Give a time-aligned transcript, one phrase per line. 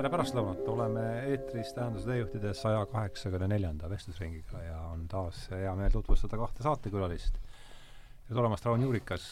[0.00, 5.92] tere pärastlõunat, oleme eetris Tähenduse teejuhtide saja kaheksakümne neljanda vestlusringiga ja on taas hea meel
[5.92, 7.36] tutvustada kahte saatekülalist.
[8.30, 9.26] ja tulemast Raun Juurikas,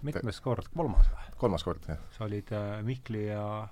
[0.00, 1.28] mitmes kord, kolmas või?
[1.42, 2.00] kolmas kord, jah.
[2.16, 3.68] sa olid äh, Mihkli ja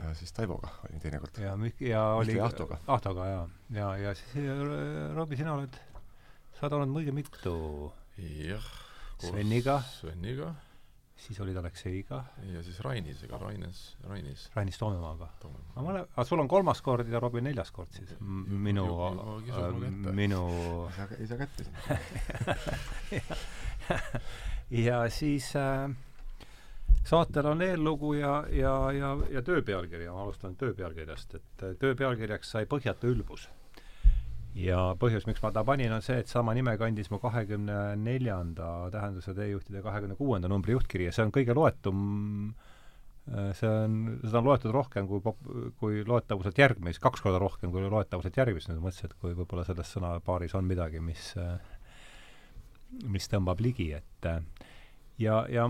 [0.00, 1.38] ja siis Taivoga olin teine kord.
[1.38, 2.82] ja Mihk- ja oli Mihkli Ahtoga.
[2.86, 3.48] Ahtoga, jaa.
[3.78, 5.78] ja, ja siis äh, Robbie, sina oled,
[6.58, 7.58] sa oled olnud õige mitu
[8.18, 8.72] jah.
[9.22, 9.84] Sveniga.
[10.00, 10.56] Sveniga
[11.16, 14.50] siis olid Alekseiga, ja siis Rainisega, Raines, Rainis.
[14.54, 15.28] Rainis Toomemaaga.
[15.40, 15.72] Toomemaa.
[15.74, 18.12] aga mõle-, aga sul on kolmas kord ja Robin neljas kord siis?
[18.20, 20.42] M- minu äh, minu
[21.18, 23.22] ei saa, kätte siin.
[24.86, 25.90] ja siis äh,
[27.06, 31.76] saatel on eellugu ja, ja, ja, ja töö pealkiri, ma alustan töö pealkirjast, et äh,
[31.80, 33.48] töö pealkirjaks sai Põhjatu ülbus.
[34.56, 38.88] Ja põhjus, miks ma ta panin, on see, et sama nime kandis mu kahekümne neljanda
[38.94, 42.00] tähenduse teejuhtide kahekümne kuuenda numbri juhtkiri ja see on kõige loetum
[43.28, 47.74] äh, see on, seda on loetud rohkem kui pop-, kui loetavuselt järgmist, kaks korda rohkem
[47.74, 51.56] kui loetavuselt järgmist, nüüd mõtlesin, et kui võib-olla selles sõnapaaris on midagi, mis äh,
[53.12, 54.40] mis tõmbab ligi, et äh,
[55.22, 55.68] ja, ja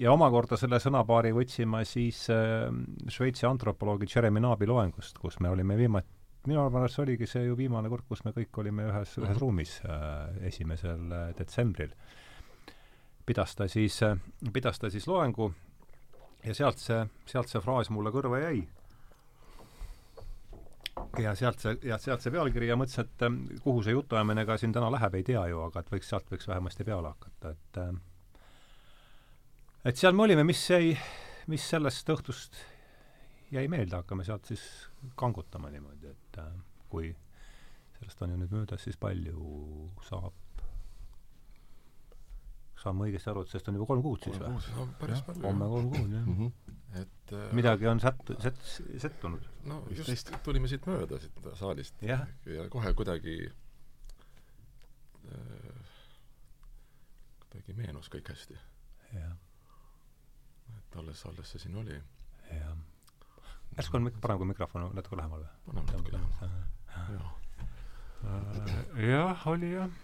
[0.00, 2.66] ja omakorda selle sõnapaari võtsin ma siis äh,
[3.08, 6.10] Šveitsi antropoloogi Jeremy Naabi loengust, kus me olime viimati,
[6.50, 10.46] minu arvates oligi see ju viimane kord, kus me kõik olime ühes, ühes ruumis äh,
[10.50, 11.94] esimesel äh, detsembril.
[13.26, 14.18] pidas ta siis äh,,
[14.52, 15.52] pidas ta siis loengu
[16.44, 18.66] ja sealt see, sealt see fraas mulle kõrva jäi
[21.18, 24.58] ja sealt see, ja sealt see pealkiri ja mõtlesin, et ähm, kuhu see jutuajamine ka
[24.60, 27.80] siin täna läheb, ei tea ju, aga et võiks, sealt võiks vähemasti peale hakata, et
[27.82, 28.02] ähm,
[29.84, 30.94] et seal me olime, mis jäi,
[31.52, 32.60] mis sellest õhtust
[33.54, 34.62] jäi meelde, hakkame sealt siis
[35.18, 36.54] kangutama niimoodi, et äh,
[36.92, 37.12] kui
[37.98, 40.34] sellest on ju nüüd möödas, siis palju saab,
[42.82, 44.50] saan ma õigesti aru, et sellest on juba kolm kuud siis või?
[44.76, 45.44] no päris Jah, palju.
[45.48, 46.26] homme kolm kuud, jah.
[46.28, 46.46] Mhm.
[47.02, 48.64] et äh, midagi on sätt-, sätt-,
[49.06, 49.46] settunud.
[49.70, 50.34] no just Viisteist.
[50.44, 52.02] tulime siit mööda, siit saalist.
[52.04, 53.36] jah, ja kohe kuidagi
[55.32, 55.92] äh,
[57.44, 58.58] kuidagi meenus kõik hästi.
[59.14, 59.36] jah,
[60.78, 62.00] et alles, alles see siin oli.
[62.50, 62.74] jah.
[63.76, 65.52] Järsku on parem, kui mikrofon on natuke lähemal või?
[65.68, 66.64] paneme natuke lähemale.
[67.14, 67.30] jah.
[68.24, 70.02] Äh, jah, oli jah.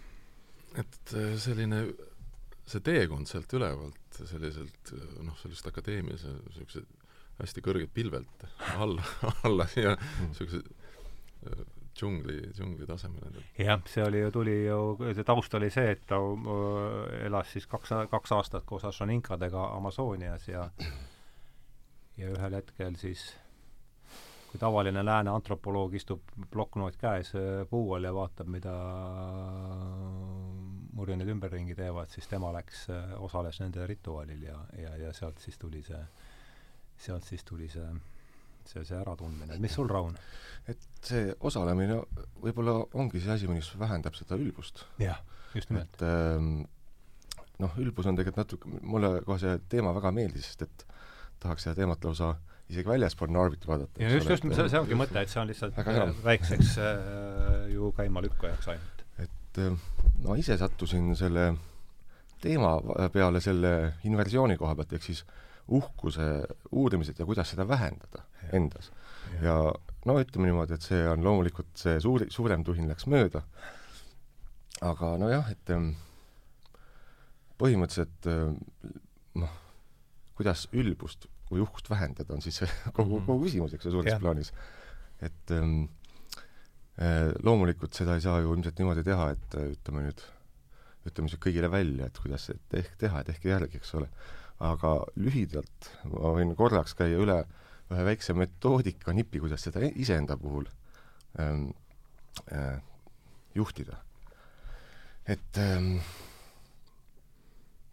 [0.75, 1.83] et äh, selline
[2.71, 4.93] see teekond sealt ülevalt selliselt
[5.23, 6.85] noh, sellist akadeemilise niisuguse
[7.41, 8.45] hästi kõrgelt pilvelt
[8.77, 9.03] alla,
[9.47, 9.95] alla siia
[10.27, 11.63] niisuguse äh,
[11.95, 13.43] džungli, džungli tasemele.
[13.57, 17.67] jah, see oli ju, tuli ju, see taust oli see, et ta äh, elas siis
[17.71, 20.69] kaks, kaks aastat koos Ashoninkadega Amazonias ja
[22.17, 23.31] ja ühel hetkel siis
[24.51, 28.75] kui tavaline lääne antropoloog istub plokknoot käes äh, puu all ja vaatab, mida
[31.01, 32.85] murjenid ümberringi teevad, siis tema läks,
[33.23, 36.01] osales nende rituaalil ja, ja, ja sealt siis tuli see,
[36.99, 37.87] sealt siis tuli see,
[38.65, 39.57] see, see äratundmine.
[39.63, 40.17] mis sul, Raun?
[40.69, 42.01] et see osalemine
[42.43, 44.85] võib-olla ongi see asi, mis vähendab seda ülbust.
[45.01, 45.23] jah,
[45.55, 45.95] just nimelt.
[45.95, 46.53] et ähm,
[47.61, 50.87] noh, ülbus on tegelikult natuke, mulle kohe see teema väga meeldis, sest et
[51.41, 52.35] tahaks seda teemat lausa
[52.71, 54.01] isegi väljaspool Narvit vaadata.
[54.01, 56.07] ja just, just, see, see ongi mõte, et see on lihtsalt hea.
[56.23, 59.05] väikseks äh, ju käimalükkajaks ainult.
[59.19, 59.77] et äh,
[60.25, 61.51] ma ise sattusin selle
[62.41, 62.73] teema
[63.13, 65.23] peale selle inversiooni koha pealt, ehk siis
[65.71, 66.27] uhkuse
[66.71, 68.49] uurimised ja kuidas seda vähendada Ja.
[68.57, 68.91] endas.
[69.41, 69.53] ja
[70.05, 73.43] no ütleme niimoodi, et see on loomulikult, see suur, suurem tuhin läks mööda,
[74.81, 75.91] aga nojah, et ähm,
[77.61, 78.55] põhimõtteliselt ähm,
[79.37, 79.53] noh,
[80.35, 82.61] kuidas ülbust või uhkust vähendada, on siis
[82.97, 83.25] kogu, Mhm.
[83.27, 84.19] kogu küsimus, eks ju, suures Jah.
[84.21, 84.51] plaanis.
[85.21, 85.83] et ähm,
[86.97, 90.21] äh, loomulikult seda ei saa ju ilmselt niimoodi teha, et äh, ütleme nüüd,
[91.09, 94.09] ütleme siis kõigile välja, et kuidas et ehk teha, et tehke järgi, eks ole.
[94.61, 97.39] aga lühidalt ma võin korraks käia üle
[97.91, 100.67] ühe väikse metoodika nipi, kuidas seda iseenda puhul
[101.41, 101.71] ähm,
[102.53, 102.77] äh,
[103.55, 103.97] juhtida.
[105.27, 105.97] et ähm,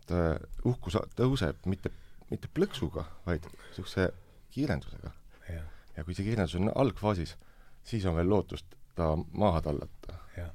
[0.07, 1.91] ta, uhkus tõuseb mitte,
[2.31, 4.11] mitte plõksuga, vaid niisuguse
[4.55, 5.13] kiirendusega.
[5.97, 7.37] ja kui see kiirendus on algfaasis,
[7.83, 10.19] siis on veel lootust ta maha tallata.
[10.37, 10.51] jah,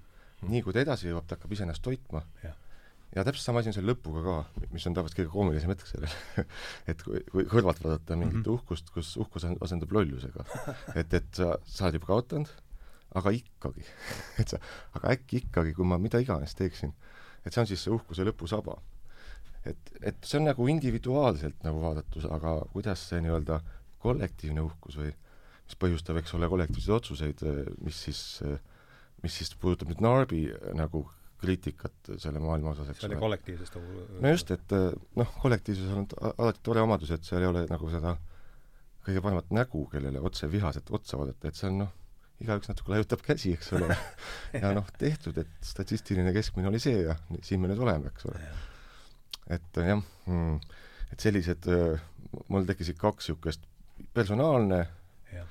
[0.47, 2.23] nii kui ta edasi jõuab, ta hakkab iseennast toitma.
[3.13, 6.13] Ja täpselt sama asi on selle lõpuga ka, mis on tavaliselt kõige koomilisem hetk sellel
[6.89, 8.45] et kui, kui kõrvalt vaadata mingit mm.
[8.47, 8.55] -hmm.
[8.55, 10.45] uhkust, kus uhkus asendub lollusega.
[10.99, 12.49] et, et sa, sa oled juba kaotanud,
[13.21, 13.85] aga ikkagi
[14.41, 14.57] et sa,
[14.97, 16.95] aga äkki ikkagi, kui ma mida iganes teeksin,
[17.45, 18.79] et see on siis see uhkuse lõpusaba.
[19.69, 23.59] Et, et see on nagu individuaalselt nagu vaadatus, aga kuidas see nii-öelda
[24.03, 27.43] kollektiivne uhkus või mis põhjustab, eks ole, kollektiivseid otsuseid,
[27.85, 28.21] mis siis,
[29.23, 30.43] mis siis puudutab nüüd Narbi
[30.75, 31.05] nagu
[31.43, 33.17] kriitikat selle maailma osas, eks ole.
[33.19, 33.79] kollektiivsest
[34.23, 34.75] no just, et
[35.19, 38.15] noh, kollektiivsus on alati tore omadus, et seal ei ole nagu seda
[39.03, 41.91] kõige paremat nägu, kellele otse vihaselt otsa vaadata, et see on noh,
[42.43, 43.89] igaüks natuke lajutab käsi, eks ole
[44.61, 48.39] ja noh, tehtud, et statistiline keskmine oli see ja siin me nüüd oleme, eks ole.
[49.51, 50.59] Et jah mm,,
[51.13, 51.69] et sellised,
[52.49, 53.67] mul tekkisid kaks niisugust
[54.13, 54.79] personaalne
[55.33, 55.43] ja.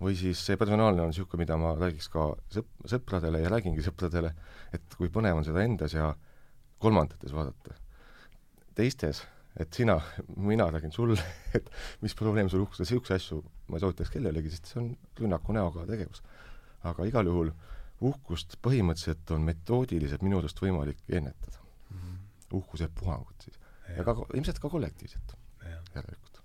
[0.00, 4.34] või siis see personaalne on niisugune, mida ma räägiks ka sõp-, sõpradele ja räägingi sõpradele,
[4.74, 6.14] et kui põnev on seda endas ja
[6.82, 7.78] kolmandates vaadata.
[8.74, 9.22] teistes
[9.56, 10.00] et sina,
[10.36, 11.20] mina räägin sulle,
[11.56, 11.70] et
[12.02, 14.88] mis probleem sul uhkusega, niisuguseid asju ma ei soovitaks kellelegi, sest see on
[15.20, 16.22] rünnaku näoga tegevus.
[16.84, 17.52] aga igal juhul
[18.04, 21.63] uhkust põhimõtteliselt on metoodiliselt minu arust võimalik ennetada.
[22.58, 23.58] Uhkuse puhangut siis.
[23.96, 25.34] ja ka, ilmselt ka kollektiivselt
[25.94, 26.40] järelikult.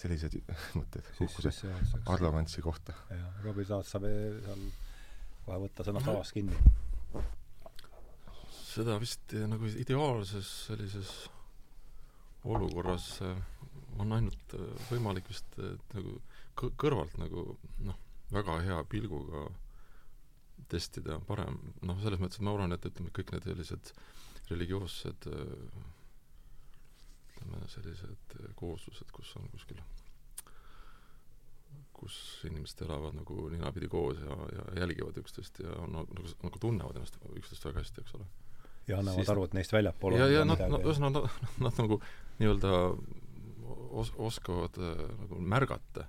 [0.00, 0.36] sellised
[0.78, 1.52] mõtted uhkuse
[2.06, 2.94] arrogantsi kohta.
[3.10, 4.64] jah, Robbie Taat saab seal
[5.44, 6.56] kohe võtta sõnast avast kinni.
[8.70, 11.14] seda vist nagu ideaalses sellises
[12.44, 13.36] olukorras äh,
[14.00, 16.20] on ainult äh, võimalik vist äh, nagu
[16.60, 17.98] kõrvalt nagu noh,
[18.32, 19.46] väga hea pilguga
[20.70, 23.92] testida parem, noh, selles mõttes, et ma arvan, et ütleme, kõik need sellised
[24.50, 25.26] religioossed
[27.30, 29.80] ütleme, sellised kooslused, kus on kuskil,
[31.96, 32.16] kus
[32.48, 37.18] inimesed elavad nagu ninapidi koos ja, ja jälgivad üksteist ja on nagu, nagu tunnevad ennast
[37.32, 38.26] üksteist väga hästi, eks ole
[38.90, 41.80] ja annavad siis, aru, et neist väljapool ja, ja nad, nad, ühesõnaga nad, nad, nad
[41.84, 42.00] nagu
[42.40, 42.72] nii-öelda
[44.00, 46.06] os-, oskavad äh, nagu märgata,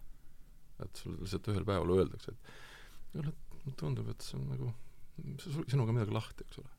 [0.82, 3.34] et sul lihtsalt ühel päeval öeldakse, et kuule,
[3.80, 4.72] tundub, et see on nagu,
[5.70, 6.72] sinuga midagi lahti, eks ole.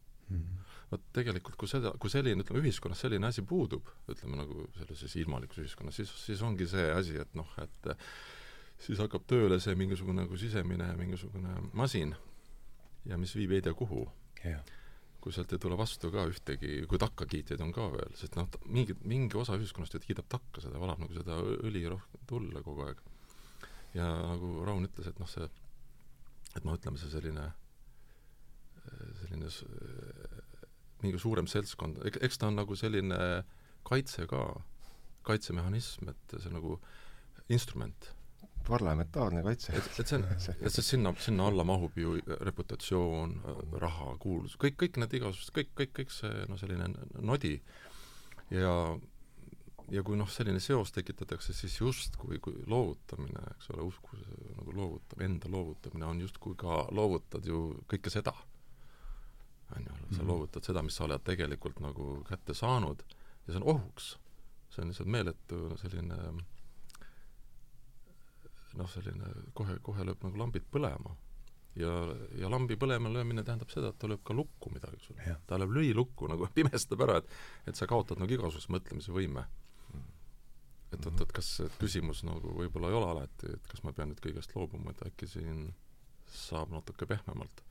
[0.92, 5.62] Vot tegelikult, kui seda, kui selline, ütleme, ühiskonnas selline asi puudub, ütleme nagu sellises ilmalikus
[5.64, 7.90] ühiskonnas, siis, siis ongi see asi, et noh, et
[8.82, 12.14] siis hakkab tööle see mingisugune nagu sisemine mingisugune masin
[13.08, 14.06] ja mis viib ei tea kuhu.
[14.44, 14.62] Yeah
[15.22, 18.96] kui sealt ei tule vastu ka ühtegi, kui takkakiitjaid on ka veel, sest noh, mingi,
[19.06, 23.02] mingi osa ühiskonnast ju kiidab takka seda, valab nagu seda õli rohkem tulle kogu aeg.
[23.94, 25.46] ja nagu Raun ütles, et noh, see,
[26.56, 27.44] et noh, ütleme see selline,
[29.20, 29.50] selline
[31.02, 33.18] mingi suurem seltskond, eks ta on nagu selline
[33.86, 34.42] kaitse ka,
[35.26, 36.78] kaitsemehhanism, et see nagu
[37.50, 38.12] instrument
[38.66, 39.72] parlamentaarne kaitse.
[39.74, 40.26] et, et see on,
[40.66, 42.14] et see sinna, sinna alla mahub ju
[42.46, 43.34] reputatsioon,
[43.82, 47.56] raha, kuulsus, kõik, kõik need igasugused, kõik, kõik, kõik see noh, selline nodi
[48.54, 48.76] ja
[49.92, 54.16] ja kui noh, selline seos tekitatakse, siis justkui kui loovutamine, eks ole, usku
[54.56, 58.32] nagu loovutab, enda loovutamine on justkui ka, loovutad ju kõike seda.
[59.76, 60.28] On ju, sa mhm.
[60.30, 63.04] loovutad seda, mis sa oled tegelikult nagu kätte saanud
[63.46, 64.16] ja see on ohuks.
[64.70, 66.18] see on lihtsalt meeletu selline
[68.78, 71.16] noh, selline kohe, kohe lööb nagu lambid põlema.
[71.78, 71.92] ja,
[72.36, 75.36] ja lambi põlema löömine tähendab seda, et ta lööb ka lukku midagi sulle.
[75.46, 79.46] ta lööb lüilukku nagu pimestab ära, et et sa kaotad nagu igasuguse mõtlemise võime.
[80.92, 84.20] et oot, et kas küsimus nagu võib-olla ei ole alati, et kas ma pean nüüd
[84.24, 85.70] kõigest loobuma, et äkki siin
[86.32, 87.64] saab natuke pehmemalt.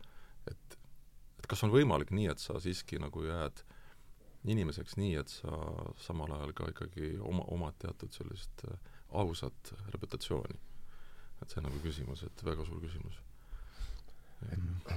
[0.49, 0.77] et,
[1.41, 3.65] et kas on võimalik nii, et sa siiski nagu jääd
[4.51, 5.57] inimeseks nii, et sa
[6.01, 8.91] samal ajal ka ikkagi oma, omad teatud sellist äh,
[9.21, 10.61] ausat reputatsiooni
[11.41, 13.17] et see on nagu küsimus, et väga suur küsimus.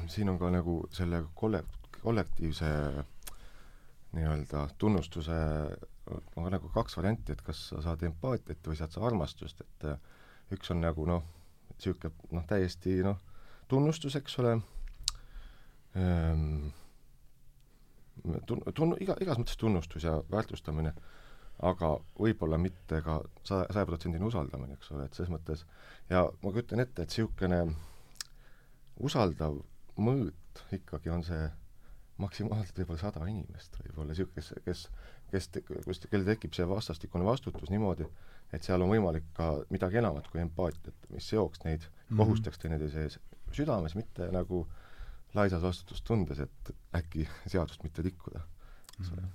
[0.09, 1.65] siin on ka nagu selle kolle-,
[2.01, 2.71] kollektiivse
[4.17, 5.37] nii-öelda tunnustuse
[6.37, 9.99] on nagu kaks varianti, et kas sa saad empaatiat või saad sa armastust, et äh,
[10.53, 11.25] üks on nagu noh,
[11.75, 13.21] niisugune noh, täiesti noh,
[13.69, 14.59] tunnustus, eks ole
[15.95, 16.69] ehm,,
[18.47, 20.95] tun-, tun-, iga, igas mõttes tunnustus ja väärtustamine,
[21.65, 25.65] aga võib-olla mitte ka saja, sajaprotsendine usaldamine, eks ole, et selles mõttes
[26.11, 27.61] ja ma kujutan ette, et niisugune
[29.05, 29.61] usaldav
[29.99, 31.45] mõõt ikkagi on see
[32.23, 34.85] maksimaalselt võib-olla sada inimest võib-olla, niisugune, kes, kes,
[35.31, 35.51] kes,
[35.87, 38.07] kus, kellel tekib see vastastikune vastutus niimoodi,
[38.55, 42.19] et seal on võimalik ka midagi enamat kui empaatiat, mis seoks neid mm, -hmm.
[42.23, 43.19] kohustaks teineteise ees
[43.55, 44.65] südames, mitte nagu
[45.35, 48.43] laisas vastutustundes, et äkki seadust mitte ole
[48.99, 49.33] mm -hmm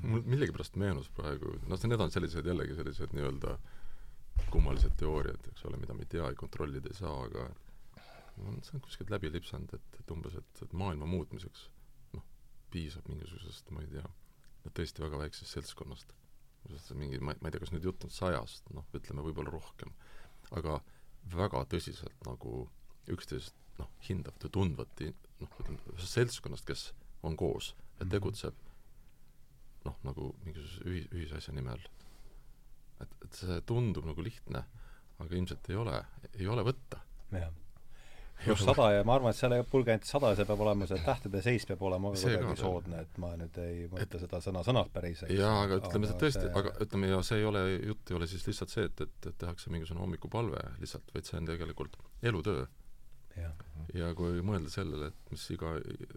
[0.00, 3.56] mul millegipärast meenus praegu, noh, need on sellised jällegi sellised nii-öelda
[4.52, 7.46] kummalised teooriad, eks ole, mida me ei tea ja kontrollida ei saa, aga
[8.42, 11.68] no, see on kuskilt läbi lipsanud, et, et umbes, et, et maailma muutmiseks
[12.16, 12.26] noh,
[12.72, 14.08] piisab mingisugusest, ma ei tea,
[14.70, 16.14] tõesti väga väiksest seltskonnast.
[16.94, 19.92] mingi, ma, ma ei tea, kas nüüd jutt on sajast, noh, ütleme võib-olla rohkem,
[20.58, 20.78] aga
[21.32, 22.66] väga tõsiselt nagu
[23.10, 25.06] üksteist noh, hindavat ja tundvat
[25.40, 25.56] noh,
[25.98, 26.90] seltskonnast, kes
[27.22, 28.12] on koos ja mhm.
[28.16, 28.68] tegutseb
[29.86, 31.82] noh, nagu mingisuguse ühi-, ühisasja nimel.
[33.02, 34.62] et, et see tundub nagu lihtne,
[35.18, 35.98] aga ilmselt ei ole,
[36.38, 37.00] ei ole võtta.
[37.34, 37.50] jah.
[38.42, 41.02] pluss sada ja ma arvan, et seal ei pulge ainult sada, see peab olema, see
[41.02, 45.34] tähtede seis peab olema kuidagi soodne, et ma nüüd ei mõtle seda sõna-sõnalt päris, eks.
[45.38, 48.46] jaa, aga ütleme, see tõesti, aga ütleme, ja see ei ole, jutt ei ole siis
[48.48, 51.98] lihtsalt see, et, et, et tehakse mingisugune hommikupalve lihtsalt, vaid see on tegelikult
[52.30, 52.66] elutöö.
[53.36, 53.54] Jah,
[53.94, 55.74] ja kui mõelda sellele, et mis iga,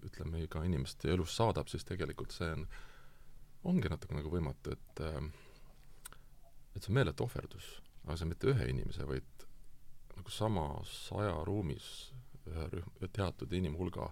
[0.07, 2.67] ütleme, iga inimest elus saadab, siis tegelikult see on,
[3.71, 5.31] ongi natuke nagu võimatu, et ähm,
[6.75, 7.67] et see on meeletu ohverdus,
[8.05, 9.45] aga see mitte ühe inimese, vaid
[10.15, 11.87] nagu samas ajaruumis
[12.45, 14.09] ühe rühm, teatud inimhulga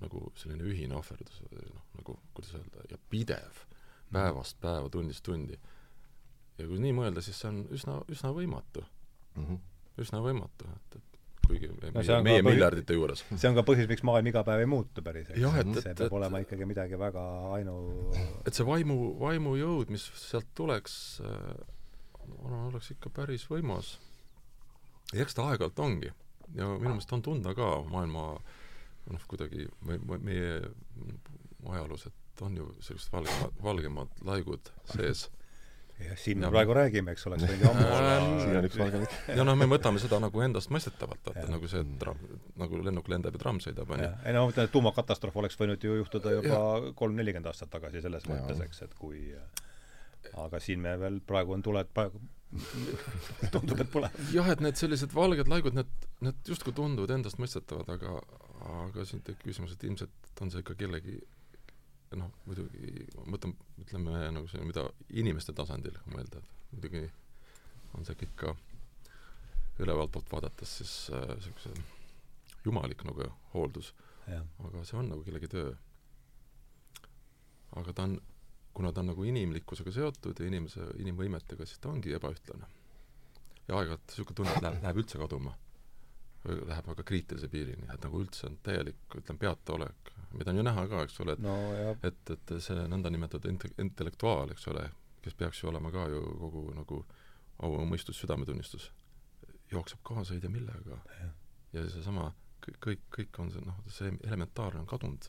[0.00, 3.58] nagu selline ühine ohverdus noh, nagu kuidas öelda, ja pidev,
[4.14, 5.58] päevast päeva, tunnist tundi.
[6.58, 8.86] ja kui nii mõelda, siis see on üsna, üsna võimatu,
[9.36, 9.60] Mhm.
[10.02, 11.09] üsna võimatu, et, et
[11.50, 15.02] kuigi No meie, miljardite juures see on ka põhjus, miks maailm iga päev ei muutu
[15.04, 15.40] päris, eks.
[15.40, 17.24] See et- peab et- olema ikkagi midagi väga
[17.58, 17.74] ainu
[18.46, 20.94] et see vaimu, vaimujõud, mis sealt tuleks
[21.26, 21.66] äh,,
[22.70, 23.96] oleks ikka päris võimas.
[25.12, 26.12] ja eks ta aeg-ajalt ongi.
[26.54, 28.24] ja minu meelest on tunda ka maailma
[29.10, 30.54] noh, kuidagi me, me, meie
[31.70, 35.26] ajaloos, et on ju sellised valgemad, valgemad laigud sees.
[36.06, 38.78] Jah, siin me Ja- praegu räägime, eks oleks võinud ju ammu olla siin on üks
[38.80, 39.14] valge lõik.
[39.38, 42.16] ja noh, me võtame seda nagu endastmõistetavalt, vaata nagu see tra-,
[42.64, 44.10] nagu lennuk lendab ja tramm sõidab, on ju.
[44.24, 46.60] ei no ma mõtlen, et tuumakatastroof oleks võinud ju juhtuda juba
[46.98, 48.34] kolm-nelikümmend aastat tagasi selles Jaa.
[48.36, 49.24] mõttes, eks, et kui
[50.36, 52.20] aga siin me veel, praegu on tuled, praegu
[53.54, 54.16] tundub, et põleb.
[54.34, 55.90] jah, et need sellised valged laigud, need,
[56.26, 58.18] need justkui tunduvad endastmõistetavad, aga
[58.90, 61.14] aga siin tekib küsimus, et ilmselt on see ikka kellegi
[62.18, 67.04] noh, muidugi mõtlen, ütleme nagu see, mida inimeste tasandil mõelda, et muidugi
[67.94, 68.54] on see kõik ka
[69.80, 71.84] ülevalt poolt vaadates siis niisuguse äh,
[72.64, 73.92] jumalik nagu hooldus,
[74.28, 75.70] aga see on nagu kellegi töö.
[77.78, 78.18] aga ta on,
[78.74, 82.66] kuna ta on nagu inimlikkusega seotud ja inimese, inimvõimetega, siis ta ongi ebaühtlane.
[83.68, 85.54] ja aeg-ajalt niisugune tunne, et läheb, läheb üldse kaduma.
[86.44, 90.86] läheb väga kriitilise piirini, et nagu üldse on täielik, ütleme, peataolek, mida on ju näha
[90.88, 94.86] ka, eks ole, et no ja et, et see nõndanimetatud inte-, intellektuaal, eks ole,
[95.24, 97.00] kes peaks ju olema ka ju kogu nagu
[97.60, 98.90] au, mõistus, südametunnistus,
[99.72, 101.00] jookseb kaasa ei tea millega.
[101.72, 102.30] ja seesama,
[102.66, 105.28] kõik, kõik, on see, noh, see elementaarne on kadunud,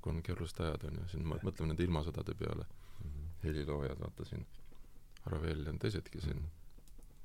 [0.00, 2.66] kui on keerulised ajad, on ju, siin mõtleme nende ilmasõdade peale,
[3.44, 4.46] heliloojad, vaata siin,
[5.30, 6.46] Ravel ja teisedki siin,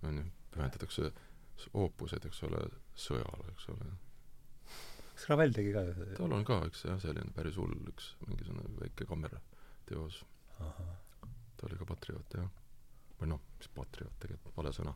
[0.03, 1.11] on ju, pühendatakse
[1.73, 2.65] oopused, eks ole,
[2.99, 3.87] sõjale, eks ole.
[5.15, 5.83] Kas Ravel tegi ka
[6.17, 9.39] tal on ka üks jah, selline päris hull üks mingisugune väike kaamera
[9.87, 10.21] teos.
[10.57, 12.47] Ta oli ka patrioot, jah.
[13.19, 14.95] või noh, mis patrioot, tegelikult vale sõna.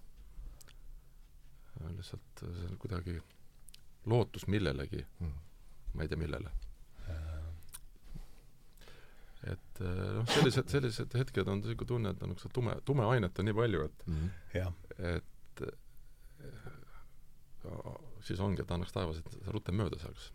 [1.96, 3.16] lihtsalt see on kuidagi
[4.12, 5.06] lootus millelegi,
[5.94, 6.52] ma ei tea, millele.
[9.50, 13.40] et eh, noh, sellised, sellised hetked on niisugune tunne, et on niisugune tume, tume ainet
[13.40, 13.98] on nii palju, et
[14.58, 14.74] jah,
[15.14, 15.78] et eh,
[18.26, 20.32] siis ongi, et annaks taevas, et see rutem mööda saaks.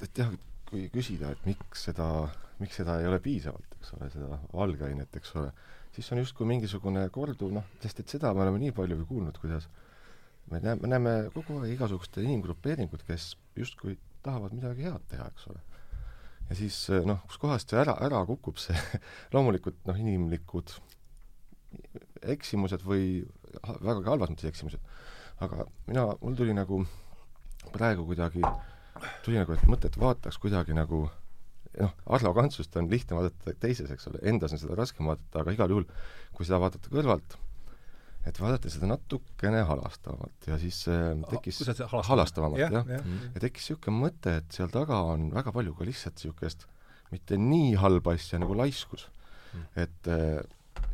[0.00, 0.30] et jah,
[0.70, 2.06] kui küsida, et miks seda,
[2.60, 5.50] miks seda ei ole piisavalt, eks ole, seda valgeainet, eks ole,
[5.92, 9.40] siis on justkui mingisugune korduv, noh, sest et seda me oleme nii palju ju kuulnud,
[9.42, 9.68] kuidas
[10.50, 15.50] me näeme, me näeme kogu aeg igasuguste inimgrupeeringud, kes justkui tahavad midagi head teha, eks
[15.50, 15.60] ole.
[16.48, 18.76] ja siis noh, kuskohast see ära, ära kukub see
[19.34, 20.74] loomulikult noh, inimlikud
[22.34, 23.22] eksimused või
[23.62, 24.82] vägagi halvas mõttes eksimused,
[25.40, 26.82] aga mina, mul tuli nagu
[27.72, 28.42] praegu kuidagi
[29.24, 31.04] tuli nagu, et mõte, et vaataks kuidagi nagu
[31.80, 35.70] noh, arrogantsust on lihtne vaadata teises, eks ole, endas on seda raskem vaadata, aga igal
[35.72, 35.86] juhul,
[36.36, 37.36] kui seda vaadata kõrvalt,
[38.28, 42.02] et vaadata seda natukene halastavamalt ja siis äh, tekkis halastamine?
[42.10, 43.30] halastavamalt, jah, jah, Mm.
[43.36, 46.66] ja tekkis niisugune mõte, et seal taga on väga palju ka lihtsalt niisugust
[47.14, 49.08] mitte nii halba asja nagu laiskus
[49.54, 49.62] Mm.
[49.82, 50.42] et eh,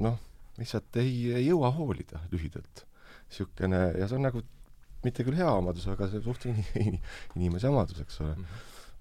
[0.00, 0.14] noh,
[0.56, 2.86] lihtsalt ei, ei jõua hoolida lühidalt.
[3.28, 4.42] Niisugune, ja see on nagu
[5.04, 6.98] mitte küll hea omadus, aga see suht in, in,
[7.36, 8.34] inimese omadus, eks ole.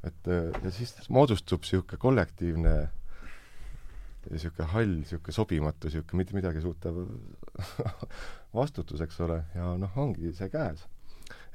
[0.05, 2.75] et eh, ja siis moodustub niisugune kollektiivne
[4.29, 7.01] niisugune hall, niisugune sobimatu, niisugune mitte midagi suutev
[8.59, 10.85] vastutus, eks ole, ja noh, ongi see käes.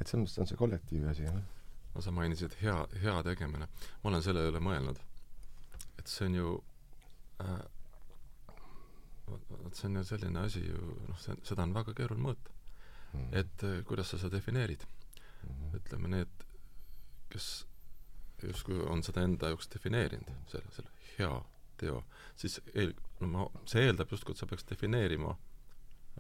[0.00, 1.42] et selles mõttes on see kollektiivi asi, jah.
[1.94, 3.68] no sa mainisid hea, hea tegemine.
[4.02, 5.02] ma olen selle üle mõelnud.
[5.98, 6.56] et see on ju
[7.44, 7.60] äh,
[9.30, 12.56] vot see on ju selline asi ju, noh, see, seda on väga keeruline mõõta.
[13.12, 13.28] Mm.
[13.32, 14.84] et äh, kuidas sa seda defineerid.
[15.46, 15.70] Mhm.
[15.76, 16.44] ütleme, need,
[17.32, 17.66] kes
[18.42, 21.32] justkui on seda enda jaoks defineerinud, selle, selle hea
[21.80, 22.02] teo,
[22.36, 25.32] siis eel-, no ma, see eeldab justkui, et sa peaks defineerima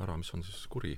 [0.00, 0.94] ära, mis on siis kuri,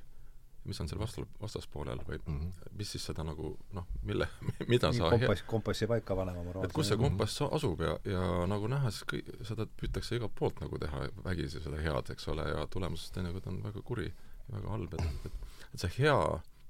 [0.64, 2.50] mis on seal vastu, vastaspoolel või Mhm.
[2.78, 4.28] mis siis seda nagu noh, mille,
[4.72, 6.64] mida sa hea, kompass, kompassi paika panema, ma arvan.
[6.68, 10.34] et kus see kompass a- asub ja, ja nagu näha, siis kõik, seda püütakse igalt
[10.38, 14.54] poolt nagu teha vägisi seda head, eks ole, ja tulemus teinekord on väga kuri ja
[14.60, 16.16] väga halb, et, et et see hea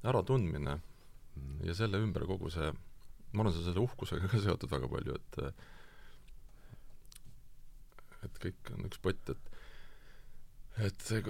[0.08, 1.60] äratundmine mm.
[1.68, 2.72] ja selle ümber kogu see,
[3.32, 5.40] ma arvan, see selle uhkusega ka seotud väga palju, et
[8.22, 9.50] et kõik on üks pott, et
[10.86, 11.20] et see,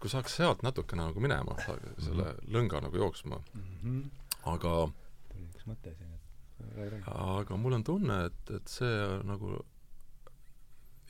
[0.00, 2.52] kui saaks sealt natukene nagu minema, selle mm -hmm.
[2.56, 4.02] lõnga nagu jooksma mm, -hmm.
[4.54, 4.72] aga
[5.32, 7.04] tuli üks mõte siin, et räägi, räägi.
[7.40, 9.58] aga mul on tunne, et, et see nagu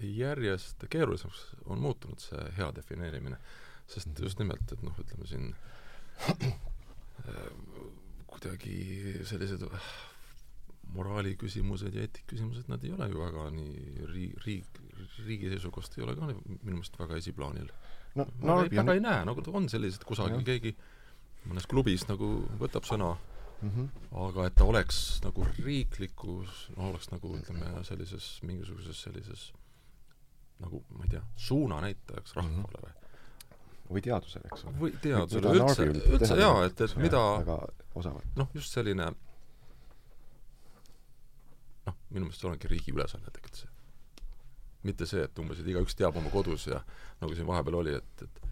[0.02, 3.38] järjest keerulisemaks on muutunud, see hea defineerimine.
[3.92, 4.25] Sest mhm.
[4.25, 5.52] just nimelt, et noh, ütleme siin
[6.28, 7.52] äh,
[8.26, 8.78] kuidagi
[9.28, 9.66] sellised
[10.92, 14.80] moraaliküsimused ja eetikaküsimused, nad ei ole ju väga nii riik, riik,
[15.26, 17.70] riigi seisukohast ei ole ka minu meelest väga esiplaanil.
[18.14, 20.75] no, no väga, väga ei näe, nagu on sellised kusagil keegi
[21.49, 22.28] mõnes klubis nagu
[22.61, 23.88] võtab sõna mm, -hmm.
[24.26, 29.50] aga et ta oleks nagu riiklikus, no oleks nagu ütleme, sellises mingisuguses sellises
[30.62, 32.99] nagu ma ei tea, suunanäitajaks rahvale mm -hmm.
[32.99, 33.01] või
[33.94, 34.78] või teadusele, eks ole.
[34.80, 39.11] või teadusele, üldse, üldse jaa, et, et mida noh, just selline
[41.87, 43.70] noh, minu meelest see ongi riigi ülesanne tegelikult see.
[44.88, 46.80] mitte see, et umbes, et igaüks teab oma kodus ja
[47.20, 48.42] nagu siin vahepeal oli, et, et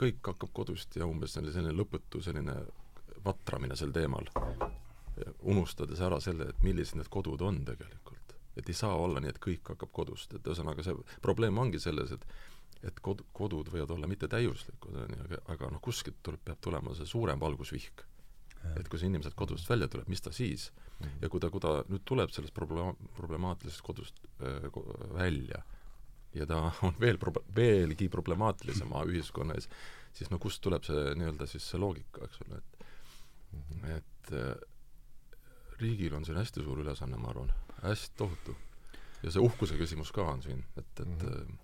[0.00, 2.56] kõik hakkab kodust ja umbes selline, selline lõputu selline
[3.24, 4.26] vatramine sel teemal,
[5.42, 8.20] unustades ära selle, et millised need kodud on tegelikult.
[8.54, 12.12] et ei saa olla nii, et kõik hakkab kodust, et ühesõnaga see probleem ongi selles,
[12.14, 12.26] et
[12.84, 16.94] et kod-, kodud võivad olla mittetäiuslikud, on ju, aga, aga noh, kuskilt tuleb, peab tulema
[16.94, 18.04] see suurem valgusvihk
[18.78, 21.06] et kui see inimene sealt kodust välja tuleb, mis ta siis mm.
[21.06, 21.22] -hmm.
[21.22, 24.68] ja kui ta, kui ta nüüd tuleb sellest probleem, problemaatilisest kodust äh,
[25.14, 25.62] välja
[26.34, 29.68] ja ta on veel prob-, veelgi problemaatilisem oma ühiskonna ees,
[30.12, 32.86] siis no kust tuleb see nii-öelda siis see loogika, eks ole, et
[33.52, 33.90] mm -hmm.
[33.96, 34.56] et äh,
[35.80, 38.56] riigil on siin hästi suur ülesanne, ma arvan, hästi tohutu.
[39.22, 41.56] ja see uhkuse küsimus ka on siin, et, et mm -hmm.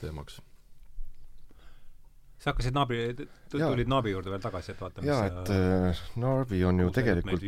[0.00, 0.40] Teemaks.
[2.42, 6.60] Sa hakkasid naabri, tulid Naabi juurde veel tagasi, et vaata, mis jaa, et äh, Narvi
[6.68, 7.46] on ju tegelikult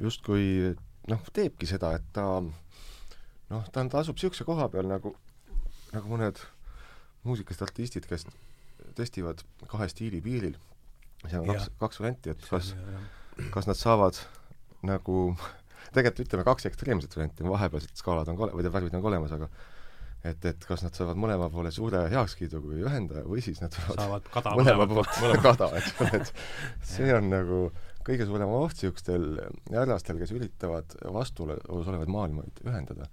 [0.00, 0.74] justkui
[1.10, 5.14] noh, teebki seda, et ta noh, ta on, ta asub niisuguse koha peal nagu,
[5.94, 6.40] nagu mõned
[7.24, 8.26] muusikast artistid, kes
[8.98, 10.56] testivad kahe stiili piiril.
[11.24, 12.74] seal on kaks, kaks varianti, et kas,
[13.54, 14.20] kas nad saavad
[14.84, 15.20] nagu
[15.96, 19.48] tegelikult ütleme, kaks ekstreemset varianti, vahepealsed skaalad on ka, või värvid on ka olemas, aga
[20.24, 24.28] et, et kas nad saavad mõlema poole suure heakskiidu kui ühendaja või siis nad saavad
[24.32, 26.32] kada mõlema poolt kada, eks ole, et
[26.94, 27.60] see on nagu
[28.04, 29.28] kõige suurem oht niisugustel
[29.72, 33.08] härrastel, kes üritavad vastuolus olevaid maailmaid ühendada.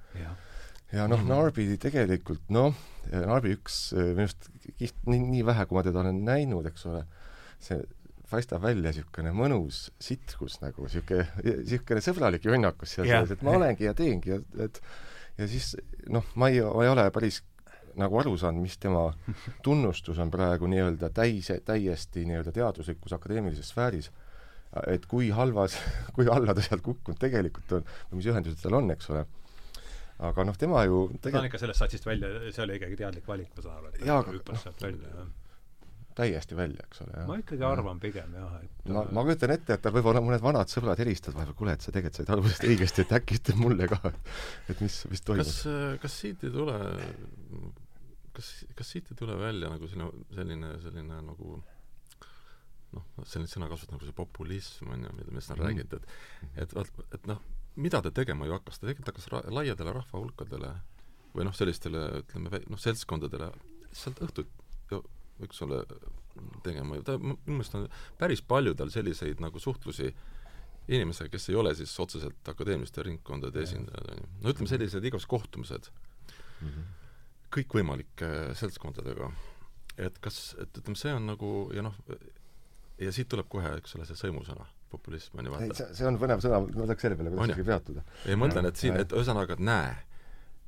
[0.91, 2.75] ja noh, Narbi tegelikult noh,
[3.11, 7.05] Narbi üks minu arust kiht-, nii, nii vähe, kui ma teda olen näinud, eks ole,
[7.63, 7.79] see
[8.31, 13.87] paistab välja niisugune mõnus sitrus nagu, niisugune, niisugune sõbralik jonnakus seal sees, et ma olengi
[13.87, 14.79] ja teengi ja et
[15.41, 15.73] ja siis
[16.09, 17.41] noh, ma ei, ma ei ole päris
[17.99, 19.09] nagu aru saanud, mis tema
[19.65, 24.11] tunnustus on praegu nii-öelda täis, täiesti nii-öelda teaduslikus akadeemilises sfääris.
[24.87, 25.75] et kui halvas,
[26.15, 29.25] kui alla ta sealt kukkunud tegelikult on või mis ühendused tal on, eks ole.
[30.19, 33.27] aga noh, tema ju tegelikult ta on ikka sellest satsist välja, see oli ikkagi teadlik
[33.27, 35.29] valik, ma saan aru, et ta hüppas noh, sealt välja, jah
[36.17, 37.25] täiesti välja, eks ole.
[37.27, 38.03] ma ikkagi arvan ja.
[38.05, 41.57] pigem jah, et no ma kujutan ette, et tal võib-olla mõned vanad sõbrad helistavad vahepeal,
[41.59, 44.13] kuule, et sa tegelikult said algusest õigesti, et äkki ütled mulle ka,
[44.71, 45.47] et mis, mis toimub.
[45.47, 46.77] kas, kas siit ei tule,
[48.37, 51.57] kas, kas siit ei tule välja nagu selline, selline, selline nagu
[52.95, 55.65] noh, selline sõnakasutus nagu see populism on ju, millest sa mm.
[55.65, 57.41] räägid, et et vaat, et noh,
[57.81, 60.73] mida ta tegema ju hakkas, ta tegelikult hakkas ra laiadele rahvahulkadele
[61.35, 63.51] või noh, sellistele ütleme, noh, seltskondadele
[63.87, 64.59] lihtsalt õhtuti
[65.45, 65.81] eks ole,
[66.65, 67.87] tegema ju, ta, minu meelest on
[68.19, 70.11] päris paljudel selliseid nagu suhtlusi
[70.91, 74.29] inimesega, kes ei ole siis otseselt akadeemiliste ringkondade esindajad, on ju.
[74.41, 76.91] no ütleme, sellised igasugused kohtumised mm -hmm.
[77.57, 79.31] kõikvõimalike seltskondadega.
[79.97, 81.95] et kas, et ütleme, see on nagu ja noh,
[82.99, 85.89] ja siit tuleb kohe, eks ole, see sõimusõna, populism on ju vaata.
[85.93, 88.03] see, on põnev sõna, ma tahaks selle peale kuidagi peatuda.
[88.25, 89.95] ei, ma mõtlen, et siin, et ühesõnaga, et näe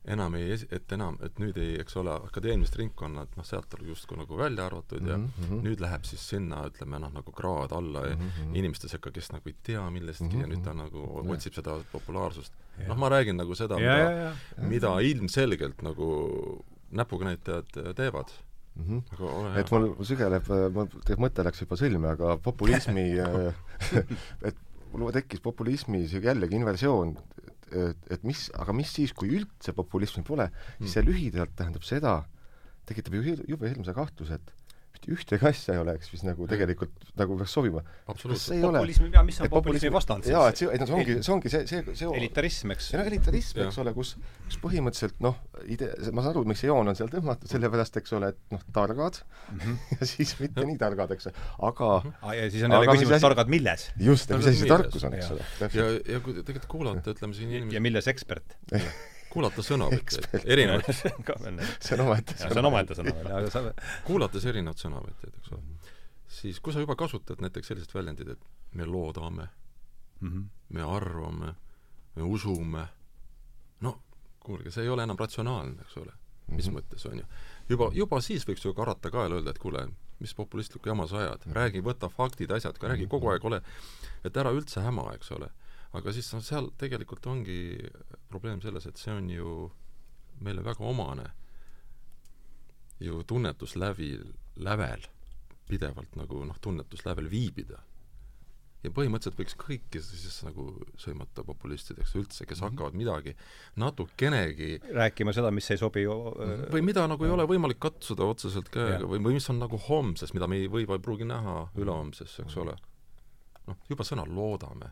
[0.05, 4.17] enam ei et enam, et nüüd ei, eks ole, akadeemilised ringkonnad, noh, sealt oli justkui
[4.19, 5.61] nagu välja arvatud ja mm -hmm.
[5.63, 8.55] nüüd läheb siis sinna, ütleme noh, nagu kraad alla mm -hmm.
[8.59, 10.41] inimeste sekka, kes nagu ei tea millestki mm -hmm.
[10.41, 11.33] ja nüüd ta nagu mm -hmm.
[11.33, 12.53] otsib seda populaarsust.
[12.87, 18.29] noh, ma räägin nagu seda, mida, mida ilmselgelt nagu näpuganäitajad teevad
[18.75, 18.83] mm.
[18.83, 19.13] -hmm.
[19.13, 19.59] aga ole hea.
[19.59, 23.07] et mul sügeleb, mul tegelikult mõte läks juba sõlme, aga populismi
[24.47, 24.55] et
[24.93, 27.17] mul tekkis populismi jällegi inversioon
[27.73, 30.93] et, et mis, aga mis siis, kui üldse populismi pole, siis mm.
[30.93, 32.17] see lühidalt tähendab seda,
[32.89, 34.62] tekitab ju jube hirmsa kahtluse, et
[35.07, 37.81] üht, ühtegi asja ei oleks, mis nagu tegelikult nagu peaks sobima.
[37.83, 40.69] kas absoluutselt see ei ole populism, jaa, mis on et populismi vastand jaa, et siis?
[40.69, 42.89] see, et no see ongi, see ongi see, see, see elitarism, eks?
[42.93, 44.15] ja no elitarism, eks ole, kus,
[44.47, 45.37] kus põhimõtteliselt noh,
[45.67, 48.63] idee, ma saan aru, miks see joon on seal tõmmatud, sellepärast eks ole, et noh,
[48.75, 49.21] targad
[49.53, 49.75] Mhm.
[49.99, 51.89] ja siis mitte nii targad, eks aga
[52.23, 53.87] Ah, ja siis on jälle küsimus, asi- targad milles?
[53.99, 55.45] just, et mis asi see tarkus on, eks ole.
[55.73, 58.55] ja, ja kui tegelikult kuulata, ütleme siin ja inimesi, milles ekspert?
[59.33, 62.37] kuulata sõnavõtjaid, erinevaid, see on ka veel see on omaette
[62.69, 63.63] omaette sõna veel, aga sa
[64.07, 65.93] kuulates erinevaid sõnavõtjaid, eks ole,
[66.39, 69.49] siis kui sa juba kasutad näiteks sellist väljendit, et me loodame,
[70.19, 70.45] mm -hmm.
[70.77, 71.55] me arvame,
[72.15, 72.87] me usume,
[73.81, 73.97] no
[74.43, 76.13] kuulge, see ei ole enam ratsionaalne, eks ole,
[76.47, 76.77] mis Mhm.
[76.77, 77.25] mõttes, on ju.
[77.69, 79.87] juba, juba siis võiks ju karata kaela öelda, et kuule,
[80.19, 83.61] mis populistlikku jama sa ajad, räägi, võta faktid, asjad, räägi kogu aeg, ole,
[84.23, 85.49] et ära üldse häma, eks ole.
[85.93, 87.77] Aga siis noh, seal tegelikult ongi
[88.29, 89.55] probleem selles, et see on ju
[90.43, 91.29] meile väga omane
[93.03, 94.11] ju tunnetuslävi,
[94.63, 95.01] lävel
[95.67, 97.81] pidevalt nagu noh, tunnetuslävel viibida.
[98.83, 100.65] ja põhimõtteliselt võiks kõiki siis nagu
[100.99, 103.31] sõimata populistideks üldse, kes hakkavad midagi
[103.79, 106.17] natukenegi rääkima seda, mis ei sobi ju
[106.73, 110.35] või mida nagu ei ole võimalik katsuda otseselt käega või, või mis on nagu homses,
[110.35, 112.75] mida me ei või või ei pruugi näha ülehomses, eks ole.
[113.69, 114.91] noh, juba sõna loodame.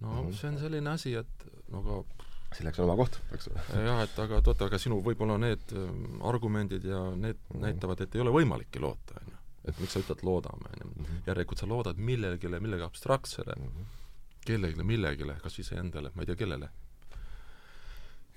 [0.00, 0.32] No Mhm.
[0.32, 2.00] see on selline asi, et no aga
[2.56, 3.62] selleks on oma koht, eks ole.
[3.88, 8.20] jah, et aga oota, aga sinu võib-olla need ähm, argumendid ja need näitavad, et ei
[8.24, 9.38] ole võimalikki loota, on ju.
[9.70, 11.06] et miks sa ütled loodame, on ju.
[11.28, 13.54] järelikult sa loodad millelegi, millegi abstraktsele,
[14.44, 16.70] kellelegi, millegile, kas iseendale, ma ei tea, kellele.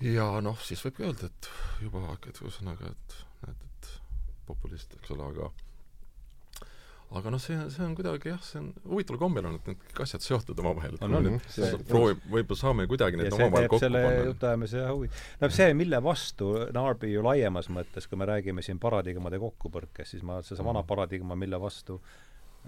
[0.04, 1.50] ja noh, siis võib ka öelda, et
[1.82, 3.92] juba hakkad ühesõnaga, et näed, et
[4.50, 5.50] populist, eks ole, aga
[7.14, 10.02] aga noh, see, see on kuidagi jah, see on, huvitaval kombel on, et need kõik
[10.06, 10.98] asjad seotud omavahel.
[11.06, 11.30] On.
[11.52, 14.12] See- proovib, võib-olla saame kuidagi ja need see omavahel kokku panna.
[14.30, 15.10] jutuajamise huvi.
[15.44, 20.26] no see, mille vastu Narbi ju laiemas mõttes, kui me räägime siin paradigmade kokkupõrkest, siis
[20.26, 22.00] ma, see vana paradigma, mille vastu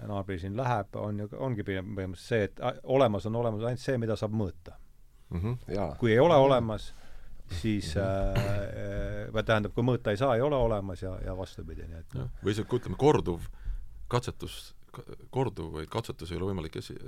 [0.06, 3.98] Narbi siin läheb, on ju, ongi pigem põhimõtteliselt see, et olemas on olemas ainult see,
[3.98, 4.76] mida saab mõõta.
[5.34, 5.90] Mhm, jaa.
[5.98, 6.92] kui ei ole olemas,
[7.58, 8.36] siis äh,
[9.34, 12.28] või tähendab, kui mõõta ei saa, ei ole olemas ja, ja vastupidi, nii et jah,
[12.44, 13.48] või isegi ütleme, korduv
[14.08, 14.74] katsetus,
[15.30, 16.98] korduvaid katsetusi ei ole võimalik esi-,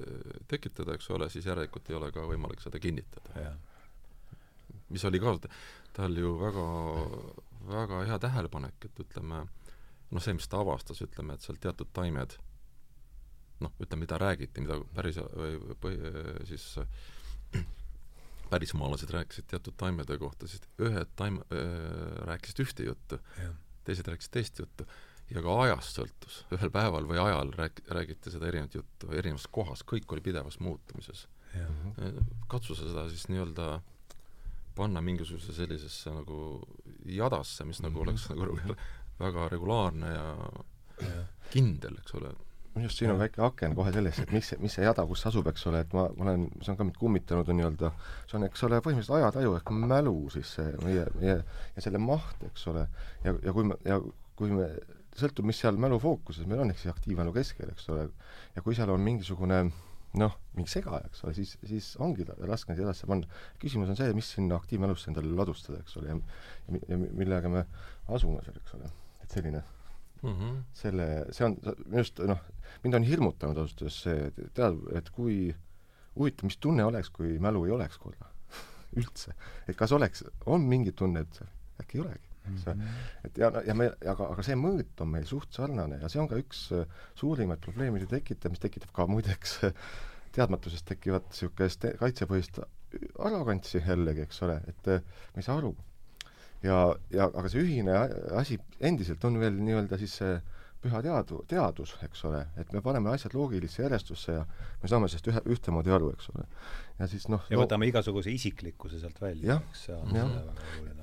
[0.51, 3.55] tekitada, eks ole, siis järelikult ei ole ka võimalik seda kinnitada.
[4.89, 5.37] mis oli ka
[5.93, 6.67] tal ju väga,
[7.69, 9.43] väga hea tähelepanek, et ütleme,
[10.11, 12.37] noh, see, mis ta avastas, ütleme, et seal teatud taimed
[13.61, 15.99] noh, ütleme, mida räägiti, mida päris või põhi,
[16.49, 16.65] siis
[18.53, 23.21] pärismaalased rääkisid teatud taimede kohta, siis ühed taim- äh,, rääkisid ühte juttu,
[23.85, 24.87] teised rääkisid teist juttu
[25.31, 29.83] ja ka ajast sõltus, ühel päeval või ajal rääk-, räägiti seda erinevat juttu erinevas kohas,
[29.85, 31.27] kõik oli pidevas muutumises.
[32.49, 33.81] katsu sa seda siis nii-öelda
[34.77, 36.61] panna mingisuguse sellisesse nagu
[37.05, 38.09] jadasse, mis nagu Mhm.
[38.09, 38.59] oleks nagu
[39.25, 40.27] väga regulaarne ja
[41.01, 41.25] jah.
[41.51, 42.35] kindel, eks ole.
[42.75, 45.25] minu arust siin on väike aken kohe sellesse, et mis see, mis see jada, kus
[45.27, 47.91] asub, eks ole, et ma, ma olen, see on ka mind kummitanud, on nii-öelda,
[48.31, 51.35] see on, eks ole, põhimõtteliselt ajataju ehk mälu siis see meie, meie
[51.75, 52.85] ja selle maht, eks ole,
[53.25, 53.99] ja, ja kui me, ja
[54.39, 54.69] kui me,
[55.21, 58.09] sõltub, mis seal mälu fookuses meil on, ehk siis aktiivmälu keskel, eks ole,
[58.57, 59.63] ja kui seal on mingisugune
[60.19, 63.27] noh, mingi segaja, eks ole, siis, siis ongi raske neid edasi panna.
[63.61, 67.11] küsimus on see, mis sinna aktiivmälusse endale ladustada, eks ole, ja ja, mi- ja mi-
[67.23, 67.65] millega me
[68.09, 68.89] asume seal, eks ole.
[69.23, 69.63] et selline
[70.23, 70.33] mm.
[70.33, 70.63] -hmm.
[70.73, 72.41] selle, see on minu arust noh,
[72.85, 75.55] mind on hirmutanud ausalt öeldes see, et tead, et kui
[76.17, 78.31] huvitav, mis tunne oleks, kui mälu ei oleks korra
[79.01, 79.35] üldse.
[79.69, 81.43] et kas oleks, on mingi tunne, et
[81.83, 82.91] äkki ei olegi, eks ole.
[83.29, 86.31] et ja, ja me, aga, aga see mõõt on meil suht sarnane ja see on
[86.31, 86.87] ka üks äh,
[87.19, 89.87] suurimaid probleeme, mis tekitab, mis tekitab ka muideks äh,
[90.37, 92.61] teadmatusest tekivat niisugust kaitsepõhist
[93.19, 95.03] arrogantsi jällegi, eks ole, et äh,
[95.35, 95.75] me ei saa aru.
[96.63, 96.79] ja,
[97.15, 97.97] ja aga see ühine
[98.37, 100.39] asi endiselt on veel nii-öelda siis see
[100.83, 104.45] püha teadu, teadus, eks ole, et me paneme asjad loogilisse järjestusse ja
[104.83, 106.47] me saame sellest ühe, ühtemoodi aru, eks ole.
[107.01, 110.98] ja siis noh ja võtame igasuguse isiklikkuse sealt välja eks see on väga oluline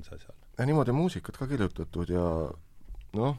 [0.00, 0.36] kont-, kontse seal.
[0.58, 2.24] ja niimoodi on muusikat ka kirjutatud ja
[3.18, 3.38] noh,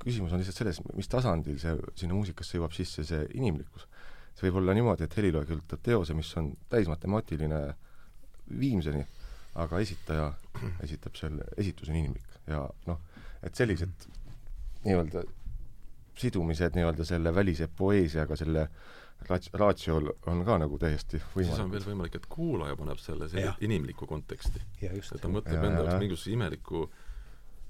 [0.00, 3.86] küsimus on lihtsalt selles, mis tasandil see sinna muusikasse jõuab sisse see inimlikkus.
[4.34, 7.60] see võib olla niimoodi, et helilooja kirjutab teose, mis on täismatemaatiline
[8.60, 9.04] viimseni,
[9.60, 10.32] aga esitaja
[10.86, 13.02] esitab selle, esitus on inimlik ja noh,
[13.42, 14.08] et sellised
[14.84, 15.24] nii-öelda
[16.20, 18.66] sidumised nii-öelda selle välise poeesiaga, selle
[19.28, 23.32] rats-, ratsiool on ka nagu täiesti siis on veel võimalik, et kuulaja paneb selle Jah.
[23.32, 24.62] selli- inimlikku konteksti.
[24.82, 25.98] ja just et ta mõtleb Ja, enda ja, jaoks ja.
[25.98, 26.90] mingisuguse imeliku,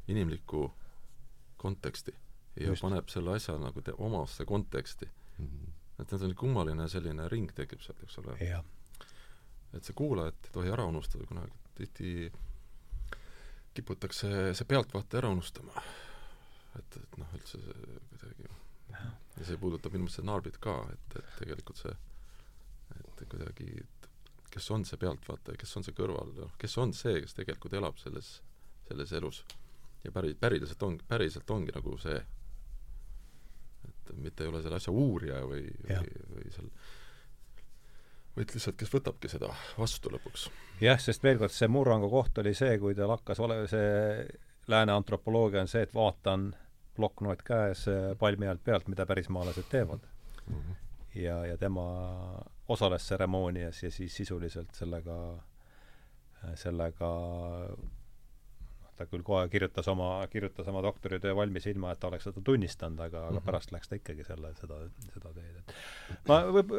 [0.09, 0.73] inimliku
[1.57, 2.15] konteksti
[2.61, 2.83] ja Just.
[2.83, 5.09] Paneb selle asja nagu te-, omasse konteksti.
[5.39, 5.67] Mhm.
[6.01, 8.37] et need on kummaline selline ring tekib sealt, eks ole.
[9.75, 12.33] et see kuulajat ei tohi ära unustada kunagi, tihti
[13.75, 15.73] kiputakse see pealtvaataja ära unustama.
[16.79, 18.49] et, et noh, üldse see kuidagi
[19.41, 21.95] ja see puudutab minu meelest seda naarbit ka, et, et tegelikult see,
[23.01, 23.71] et kuidagi,
[24.53, 27.99] kes on see pealtvaataja, kes on see kõrval, noh, kes on see, kes tegelikult elab
[28.03, 28.37] selles,
[28.89, 29.43] selles elus.
[30.05, 32.21] ja päri, päriselt on, päriselt ongi nagu see,
[33.89, 36.73] et mitte ei ole selle asja uurija või, või, või seal
[38.37, 40.49] vaid lihtsalt, kes võtabki seda vastu lõpuks.
[40.85, 44.27] jah, sest veel kord, see murrangu koht oli see, kui tal hakkas ole-, see
[44.71, 46.51] lääne antropoloogia on see, et vaatan
[46.97, 47.87] plokknoot käes
[48.19, 50.07] palmi alt pealt, mida pärismaalased teevad
[50.47, 50.55] mm.
[50.55, 50.75] -hmm.
[51.23, 51.87] ja, ja tema
[52.69, 55.17] osales tseremoonias ja siis sisuliselt sellega,
[56.55, 57.11] sellega
[59.01, 63.01] ta küll kohe kirjutas oma, kirjutas oma doktoritöö valmis ilma, et ta oleks seda tunnistanud,
[63.01, 63.29] aga mm, -hmm.
[63.31, 63.47] aga mhm.
[63.47, 64.81] pärast läks ta ikkagi selle, seda,
[65.15, 66.75] seda teed, et ma võib,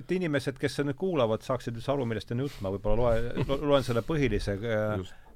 [0.00, 3.88] et inimesed, kes nüüd kuulavad, saaksid üldse aru, millest on jutt, ma võib-olla loen, loen
[3.90, 5.27] selle põhilise Just Äh,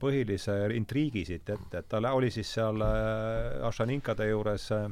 [0.00, 4.86] põhilise intriigi siit ette, et ta oli siis seal äh, Ašaninkade juures äh,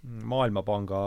[0.00, 1.00] Maailmapanga,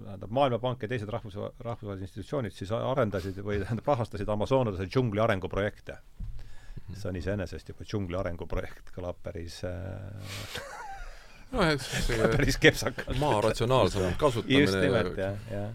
[0.00, 6.00] tähendab, Maailmapank ja teised rahvus, rahvusvahelised institutsioonid siis arendasid või tähendab, rahastasid Amazonase džungli arenguprojekte.
[6.90, 9.60] see on iseenesest juba džungli arenguprojekt, kõlab päris
[11.52, 13.18] no see päris kepsakalt.
[13.22, 15.70] maa ratsionaalsem kasutamine just nimelt, jah, jah.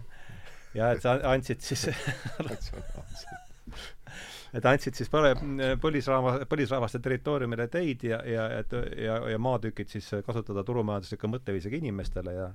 [0.74, 1.88] ja et sa andsid siis
[4.54, 10.64] et andsid siis põlisrahva, põlisrahvaste territooriumile teid ja, ja, et ja, ja maatükid siis kasutada
[10.64, 12.50] turumajandusliku mõtteviisiga inimestele ja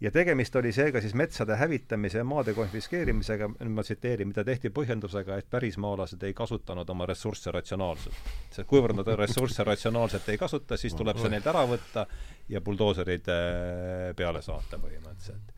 [0.00, 4.70] ja tegemist oli seega siis metsade hävitamise ja maade konfiskeerimisega, nüüd ma tsiteerin, mida tehti
[4.74, 8.30] põhjendusega, et pärismaalased ei kasutanud oma ressursse ratsionaalselt.
[8.50, 12.06] sest kuivõrd nad ressursse ratsionaalselt ei kasuta, siis tuleb see neilt ära võtta
[12.48, 15.55] ja buldooserid äh, peale saata põhimõtteliselt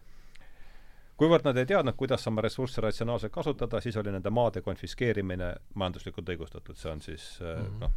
[1.19, 6.31] kuivõrd nad ei teadnud, kuidas oma ressursse ratsionaalselt kasutada, siis oli nende maade konfiskeerimine majanduslikult
[6.35, 7.81] õigustatud, see on siis mm -hmm.
[7.83, 7.93] noh,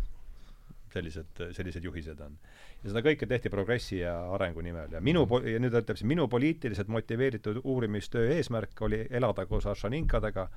[0.93, 2.37] sellised, sellised juhised on.
[2.83, 6.07] ja seda kõike tehti progressi ja arengu nimel ja minu po-, ja nüüd ütleb siin,
[6.07, 10.49] minu poliitiliselt motiveeritud uurimistöö eesmärk oli elada koos Ašaninkadega,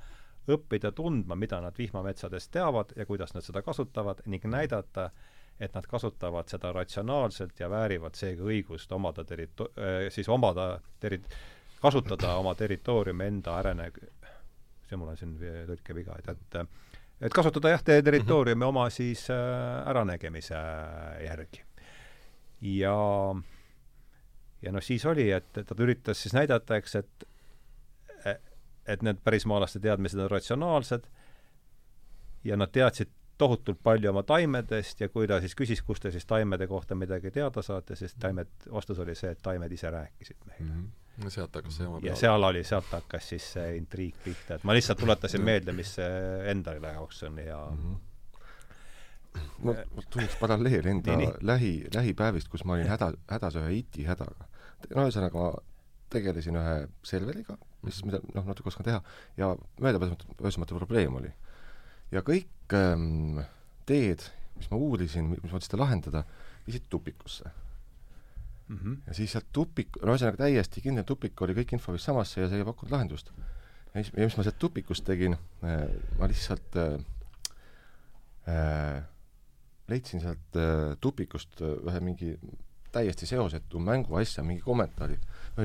[0.51, 5.09] õppida tundma, mida nad vihmametsadest teavad ja kuidas nad seda kasutavad ning näidata,
[5.59, 9.71] et nad kasutavad seda ratsionaalselt ja väärivad seega õigust omada terito-,
[10.09, 11.21] siis omada teri-,
[11.85, 13.91] kasutada oma territooriumi enda arene-,
[14.89, 15.37] see mul on siin
[15.69, 16.59] tõlkeviga, et, et
[17.25, 18.75] et kasutada jah, teie territooriumi mm -hmm.
[18.75, 20.55] oma siis äh, äranägemise
[21.25, 21.63] järgi.
[22.61, 22.95] ja
[24.61, 27.29] ja noh, siis oli, et, et ta üritas siis näidata, eks, et
[28.85, 31.07] et need pärismaalaste teadmised on ratsionaalsed
[32.43, 36.25] ja nad teadsid tohutult palju oma taimedest ja kui ta siis küsis, kust te siis
[36.25, 40.69] taimede kohta midagi teada saate, siis taimed, vastus oli see, et taimed ise rääkisid meile
[40.69, 40.83] mm.
[40.83, 42.11] -hmm no sealt hakkas see jama peale.
[42.11, 45.95] ja seal oli, sealt hakkas siis see intriig pihta, et ma lihtsalt tuletasin meelde, mis
[46.51, 48.03] endale jaoks on ja mm -hmm
[49.63, 51.47] ma, ma tunneks paralleeli enda nii, nii.
[51.49, 54.47] lähi, lähipäevist, kus ma olin häda, hädas ühe IT hädaga.
[54.95, 55.51] no ühesõnaga, ma
[56.13, 59.01] tegelesin ühe serveriga, mis, mida noh, natuke oskan teha,
[59.37, 59.51] ja
[59.81, 61.33] möödapääsmatu probleem oli.
[62.11, 63.43] ja kõik ähm,
[63.85, 64.23] teed,
[64.55, 66.23] mis ma uurisin, mis ma mõtlesin lahendada,
[66.67, 67.51] viisid tupikusse
[68.67, 68.77] mm.
[68.77, 68.97] -hmm.
[69.07, 72.49] ja siis sealt tupik, no ühesõnaga täiesti kindel tupik oli, kõik info viis samasse ja
[72.49, 73.31] see ei pakkunud lahendust.
[73.93, 75.87] ja mis, ja mis ma sealt tupikust tegin äh,,
[76.19, 76.99] ma lihtsalt äh,
[78.49, 79.03] äh,
[79.87, 82.35] leidsin sealt äh, tupikust äh, ühe mingi
[82.95, 85.17] täiesti seosetu mänguasja, mingi kommentaari,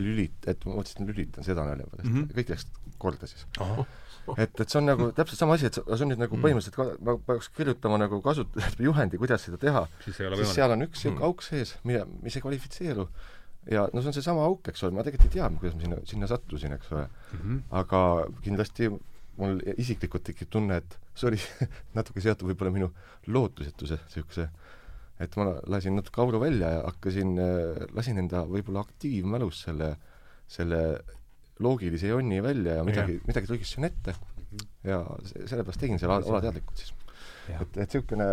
[0.03, 2.17] lülit-, et ma mõtlesin, et lülitan seda nalja pärast mm.
[2.17, 2.39] -hmm.
[2.39, 2.67] kõik läks
[2.99, 3.47] korda siis
[4.43, 6.45] et, et see on nagu täpselt sama asi, et see on nüüd nagu mm.
[6.47, 11.01] põhimõtteliselt ma peaks kirjutama nagu kasutajate juhendi, kuidas seda teha, siis, siis seal on üks
[11.03, 11.29] niisugune mm.
[11.29, 13.07] auk sees, mida, mis ei kvalifitseeru.
[13.71, 16.03] ja no see on seesama auk, eks ole, ma tegelikult ei tea, kuidas ma sinna,
[16.15, 17.39] sinna sattusin, eks ole mm.
[17.39, 17.63] -hmm.
[17.83, 18.03] aga
[18.45, 18.91] kindlasti
[19.41, 21.41] mul isiklikult tekib tunne, et see oli
[21.99, 22.93] natuke seotud võib-olla minu
[23.27, 24.51] lootusetuse niisuguse
[25.21, 27.35] et ma lasin natuke auru välja ja hakkasin,
[27.97, 29.91] lasin enda võib-olla aktiivmälus selle,
[30.49, 30.81] selle
[31.61, 34.17] loogilise jonni välja ja midagi, midagi trügistasin ette
[34.85, 36.93] ja sellepärast tegin selle alateadlikult siis.
[37.51, 38.29] et, et niisugune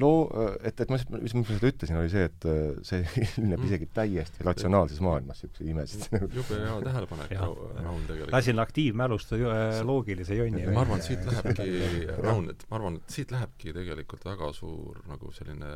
[0.00, 0.26] loo,
[0.66, 3.68] et, et ma, mis ma seda ütlesin, oli see, et äh, see ilmneb mm.
[3.70, 6.04] isegi täiesti ratsionaalses maailmas, niisuguseid imesid.
[6.36, 8.34] jube hea tähelepanek, Raul, tegelikult.
[8.34, 11.70] lasin aktiivmälust äh, loogilise jonni ma arvan, et siit lähebki,
[12.26, 15.74] Raul, et ma arvan, et siit lähebki tegelikult väga suur nagu selline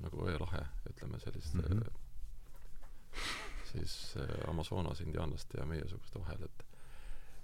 [0.00, 3.39] nagu öölahe, ütleme sellist mm -hmm
[3.72, 6.66] siis äh, Amazonas indiaanlaste ja meiesuguste vahel, et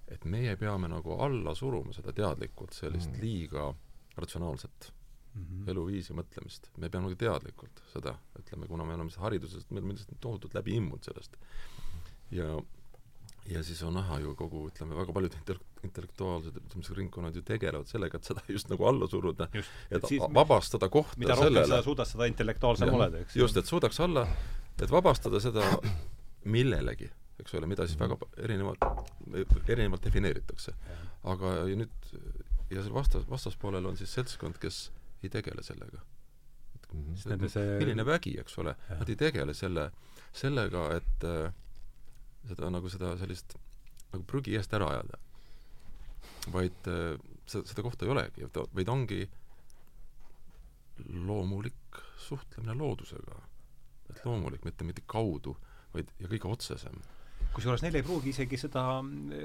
[0.06, 3.22] et meie peame nagu alla suruma seda teadlikult, sellist mm.
[3.24, 3.74] liiga
[4.16, 4.92] ratsionaalset
[5.34, 5.70] mm -hmm.
[5.70, 6.70] eluviisi mõtlemist.
[6.76, 10.76] me peame nagu teadlikult seda, ütleme, kuna me oleme hariduses, me oleme lihtsalt tohutult läbi
[10.76, 11.36] immunud sellest.
[12.30, 12.62] ja
[13.48, 17.86] ja siis on näha ju kogu, ütleme, väga paljud intel-, intellektuaalsed, ütleme, ringkonnad ju tegelevad
[17.86, 20.02] sellega, et seda just nagu alla suruda, et, et
[20.34, 23.36] vabastada kohta mida sellele rohkem sa suudad, seda intellektuaalsem oled, eks.
[23.36, 24.26] just, et suudaks olla,
[24.82, 25.62] et vabastada seda
[26.46, 27.09] millelegi,
[27.40, 28.85] eks ole, mida siis väga erinevalt,
[29.68, 30.74] erinevalt defineeritakse.
[31.26, 32.11] aga ja nüüd,
[32.70, 34.90] ja seal vastas, vastaspoolel on siis seltskond, kes
[35.22, 36.02] ei tegele sellega.
[37.26, 39.88] Nende see milline vägi, eks ole, nad ei tegele selle,
[40.37, 41.48] sellega, et äh,
[42.48, 43.56] seda nagu seda sellist
[44.12, 45.18] nagu prügi eest ära ajada.
[46.54, 49.24] vaid äh, seda, seda kohta ei olegi, vaid ongi
[51.26, 53.42] loomulik suhtlemine loodusega.
[54.11, 55.56] et loomulik, mitte mitte kaudu,
[55.96, 57.00] vaid ja kõige otsesem
[57.56, 58.82] kusjuures neil ei pruugi isegi seda,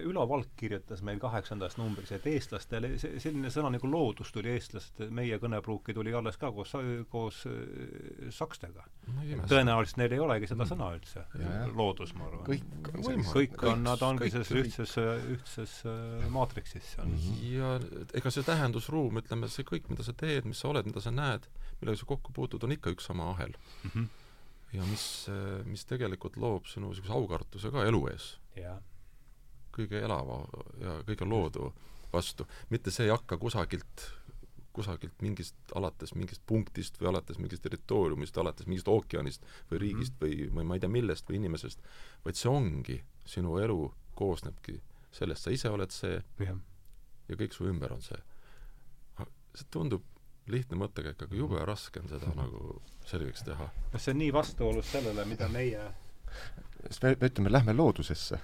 [0.04, 5.08] Ülo Valk kirjutas meil kaheksandas numbris, et eestlastele see, selline sõna nagu loodus tuli eestlaste,
[5.16, 6.74] meie kõnepruuki tuli alles ka koos,
[7.12, 9.48] koos äh, sakstega no,.
[9.48, 11.24] tõenäoliselt neil ei olegi seda sõna üldse,
[11.78, 12.46] loodus, ma arvan.
[12.50, 13.34] kõik on sellised.
[13.38, 14.98] kõik on, nad ongi selles ühtses,
[15.38, 17.22] ühtses äh, maatriksis seal mm.
[17.28, 17.44] -hmm.
[17.56, 21.16] ja ega see tähendusruum, ütleme, see kõik, mida sa teed, mis sa oled, mida sa
[21.16, 21.48] näed,
[21.80, 23.94] millega sa kokku puutud, on ikka üks sama ahel mm.
[23.94, 24.21] -hmm
[24.74, 25.06] ja mis,
[25.68, 28.32] mis tegelikult loob sinu niisuguse aukartuse ka elu ees.
[29.72, 30.42] kõige elava
[30.82, 31.72] ja kõige loodu
[32.14, 32.48] vastu.
[32.70, 34.06] mitte see ei hakka kusagilt,
[34.74, 39.82] kusagilt mingist, alates mingist punktist või alates mingist territooriumist, alates mingist ookeanist või mhm.
[39.86, 40.52] riigist mm -hmm.
[40.52, 41.84] või, või ma ei tea millest või inimesest,
[42.26, 44.82] vaid see ongi, sinu elu koosnebki
[45.12, 46.56] sellest, sa ise oled see ja,
[47.28, 48.20] ja kõik su ümber on see.
[49.56, 50.04] see tundub
[50.48, 53.70] lihtne mõttekäik, aga jube raske on seda nagu selgeks teha.
[53.92, 55.88] kas see on nii vastuolus sellele, mida meie
[56.88, 58.40] sest me, me ütleme, lähme loodusesse,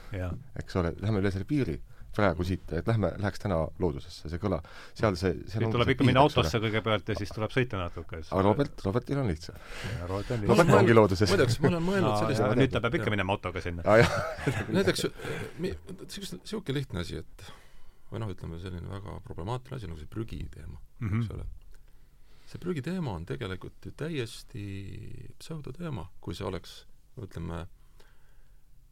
[0.59, 1.77] eks ole, lähme üle selle piiri
[2.17, 4.57] praegu siit, et lähme, läheks täna loodusesse, see kõla,
[4.97, 8.23] seal see, seal nüüd tuleb ikka minna autosse kõigepealt ja siis tuleb sõita natuke.
[8.23, 9.59] aga Robert, Robertil on lihtsam.
[10.09, 10.53] Robert on lihtsam.
[10.53, 11.33] Robert ongi looduses.
[11.33, 13.85] muideks, ma olen mõelnud no, sellist nüüd ta peab ikka minema autoga sinna.
[14.79, 15.05] näiteks
[15.61, 17.47] niisugune, niisugune lihtne asi, et
[18.09, 21.21] või noh, ütleme selline väga problemaatiline asi nagu see prügi teema mm, -hmm.
[21.21, 21.45] eks ole
[22.47, 24.67] see prügiteema on tegelikult ju täiesti
[25.39, 26.79] pseudoteema, kui see oleks,
[27.19, 27.65] ütleme,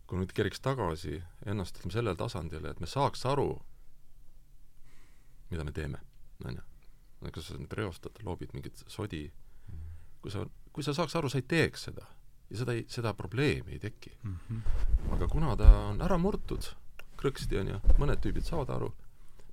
[0.09, 3.53] kui nüüd keriks tagasi ennast, ütleme, sellele tasandile, et me saaks aru,
[5.53, 6.01] mida me teeme,
[6.43, 6.65] on ju.
[7.31, 9.23] kas sa nüüd reostad, loobid mingit sodi,
[10.21, 10.43] kui sa,
[10.75, 12.03] kui sa saaks aru, sa ei teeks seda
[12.49, 14.35] ja seda ei, seda probleemi ei teki mm.
[14.49, 15.13] -hmm.
[15.15, 16.67] aga kuna ta on ära murtud,
[17.17, 18.91] krõksti, on ju, mõned tüübid saavad aru,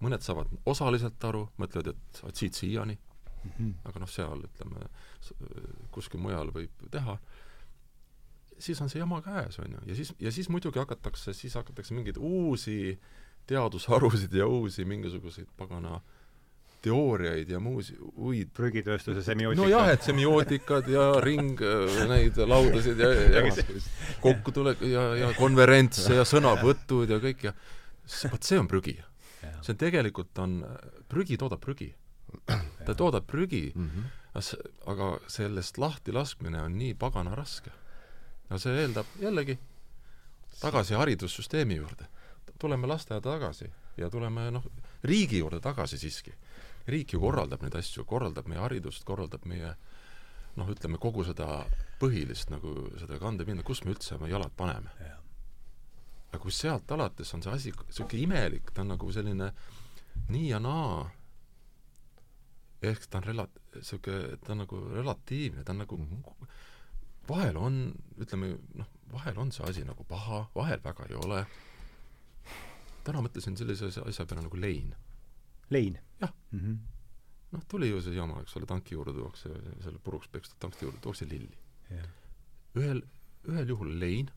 [0.00, 2.98] mõned saavad osaliselt aru, mõtlevad, et, et siit-siiani
[3.44, 3.50] mm.
[3.58, 3.74] -hmm.
[3.84, 4.86] aga noh, seal ütleme,
[5.90, 7.18] kuskil mujal võib teha,
[8.58, 11.94] siis on see jama käes, on ju, ja siis, ja siis muidugi hakatakse, siis hakatakse
[11.94, 12.98] mingeid uusi
[13.46, 16.00] teadusharusid ja uusi mingisuguseid pagana
[16.82, 19.62] teooriaid ja muusi, muid prügitööstuse semiootika.
[19.62, 21.60] nojah, et semiootikad ja ring,
[22.10, 23.44] neid laudasid ja, ja
[24.22, 27.54] kokkutulek ja, ja konverentse ja sõnavõtud ja kõik ja
[28.32, 28.96] vot see on prügi.
[29.60, 30.58] see on tegelikult on,
[31.10, 31.92] prügi toodab prügi
[32.86, 34.56] ta toodab prügi mm, -hmm.
[34.86, 37.70] aga sellest lahti laskmine on nii pagana raske.
[38.50, 39.58] no see eeldab jällegi
[40.60, 42.06] tagasi haridussüsteemi juurde.
[42.58, 44.64] tuleme lasteaeda tagasi ja tuleme noh,
[45.04, 46.32] riigi juurde tagasi siiski.
[46.86, 49.74] riik ju korraldab neid asju, korraldab meie haridust, korraldab meie
[50.56, 51.64] noh, ütleme kogu seda
[52.00, 54.90] põhilist nagu seda kandepinda, kus me üldse oma jalad paneme.
[56.32, 59.52] aga kui sealt alates on see asi niisugune imelik, ta on nagu selline
[60.28, 61.10] nii ja naa
[62.82, 66.46] ehk ta on rela-, niisugune, ta on nagu relatiivne, ta on nagu mm -hmm.
[67.28, 71.46] vahel on, ütleme noh, vahel on see asi nagu paha, vahel väga ei ole.
[73.04, 74.94] täna mõtlesin sellise asja peale nagu lein.
[75.70, 75.98] lein?
[76.20, 76.78] jah mm -hmm..
[77.52, 79.48] noh, tuli ju see jama, eks ole, tanki juurde tuuakse,
[79.80, 81.58] selle puruks pekstud tanki juurde tuuakse lilli
[81.90, 82.08] yeah..
[82.74, 83.02] ühel,
[83.48, 84.30] ühel juhul lein,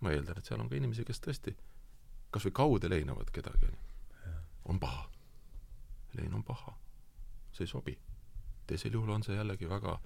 [0.00, 1.56] ma eeldan, et seal on ka inimesi, kes tõesti
[2.30, 3.66] kas või kaude leinavad kedagi,
[4.64, 5.10] on paha.
[6.14, 6.83] lein on paha
[7.54, 7.98] see ei sobi.
[8.66, 9.98] teisel juhul on see jällegi väga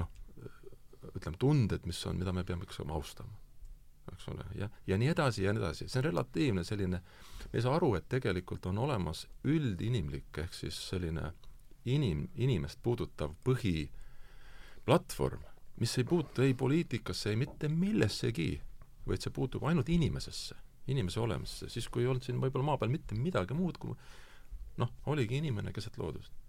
[0.00, 0.08] noh,
[1.14, 3.36] ütleme, tunded, mis on, mida me peame, eks ole, austama.
[4.12, 7.02] eks ole, ja, ja nii edasi ja nii edasi, see on relatiivne selline,
[7.44, 11.30] me ei saa aru, et tegelikult on olemas üldinimlik, ehk siis selline
[11.84, 15.46] inim, inimest puudutav põhiplatvorm,
[15.80, 18.50] mis ei puutu ei poliitikasse, ei mitte millessegi,
[19.06, 20.58] vaid see puutub ainult inimesesse,
[20.90, 23.94] inimese olemisesse, siis kui ei olnud siin võib-olla maa peal mitte midagi muud kui
[24.80, 26.39] noh, oligi inimene keset loodust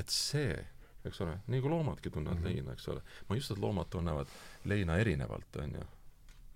[0.00, 0.56] et see,
[1.04, 2.54] eks ole, nii kui loomadki tunnevad mm -hmm.
[2.54, 4.28] leina, eks ole, ma usu, et loomad tunnevad
[4.64, 5.86] leina erinevalt, on ju.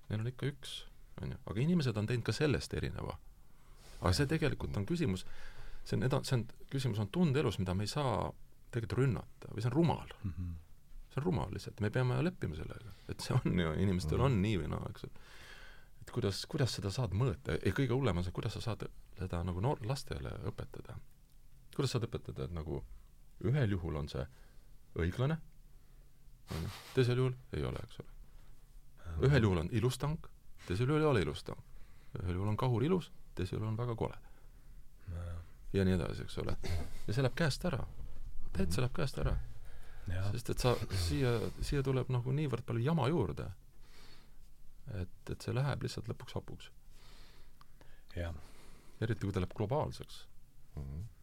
[0.09, 0.84] Neil on ikka üks,
[1.22, 3.18] on ju, aga inimesed on teinud ka sellest erineva.
[4.01, 5.26] aga see tegelikult on küsimus,
[5.84, 8.32] see on eda-, see on, küsimus on tundeelus, mida me ei saa
[8.70, 10.32] tegelikult rünnata või see on rumal mm.
[10.32, 10.53] -hmm.
[11.12, 14.26] see on rumal lihtsalt, me peame leppima sellega, et see on ju, inimestel mm -hmm.
[14.26, 15.12] on nii või naa, eks ole.
[16.03, 18.86] et kuidas, kuidas seda saad mõõta ja kõige hullem on see, kuidas sa saad
[19.18, 20.98] seda nagu noor-, lastele õpetada.
[21.76, 22.82] Kuidas saad õpetada, et nagu
[23.44, 24.24] ühel juhul on see
[25.00, 25.38] õiglane,
[26.54, 28.12] on ju, teisel juhul ei ole, eks ole.
[29.28, 30.28] ühel juhul on ilus tank,
[30.66, 31.64] teisel juhul ei ole ilus tank.
[32.22, 34.18] ühel juhul on kahur ilus, teisel juhul on väga kole.
[35.72, 36.56] ja nii edasi, eks ole.
[37.06, 37.82] ja see läheb käest ära.
[38.52, 39.36] täitsa läheb käest ära.
[40.32, 40.76] sest et sa,
[41.08, 43.50] siia, siia tuleb nagu niivõrd palju jama juurde
[44.92, 46.70] et, et see läheb lihtsalt lõpuks hapuks.
[48.14, 50.26] eriti kui ta läheb globaalseks
[50.76, 50.82] mm.
[50.82, 51.13] -hmm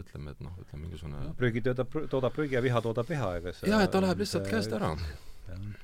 [0.00, 3.54] ütleme, et noh, ütleme mingisugune no, prügi toodab, toodab prügi ja viha toodab viha, ega
[3.54, 4.92] see jaa, et ta läheb lihtsalt käest ära.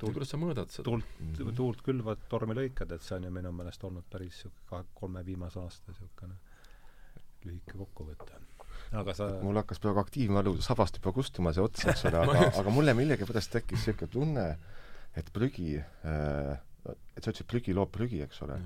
[0.01, 0.87] tuult, kuidas sa mõõdad seda?
[0.89, 1.57] tuult mm, -hmm.
[1.57, 5.25] tuult külvad, tormi lõikad, et see on ju minu meelest olnud päris niisugune kahe, kolme
[5.27, 6.39] viimase aasta niisugune
[7.45, 8.41] lühike kokkuvõte.
[8.93, 12.71] aga sa mul hakkas praegu aktiivmälu sabast juba kustuma see ots, eks ole, aga aga
[12.71, 14.49] mulle millegipärast tekkis niisugune tunne,
[15.17, 16.59] et prügi äh,
[16.89, 18.59] et sa ütlesid, prügi loob prügi, eks ole.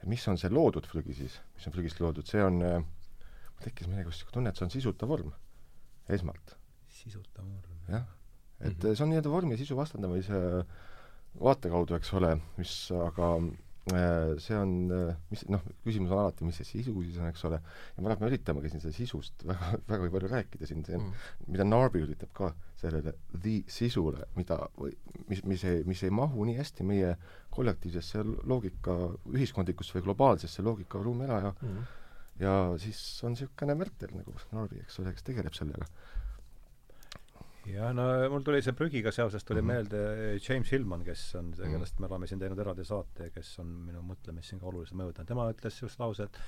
[0.00, 2.82] et mis on see loodud prügi siis, mis on prügist loodud, see on, äh,
[3.64, 5.32] tekkis millegipärast niisugune tunne, et see on sisuta vorm,
[6.08, 6.56] esmalt.
[6.88, 7.78] sisuta vorm.
[7.88, 8.06] jah,
[8.60, 8.94] et mm -hmm.
[8.94, 10.64] see on nii-öelda vormi ja sisu vastandamise
[11.40, 13.34] vaate kaudu, eks ole, mis aga
[13.86, 17.44] Äh, see on, äh, mis noh, küsimus on alati, mis see sisu siis on, eks
[17.46, 17.60] ole,
[17.94, 21.28] ja me oleme, üritamegi siin seda sisust väga, väga palju rääkida siin, see on mm.,
[21.54, 22.48] mida Narby üritab ka
[22.80, 24.90] sellele the sisule, mida või
[25.30, 27.12] mis, mis ei, mis ei mahu nii hästi meie
[27.54, 28.96] kollektiivsesse loogika,
[29.30, 31.86] ühiskondlikusse või globaalsesse loogikaruumi ära ja mm.
[32.40, 35.88] Ja siis on niisugune Mertel nagu Narby, eks ole, kes tegeleb sellega
[37.70, 39.72] jah, no mul tuli see prügiga seoses tuli mm -hmm.
[39.72, 42.02] meelde James Hillman, kes on see, kellest mhm.
[42.02, 45.28] me oleme siin teinud eraldi saate ja kes on minu mõtlemist siin ka oluliselt mõjutanud,
[45.28, 46.38] tema ütles just lause, et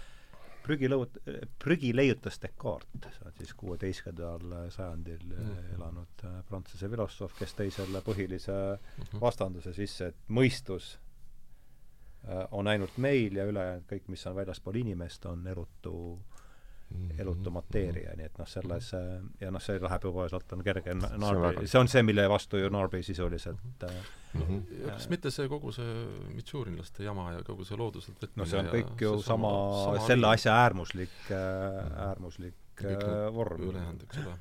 [0.63, 1.19] prügi lõut-,
[1.63, 5.75] prügi leiutas Descartes, see on siis kuueteistkümnendal sajandil mm -hmm.
[5.75, 9.21] elanud äh, prantsuse filosoof, kes tõi selle põhilise mm -hmm.
[9.21, 10.99] vastanduse sisse, et mõistus
[12.51, 16.39] on ainult meil ja ülejäänud kõik, mis on väljaspool inimest, on erutu äh,
[16.89, 17.21] Mhm.
[17.21, 18.87] elutu mateeria, nii et noh, selles
[19.43, 22.71] ja noh, see läheb juba sealt on kerge Narbi, see on see, mille vastu ju
[22.73, 24.63] Narbi sisuliselt mm -hmm.
[24.87, 28.61] ja kas mitte see kogu see mitsuurinlaste jama ja kogu see looduselt võtmine no see
[28.61, 29.53] on kõik ju sama,
[29.85, 33.69] sama, selle asja äärmuslik äh,, äärmuslik äh, vorm.
[33.69, 34.39] ülejäänud, eks ole.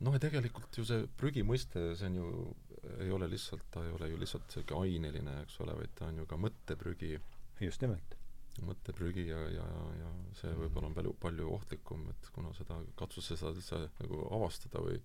[0.00, 2.56] noh, ja tegelikult ju see prügi mõiste, see on ju,
[2.98, 6.22] ei ole lihtsalt, ta ei ole ju lihtsalt niisugune aineline, eks ole, vaid ta on
[6.22, 7.18] ju ka mõtteprügi.
[7.60, 8.16] just nimelt
[8.64, 9.64] mõtteprügi ja, ja,
[10.00, 14.82] ja see võib-olla on palju, palju ohtlikum, et kuna seda, katsus seda üldse nagu avastada
[14.84, 14.98] või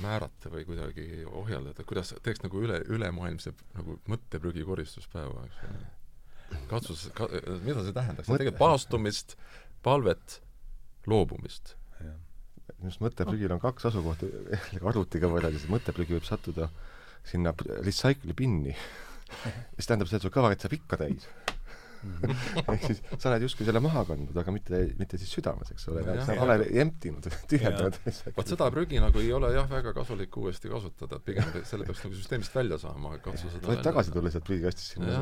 [0.00, 5.82] määrata või kuidagi ohjeldada, kuidas, teeks nagu üle, ülemaailmse nagu mõtteprügi koristuspäeva, eks ole.
[6.70, 7.28] katsus ka,,
[7.66, 9.36] mida see tähendaks tegelikult paastumist,
[9.86, 10.40] palvet,
[11.10, 11.76] loobumist.
[12.88, 14.30] Arust mõtteprügil on kaks asukohta,
[14.92, 16.70] arvutiga võrreldes, mõtteprügi võib sattuda
[17.30, 17.52] sinna
[17.84, 18.74] recycle'i binni
[19.76, 21.26] mis tähendab seda, et su kõvarit saab ikka täis.
[22.00, 26.04] Ehk siis sa oled justkui selle maha kandnud, aga mitte, mitte siis südames, eks ole,
[26.24, 27.98] sa oled emptinud, tühjendanud.
[28.38, 32.00] vot seda prügi nagu ei ole jah, väga kasulik uuesti kasutada, et pigem selle peaks
[32.06, 35.18] nagu süsteemist välja saama, katsu seda võid tagasi tulla sealt prügikastist sinna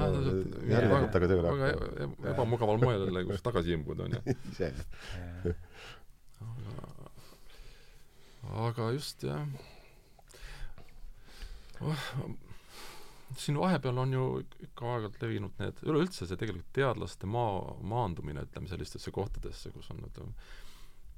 [0.70, 1.72] järjekorda tööle hakkama.
[2.06, 4.38] väga ebamugaval moel jälle, kus tagasi imbuda, on ju.
[4.54, 4.70] ise.
[8.42, 9.46] Aga just, jah.
[11.80, 12.04] Oh,
[13.38, 14.24] siin vahepeal on ju
[14.66, 20.02] ikka aeg-ajalt levinud need, üleüldse see tegelikult teadlaste maa, maandumine, ütleme, sellistesse kohtadesse, kus on
[20.08, 20.48] ütleme,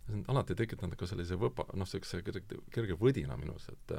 [0.07, 3.95] see on alati tekitanud ka sellise võpa, noh, niisuguse kerge, kerge võdina minus, et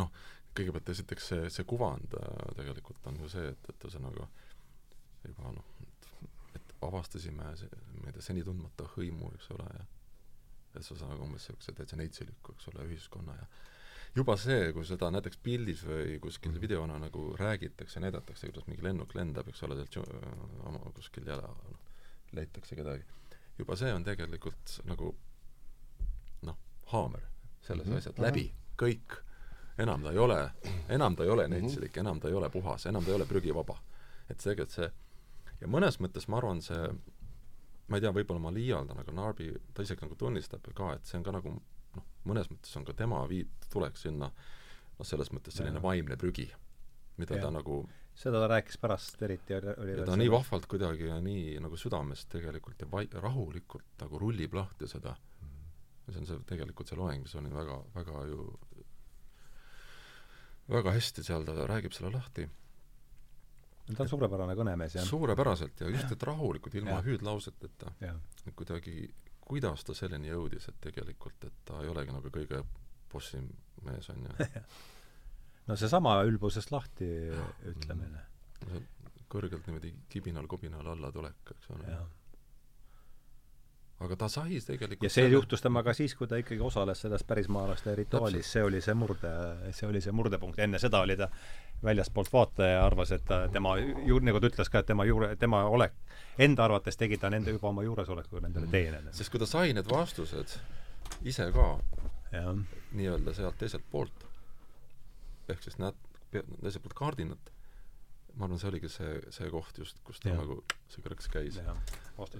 [0.00, 0.12] noh,
[0.56, 4.28] kõigepealt esiteks see, see kuvand äh, tegelikult on ju see, et, et ühesõnaga
[5.26, 9.84] juba noh, et, avastasime ma ei tea, seni tundmata hõimu, eks ole, ja
[10.76, 13.48] et see ühesõnaga umbes niisuguse täitsa neitsuliku, eks ole, ühiskonna ja
[14.16, 16.62] juba see, kui seda näiteks pildis või kuskil mm.
[16.62, 21.96] videona nagu räägitakse, näidatakse, kuidas mingi lennuk lendab, eks ole, sealt kuskil jala, noh,
[22.36, 23.04] leitakse kedagi,
[23.58, 25.12] juba see on tegelikult nagu
[26.48, 26.58] noh,
[26.92, 27.24] haamer
[27.60, 27.98] selles mm -hmm.
[27.98, 29.22] asjas, läbi, kõik.
[29.78, 30.50] enam ta ei ole,
[30.88, 31.52] enam ta ei ole mhm.
[31.52, 33.76] neitselik, enam ta ei ole puhas, enam ta ei ole prügivaba.
[34.30, 34.90] et tegelikult see,
[35.60, 36.88] ja mõnes mõttes ma arvan, see
[37.86, 41.20] ma ei tea, võib-olla ma liialdan, aga Narbi, ta isegi nagu tunnistab ka, et see
[41.20, 45.56] on ka nagu noh, mõnes mõttes on ka tema viit tulek sinna noh, selles mõttes
[45.56, 45.84] selline ja.
[45.84, 46.48] vaimne prügi,
[47.20, 47.46] mida ja.
[47.46, 47.84] ta nagu
[48.16, 52.30] seda ta rääkis pärast eriti, oli ja ta nii vahvalt kuidagi ja nii nagu südamest
[52.32, 55.66] tegelikult ja vai-, rahulikult nagu rullib lahti seda mm.
[56.06, 58.46] ja see on see, tegelikult see loeng, mis oli väga, väga ju
[60.72, 62.48] väga hästi seal ta räägib selle lahti.
[63.94, 65.06] Ta on suurepärane kõnemees, jah.
[65.06, 67.92] suurepäraselt ja just, et rahulikult, ilma hüüdlauseteta.
[68.54, 69.06] kuidagi
[69.46, 72.62] kuidas ta selleni jõudis, et tegelikult, et ta ei olegi nagu kõige
[73.12, 73.46] bossim
[73.86, 74.48] mees, on ju
[75.68, 77.08] no seesama ülbusest lahti
[77.70, 78.24] ütlemine.
[79.30, 81.96] kõrgelt niimoodi kibinal-kobinal alla tulek, eks ole.
[84.04, 85.32] Aga ta sai tegelikult ja see selle...
[85.38, 89.30] juhtus temaga siis, kui ta ikkagi osales selles pärismaalaste rituaalis, see oli see murde,
[89.72, 91.30] see oli see murdepunkt, enne seda oli ta
[91.84, 95.30] väljastpoolt vaataja ja arvas, et ta, tema ju-, nagu ta ütles ka, et tema juure,
[95.40, 95.96] tema olek,
[96.48, 99.16] enda arvates tegi ta nende juba oma juuresolekuga nendele teenele.
[99.16, 100.58] sest kui ta sai need vastused
[101.24, 101.70] ise ka
[102.92, 104.28] nii-öelda sealt teiselt poolt,
[105.48, 105.96] ehk siis näed,
[106.32, 107.52] teiselt poolt kaardinat,
[108.36, 110.36] ma arvan, see oligi see, see koht just, kus ta ja.
[110.40, 110.60] nagu
[110.92, 111.60] see krõks käis.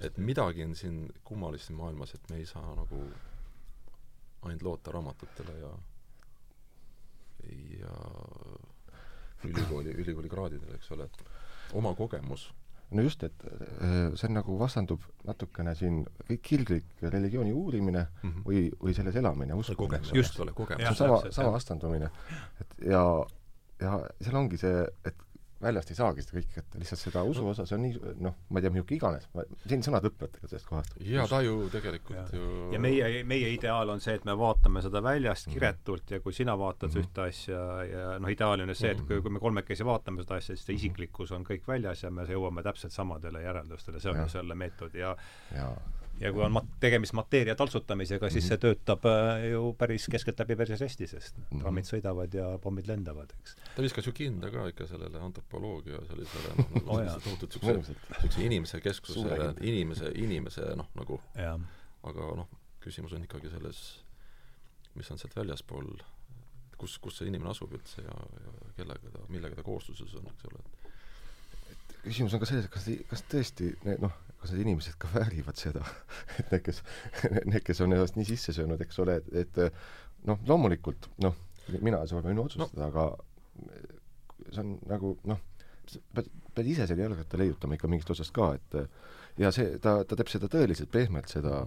[0.01, 3.01] et midagi on siin kummalist siin maailmas, et me ei saa nagu
[4.45, 5.71] ainult loota raamatutele ja
[7.79, 7.95] ja
[9.45, 11.09] ülikooli, ülikooli kraadidele, eks ole,
[11.73, 12.53] oma kogemus.
[12.91, 18.29] no just, et äh, see on nagu vastandub natukene siin kõik kirglik religiooni uurimine mm
[18.29, 18.45] -hmm.
[18.45, 19.99] või, või selles elamine, uskumine.
[20.13, 20.83] just, kogemus.
[20.83, 22.09] see on sama, sama vastandumine.
[22.61, 23.03] et ja,
[23.81, 25.26] ja seal ongi see, et
[25.61, 28.59] väljast ei saagi seda kõike kätte, lihtsalt seda usu osa, see on nii, noh, ma
[28.59, 29.27] ei tea, niisugune iganes,
[29.65, 30.97] siin sõnad lõpevad ka sellest kohast.
[31.01, 32.25] jaa, ta ju tegelikult ja.
[32.37, 35.57] ju ja meie, meie ideaal on see, et me vaatame seda väljast mhm.
[35.57, 37.09] kiretult ja kui sina vaatad mm -hmm.
[37.09, 40.41] ühte asja ja noh, ideaal on ju see, et kui, kui me kolmekesi vaatame seda
[40.41, 40.83] asja, siis see mhm.
[40.83, 44.99] isiklikkus on kõik väljas ja me jõuame täpselt samadele järeldustele, see on ju selle meetodi
[44.99, 45.15] ja
[45.55, 45.71] ja
[46.21, 48.63] ja kui on mat-, tegemist mateeria taltsutamisega, siis see mhm.
[48.65, 51.61] töötab äh, ju päris keskeltläbi päris hästi, sest mm -hmm.
[51.61, 53.55] trammid sõidavad ja pommid lendavad, eks.
[53.75, 58.45] ta viskas ju kinda ka ikka sellele antropoloogia sellisele noh, nagu oh, tohutult niisuguse, niisuguse
[58.45, 61.59] inimese keskusele, inimese, inimese noh, nagu ja.
[62.03, 62.49] aga noh,
[62.79, 64.03] küsimus on ikkagi selles,
[64.95, 65.91] mis on sealt väljaspool,
[66.77, 70.49] kus, kus see inimene asub üldse ja, ja kellega ta, millega ta koosluses on, eks
[70.49, 70.63] ole,
[71.71, 75.59] et küsimus on ka selles, et kas, kas tõesti noh, kas need inimesed ka väärivad
[75.59, 75.83] seda,
[76.39, 76.83] et need, kes,
[77.45, 81.35] need, kes on ennast nii sisse söönud, eks ole, et, et noh, loomulikult noh,
[81.81, 83.07] mina võin otsustada no., aga
[84.53, 85.41] see on nagu noh,
[86.15, 90.17] pead, pead ise selle jalgratta leiutama ikka mingist otsast ka, et ja see, ta, ta
[90.17, 91.61] teeb seda tõeliselt pehmelt, seda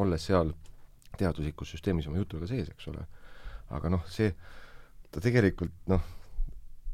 [0.00, 0.52] olles seal
[1.18, 3.04] teaduslikus süsteemis oma jutuga sees, eks ole.
[3.74, 4.30] aga noh, see,
[5.12, 6.04] ta tegelikult noh,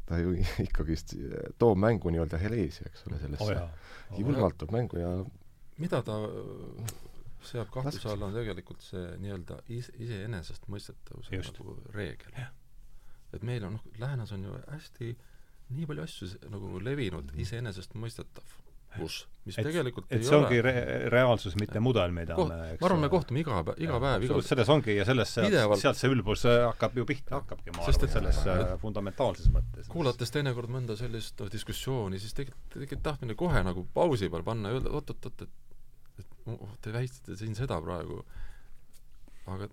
[0.05, 0.35] ta ju
[0.67, 1.15] ikkagist
[1.57, 3.55] toob mängu nii-öelda Heleesi, eks ole, sellesse.
[3.55, 3.85] Oh
[4.17, 5.11] julmalt toob mängu ja
[5.81, 6.17] mida ta
[7.45, 12.37] seab kahtluse alla, on tegelikult see nii-öelda is-, iseenesestmõistetavuse nagu reegel.
[13.33, 15.15] et meil on, noh, läänes on ju hästi
[15.75, 18.55] nii palju asju nagu levinud iseenesestmõistetav
[18.97, 20.73] kus, mis et, tegelikult et see ongi re
[21.13, 24.39] reaalsus, mitte mudel, mida Koht, me ma arvan, me kohtume iga päev, iga päev, iga
[24.45, 28.41] selles ongi ja sellest sealt, see ülbus äh, hakkab ju pihta, hakkabki, ma arvan, selles
[28.51, 29.89] äh, fundamentaalses mõttes.
[29.91, 34.71] kuulates teinekord mõnda sellist no, diskussiooni, siis tegelikult, tegelikult tahtmine kohe nagu pausi peal panna
[34.71, 35.61] ja öelda oot-oot-oot, et
[36.15, 38.21] et oh, te väitsite siin seda praegu,
[39.51, 39.67] aga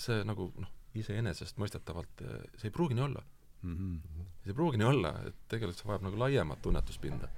[0.00, 3.22] see nagu noh, iseenesestmõistetavalt, äh, see ei pruugi nii olla
[3.62, 3.76] mm.
[3.76, 4.26] -hmm.
[4.42, 7.30] see ei pruugi nii olla, et tegelikult see vajab nagu laiemat tunnetuspinda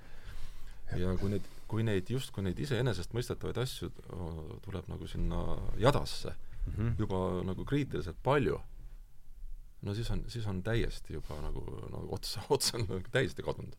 [0.92, 3.90] ja kui neid, kui neid, justkui neid iseenesestmõistetavaid asju
[4.64, 5.40] tuleb nagu sinna
[5.80, 6.94] jadasse mm -hmm.
[6.98, 8.60] juba nagu kriitiliselt palju,
[9.82, 13.76] no siis on, siis on täiesti juba nagu, nagu otsa, otsa on nagu täiesti kadunud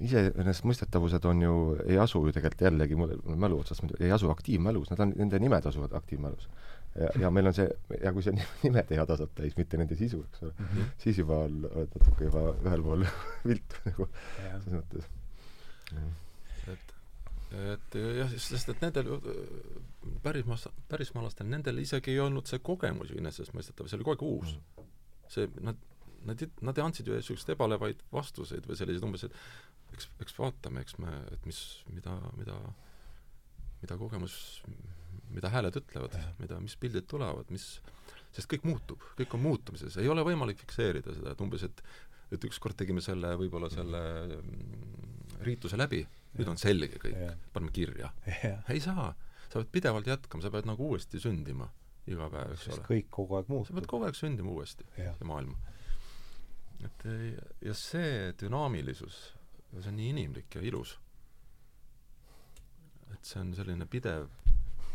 [0.00, 1.54] iseenesestmõistetavused on ju,
[1.84, 3.12] ei asu ju tegelikult jällegi mul
[3.44, 6.48] mälu otsast, ei asu aktiivmälus, nad on, nende nimed asuvad aktiivmälus.
[6.94, 7.68] ja, ja meil on see,
[8.02, 8.32] ja kui see
[8.64, 10.94] nimed ei häda saab täis, mitte nende sisu, eks ole mm, -hmm.
[10.98, 13.04] siis juba on natuke juba ühel pool
[13.48, 15.10] viltu nagu selles mõttes
[16.72, 16.92] et,
[17.62, 19.10] et jah, sest et nendel
[20.24, 24.54] pärismaa, pärismaalastel, nendel isegi ei olnud see kogemus ju iseenesestmõistetav, see oli kogu aeg uus.
[25.32, 25.78] see, nad,
[26.28, 30.98] nad, nad andsid ju niisuguseid ebalevaid vastuseid või selliseid umbes, et eks, eks vaatame, eks
[31.02, 31.60] me, et mis,
[31.92, 32.58] mida, mida,
[33.82, 34.36] mida kogemus,
[35.32, 37.66] mida hääled ütlevad, mida, mis pildid tulevad, mis,
[38.32, 41.84] sest kõik muutub, kõik on muutumises, ei ole võimalik fikseerida seda, et umbes, et
[42.32, 43.98] et ükskord tegime selle, võib-olla selle
[44.38, 46.02] mm, riituse läbi,
[46.38, 47.20] nüüd on selge kõik,
[47.52, 48.12] paneme kirja.
[48.72, 49.12] ei saa,
[49.48, 51.68] sa pead pidevalt jätkama, sa pead nagu uuesti sündima
[52.10, 52.86] iga päev, eks ole.
[52.88, 53.70] kõik kogu aeg muutub.
[53.70, 55.54] sa pead kogu aeg sündima uuesti, see maailm.
[56.82, 57.06] et
[57.62, 59.20] ja see dünaamilisus,
[59.76, 60.96] see on nii inimlik ja ilus.
[63.12, 64.30] et see on selline pidev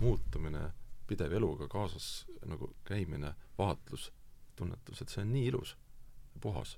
[0.01, 0.71] muutumine,
[1.07, 4.11] pidev eluga kaasas nagu käimine, vaatlus,
[4.55, 5.77] tunnetus, et see on nii ilus
[6.33, 6.77] ja puhas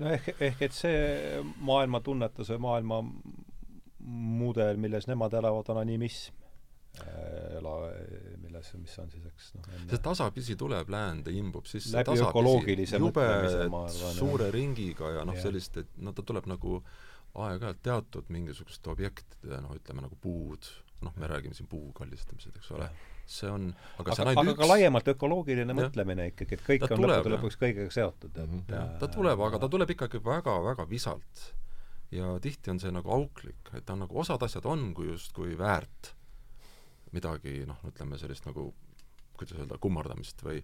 [0.00, 3.02] no ehk, ehk et see maailmatunnetus või maailma
[4.04, 6.36] mudel, milles nemad elavad, on animiism
[7.04, 7.74] äh, ela,
[8.42, 9.88] milles, mis on siis, eks noh enne...
[9.92, 13.26] see tasapisi tuleb läände, imbub sisse läbi ökoloogilise jube
[14.18, 16.80] suure ringiga ja noh, sellist, et no ta tuleb nagu
[17.34, 20.68] aeg-ajalt teatud mingisuguste objektide, noh ütleme nagu puud,
[21.04, 22.88] noh, me räägime siin puu kallistamised, eks ole,
[23.26, 25.78] see on aga, aga, aga üks ka laiemalt ökoloogiline Jah.
[25.80, 28.58] mõtlemine ikkagi, et kõik Ta on lõppude lõpuks kõigega seotud, Mhm.
[28.64, 31.52] et jah, äh, ta tuleb, aga ta tuleb ikkagi väga-väga visalt.
[32.14, 35.56] ja tihti on see nagu auklik, et ta on nagu, osad asjad on kui justkui
[35.58, 36.12] väärt
[37.12, 38.72] midagi noh, ütleme sellist nagu
[39.36, 40.60] kuidas öelda, kummardamist või,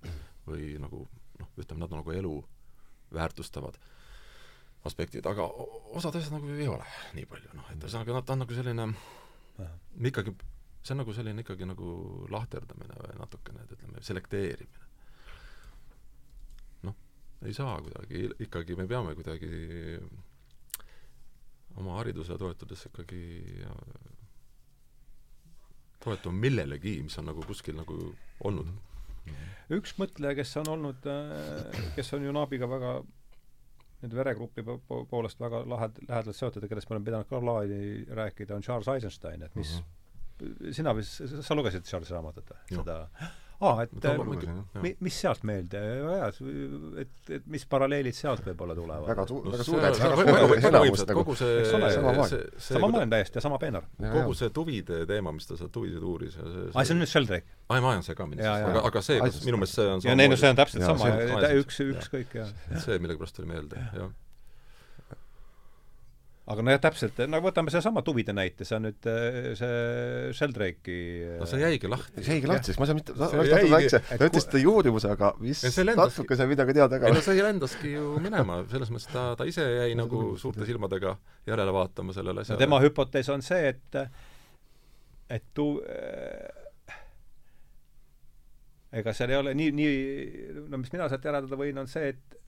[0.46, 1.08] või nagu
[1.40, 2.34] noh, ütleme, nad on nagu elu
[3.14, 3.78] väärtustavad
[4.86, 5.44] aspektid, aga
[5.96, 6.86] osad asjad nagu ei ole
[7.16, 8.86] nii palju, noh, et ühesõnaga nad, ta on nagu selline
[9.60, 9.74] Jah.
[10.10, 10.34] ikkagi,
[10.82, 11.90] see on nagu selline ikkagi nagu
[12.32, 14.88] lahterdamine või natukene, et ütleme, selekteerimine.
[16.88, 16.96] noh,
[17.44, 19.52] ei saa kuidagi, ikkagi me peame kuidagi
[21.80, 23.22] oma haridusele toetudes ikkagi
[23.68, 24.10] äh,
[26.04, 27.96] toetuma millelegi, mis on nagu kuskil nagu
[28.48, 28.70] olnud.
[29.76, 31.06] üks mõtleja, kes on olnud,
[31.96, 32.94] kes on ju Naabiga väga
[34.02, 37.40] nüüd veregrupi po- po- poolest väga lahed, lähedalt seotud ja kellest me oleme pidanud ka
[37.44, 37.80] laadi
[38.16, 39.74] rääkida, on Charles Eisenstein, et mis
[40.72, 42.60] sina vist, sa lugesid Charlesi raamatut või?
[42.80, 42.98] Seda?
[43.60, 44.20] Aa, et äh,
[44.84, 46.28] mi-, mis sealt meelde, väga hea,
[47.02, 49.08] et, et mis paralleelid sealt võib-olla tulevad?
[49.10, 51.90] väga tu-, No väga suured, väga- suured väga enamus võimsad, nagu kogu see, Eks ole,
[51.96, 52.30] sama maailm.
[52.32, 53.84] see, see, sama maailm täiesti ja sama peenar.
[54.00, 57.12] kogu see tuvide teema, mis ta seal tuvisid uuris ja see, aa, see on nüüd
[57.12, 57.58] Sheldrake?
[57.68, 60.58] aa, ma ajan segamini aga, aga see, minu meelest see on ja neil, see on
[60.62, 61.12] täpselt sama,
[61.60, 62.50] üks, ükskõik, jah.
[62.80, 64.10] see millegipärast tuli meelde, jah.
[66.50, 70.96] Aga nojah, täpselt, no võtame sedasama tuvide näite, see on nüüd äh, see Sheldrake'i
[71.38, 72.24] no see jäigi lahti.
[72.24, 73.14] see jäigi lahti, sest ma ei saa mitte,
[74.18, 77.92] ta ütles seda juurimuse, aga vist lendas- natukese midagi teada ka ei no see lendaski
[77.92, 81.14] ju minema, selles mõttes ta, ta ise jäi nagu suurte silmadega
[81.50, 82.58] järele vaatama sellele no asjale.
[82.64, 84.00] tema hüpotees on see, et
[85.30, 85.78] et tu-
[88.90, 89.98] ega seal ei ole nii, nii,
[90.72, 92.38] no mis mina sealt järeldada võin, on see, et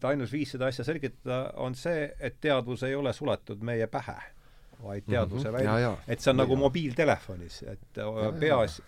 [0.00, 4.16] et ainus viis seda asja selgitada on see, et teadvus ei ole suletud meie pähe,
[4.82, 5.54] vaid teadvuse Mhm.
[5.58, 5.96] välja Jaa, jaa.
[6.08, 6.60] et see on nagu Jaa.
[6.64, 8.32] mobiiltelefonis, et jaa.
[8.40, 8.80] peas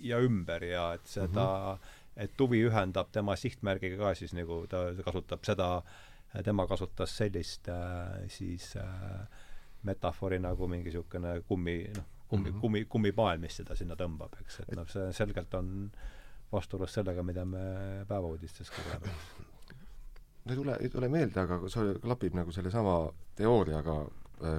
[0.00, 1.78] ja ümber ja et seda
[2.16, 5.82] et huvi ühendab tema sihtmärgiga ka siis nagu ta kasutab seda,
[6.44, 9.26] tema kasutas sellist äh, siis äh,
[9.82, 12.56] metafoori nagu mingi niisugune kummi, noh, kummi mm.
[12.56, 12.60] -hmm.
[12.60, 15.90] kummi, kummipael, mis seda sinna tõmbab, eks, et noh, see selgelt on
[16.52, 17.58] vastuolus sellega, mida me
[18.08, 19.12] päevauudistes kogume.
[20.50, 22.96] Ei tule, ei tule meelde, aga see klapib nagu sellesama
[23.36, 23.98] teooriaga,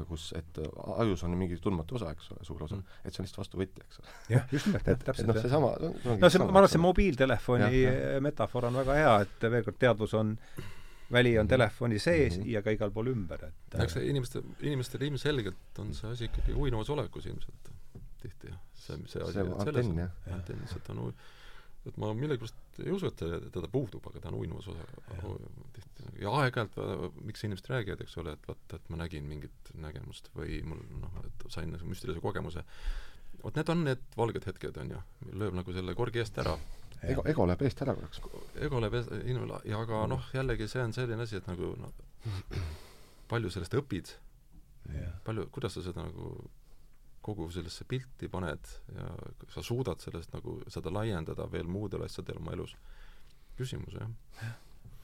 [0.09, 0.57] kus, et
[0.97, 2.83] ajus on mingi tundmatu osa, eks ole, suur osa Mm.
[3.05, 4.07] et see on lihtsalt vastuvõtja, eks ole.
[4.29, 8.19] jah, just nimelt, täpselt noh, seesama no see, ma arvan, see mobiiltelefoni Jah, jah.
[8.21, 10.33] metafoor on väga hea, et veel kord, teadvus on,
[11.11, 12.47] väli on telefoni sees mm Mhm.
[12.49, 12.53] -hmm.
[12.53, 16.53] ja ka igal pool ümber, et eks see inimeste, inimestel ilmselgelt on see asi ikkagi
[16.53, 17.71] uinuvas olekus ilmselt
[18.21, 18.59] tihti jah.
[18.75, 21.13] see, see asi See et selles on- antenn, see ta on ui-,
[21.87, 23.21] et ma millegipärast ei usu, et
[23.55, 24.83] teda puudub, aga ta on uinuvas osa
[25.73, 26.07] tihti.
[26.21, 30.29] ja aeg-ajalt, va- miks inimesed räägivad, eks ole, et vot, et ma nägin mingit nägemust
[30.35, 32.63] või mul noh, et sain nagu müstilise kogemuse.
[33.43, 35.01] vot need on need valged hetked, on ju,
[35.31, 36.57] lööb nagu selle korgi eest ära
[37.07, 38.19] ego, ego läheb eest ära korraks.
[38.59, 41.93] ego läheb ees- inimene ja aga noh, jällegi see on selline asi, et nagu noh,
[43.29, 44.11] palju sellest õpid,
[44.91, 45.13] jah.
[45.23, 46.49] palju, kuidas sa seda nagu
[47.21, 49.09] kogu sellesse pilti paned ja
[49.53, 52.75] sa suudad sellest nagu seda laiendada veel muudele asjadele oma elus.
[53.59, 54.09] küsimus, jah.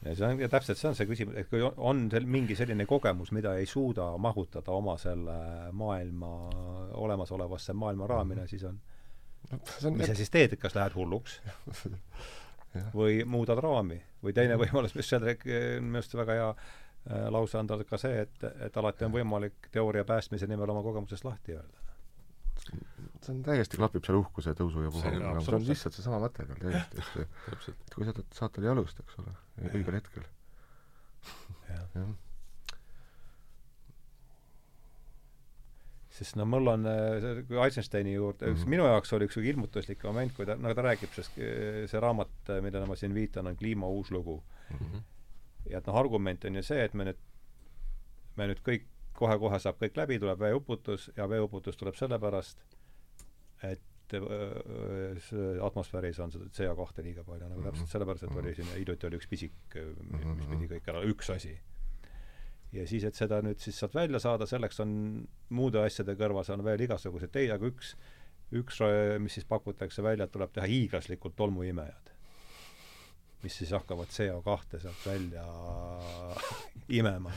[0.05, 2.55] ja see on ja täpselt see on see küsimus, et kui on- on seal mingi
[2.55, 6.30] selline kogemus, mida ei suuda mahutada oma selle maailma,
[6.93, 8.80] olemasolevasse maailma raamina, siis on
[9.51, 9.59] no
[9.89, 11.41] on mis sa siis teed, et kas lähed hulluks
[12.99, 15.45] või muudad raami või teine võimalus, mis seal rek-
[15.82, 19.70] minu arust väga hea äh, lause on tal ka see, et, et alati on võimalik
[19.72, 21.84] teooria päästmise nimel oma kogemusest lahti öelda.
[22.70, 25.70] See on täiesti, klapib seal uhkuse tõusu ja See puha on aga see on absoluutselt.
[25.72, 29.34] lihtsalt seesama materjal täiesti, et et kui sa saad talle jalust, eks ole,
[29.72, 30.28] õigel hetkel.
[31.66, 32.13] jah.
[36.16, 38.70] sest no mul on, äh, kui Eisensteini juurde üks Mhm.
[38.72, 42.32] minu jaoks oli üks ilmutuslik moment, kui ta, nagu ta räägib, sest äh, see raamat,
[42.63, 44.41] millele ma siin viitan, on Kliima uus lugu.
[44.72, 45.01] Mhm.
[45.70, 47.18] ja et noh, argument on ju see, et me nüüd,
[48.38, 48.86] me nüüd kõik,
[49.16, 52.63] kohe-kohe saab kõik läbi, tuleb veeuputus ja veeuputus tuleb sellepärast,
[53.63, 53.84] et
[55.26, 59.20] see atmosfääris on seda CO2 liiga palju, nagu täpselt sellepärast, et oli siin hiljuti oli
[59.20, 59.78] üks pisik,
[60.11, 61.55] mis pidi kõik ära, üks asi.
[62.76, 64.91] ja siis, et seda nüüd siis sealt välja saada, selleks on
[65.49, 67.95] muude asjade kõrvas on veel igasuguseid teisi, aga üks,
[68.53, 68.82] üks,
[69.24, 72.14] mis siis pakutakse välja, et tuleb teha hiiglaslikud tolmuimejad
[73.46, 75.43] mis siis hakkavad CO2 sealt välja
[77.00, 77.32] imema.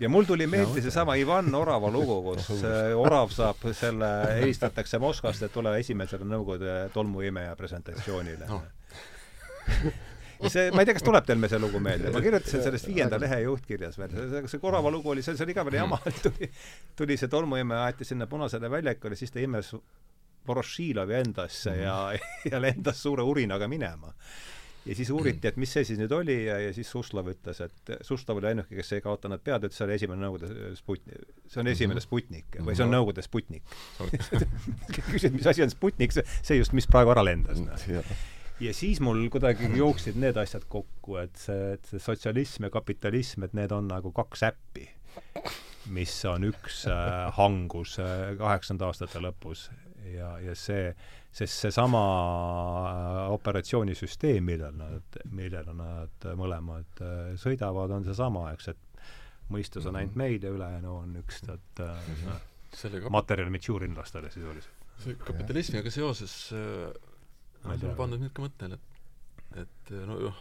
[0.00, 4.10] ja mul tuli meelde seesama Ivan Orava lugu, kus äh, orav saab selle,
[4.40, 8.48] helistatakse Moskvast, et tule esimesele Nõukogude tolmuimeja presentatsioonile.
[8.50, 8.62] Noh.
[10.54, 13.42] see, ma ei tea, kas tuleb teil see lugu meelde, ma kirjutasin sellest viienda lehe
[13.48, 14.16] juhtkirjas veel,
[14.46, 16.50] see, Korava lugu oli, see, see oli igavene jama, et tuli,
[16.98, 19.74] tuli see tolmuimeja, aeti sinna Punasele väljakule, siis ta imes
[20.44, 21.82] Vorošilovi endasse mm -hmm.
[21.82, 22.18] ja,
[22.50, 24.12] ja lendas suure urinaga minema
[24.86, 27.92] ja siis uuriti, et mis see siis nüüd oli ja, ja siis Suslov ütles, et
[28.04, 31.72] Suslov oli ainuke, kes ei kaotanud pead, ütles, see oli esimene Nõukogude Sputnik, see on
[31.72, 32.06] esimene mhm.
[32.06, 33.76] Sputnik või see on Nõukogude Sputnik.
[35.10, 37.78] Küsid, mis asi on Sputnik, see, see just, mis praegu ära lendas no.
[37.88, 38.74] ja.
[38.76, 43.56] Siis mul kuidagi jooksid need asjad kokku, et see, et see sotsialism ja kapitalism, et
[43.56, 44.86] need on nagu kaks äppi,
[45.94, 49.66] mis on üks äh, hangus kaheksakümnendate äh, aastate lõpus.
[50.04, 50.92] Ja, ja see
[51.34, 52.00] sest seesama
[52.86, 59.00] äh, operatsioonisüsteem, millel nad, millele nad mõlemad äh, sõidavad, on seesama, eks, et
[59.52, 60.22] mõistus on ainult mhm.
[60.22, 64.86] meil ja ülejäänu on üks tead äh, materjal mitšurinlastele sisuliselt.
[65.02, 66.94] see kapitalismiga seoses äh,
[67.64, 70.38] on pandud mind ka mõttele, et et no noh,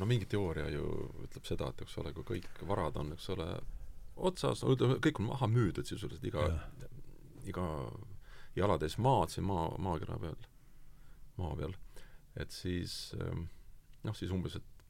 [0.00, 0.84] no mingi teooria ju
[1.26, 3.48] ütleb seda, et eks ole, kui kõik varad on, eks ole,
[4.16, 6.46] otsas, kõik on maha müüdud sisuliselt, iga,
[7.48, 7.66] iga
[8.56, 10.48] jalades maad siin maa, maakera peal,
[11.38, 11.74] maa peal,
[12.40, 13.46] et siis ähm,
[14.04, 14.86] noh, siis umbes, et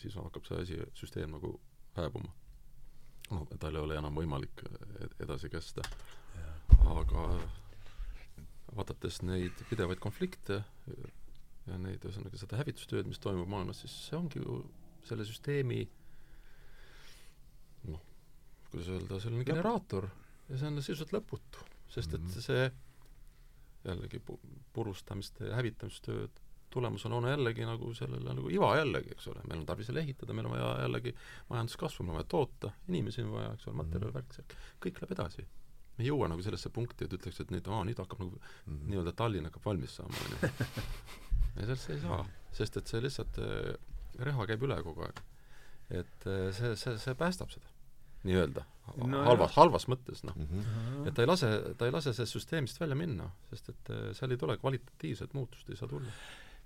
[0.00, 1.54] siis hakkab see asi, süsteem nagu
[1.96, 2.32] hääbuma.
[3.30, 4.64] noh, tal ei ole enam võimalik
[5.22, 5.84] edasi kesta.
[6.90, 7.24] aga
[8.76, 10.62] vaadates neid pidevaid konflikte
[11.66, 14.60] ja neid, ühesõnaga seda hävitustööd, mis toimub maailmas, siis see ongi ju
[15.06, 15.82] selle süsteemi
[17.90, 18.00] noh,
[18.70, 20.08] kuidas öelda, selline generaator.
[20.48, 22.46] Ja see on sisuliselt lõputu sest et mhm.
[22.46, 22.70] see
[23.84, 24.40] jällegi pu-,
[24.72, 29.66] purustamiste ja hävitamistööd tulemusena on jällegi nagu sellele nagu iva jällegi, eks ole, meil on
[29.66, 31.14] tarvis jälle ehitada, meil on vaja jällegi
[31.48, 35.16] majanduskasvu, meil on vaja toota, inimesi on vaja, eks ole, materjal, värk, see, kõik läheb
[35.16, 35.46] edasi.
[35.96, 38.76] me ei jõua nagu sellesse punkti, et ütleks, et nüüd, aa, nüüd hakkab nagu mm
[38.76, 38.86] -hmm.
[38.92, 40.52] nii-öelda Tallinn hakkab valmis saama, on ju.
[41.56, 42.22] ja sellesse ei saa,
[42.52, 43.74] sest et see lihtsalt, eh,
[44.30, 45.20] reha käib üle kogu aeg.
[45.90, 47.69] et eh, see, see, see päästab seda
[48.28, 48.64] nii-öelda
[48.98, 50.46] no, halvas, halvas mõttes, noh mm.
[50.46, 51.08] -hmm.
[51.08, 54.34] et ta ei lase, ta ei lase sellest süsteemist välja minna, sest et äh, seal
[54.34, 56.10] ei tule kvalitatiivset muutust, ei saa tulla.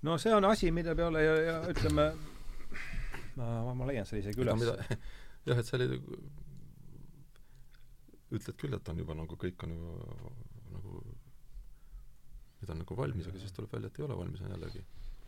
[0.03, 2.09] no see on asi, mille peale ja, ja ütleme,
[3.37, 4.65] ma, ma leian selle isegi üles.
[5.49, 6.01] jah, et seal ei
[8.35, 9.95] ütled küll, et on juba nagu kõik on ju
[10.75, 11.03] nagu
[12.61, 14.85] nüüd on nagu valmis, aga siis tuleb välja, et ei ole valmis, on jällegi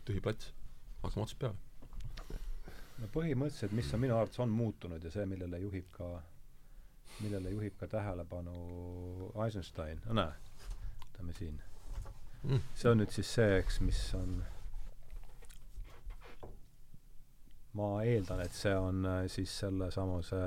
[0.07, 0.53] tühi plats.
[1.03, 1.66] hakkame otsast peale
[3.01, 6.09] no põhimõtteliselt, mis on minu arvates on muutunud ja see, millele juhib ka,
[7.21, 10.61] millele juhib ka tähelepanu Eisenstein, no näe,
[11.05, 11.59] võtame siin.
[12.43, 12.61] Mm..
[12.77, 14.37] see on nüüd siis see, eks, mis on
[17.77, 20.41] ma eeldan, et see on äh, siis sellesamuse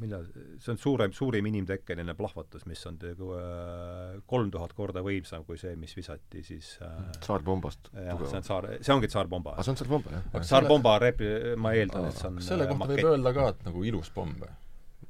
[0.00, 0.24] millal,
[0.60, 5.74] see on suurem, suurim inimtekkeline plahvatus, mis on äh, kolm tuhat korda võimsam kui see,
[5.80, 7.92] mis visati siis äh, tsaarpombast.
[7.94, 9.56] jah, see on tsaar, see ongi tsaarpomba.
[9.56, 10.26] aa, see on tsaarpomba, jah?
[10.32, 11.30] aga tsaarpomba repi-,
[11.60, 13.00] ma eeldan, et see on selle kohta makett.
[13.00, 14.52] võib öelda ka, et nagu ilus pomm või?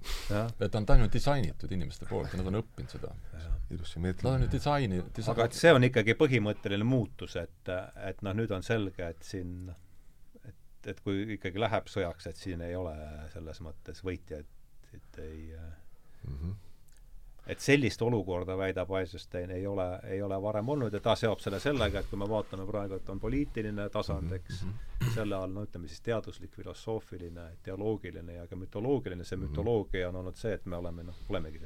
[0.01, 3.11] et on, ta on ju disainitud inimeste poolt ja nad on õppinud seda.
[3.71, 4.31] ilus sümmeetriline.
[4.33, 7.71] Nad on ju disaini, disaini aga et see on ikkagi põhimõtteline muutus, et,
[8.09, 9.69] et noh, nüüd on selge, et siin
[10.49, 12.97] et, et kui ikkagi läheb sõjaks, et siin ei ole
[13.35, 14.49] selles mõttes võitjaid
[14.95, 15.55] et ei
[16.29, 16.55] mm -hmm.
[17.47, 21.61] et sellist olukorda, väidab Eisenstein, ei ole, ei ole varem olnud ja ta seob selle
[21.61, 25.15] sellega, et kui me vaatame praegu, et on poliitiline tasand, eks mm, -hmm.
[25.15, 29.49] selle all, no ütleme siis teaduslik, filosoofiline, teoloogiline ja ka mütoloogiline, see mm -hmm.
[29.49, 31.61] mütoloogia on olnud see, et me oleme, noh, olemegi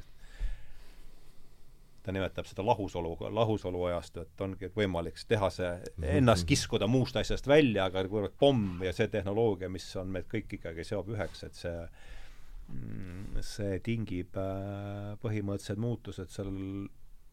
[2.04, 6.10] ta nimetab seda lahusolu, lahusolu ajastu, et ongi võimalik teha see, mhm.
[6.20, 10.58] ennast kiskuda muust asjast välja, aga kuivõrd pomm ja see tehnoloogia, mis on meid kõik
[10.58, 11.88] ikkagi seob üheks, et see
[13.44, 16.88] see tingib äh, põhimõttelised muutused sellel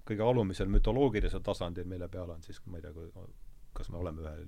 [0.07, 3.25] kõige alumisel mütoloogilisel tasandil, mille peale on siis, ma ei tea,
[3.77, 4.45] kas me oleme ühel,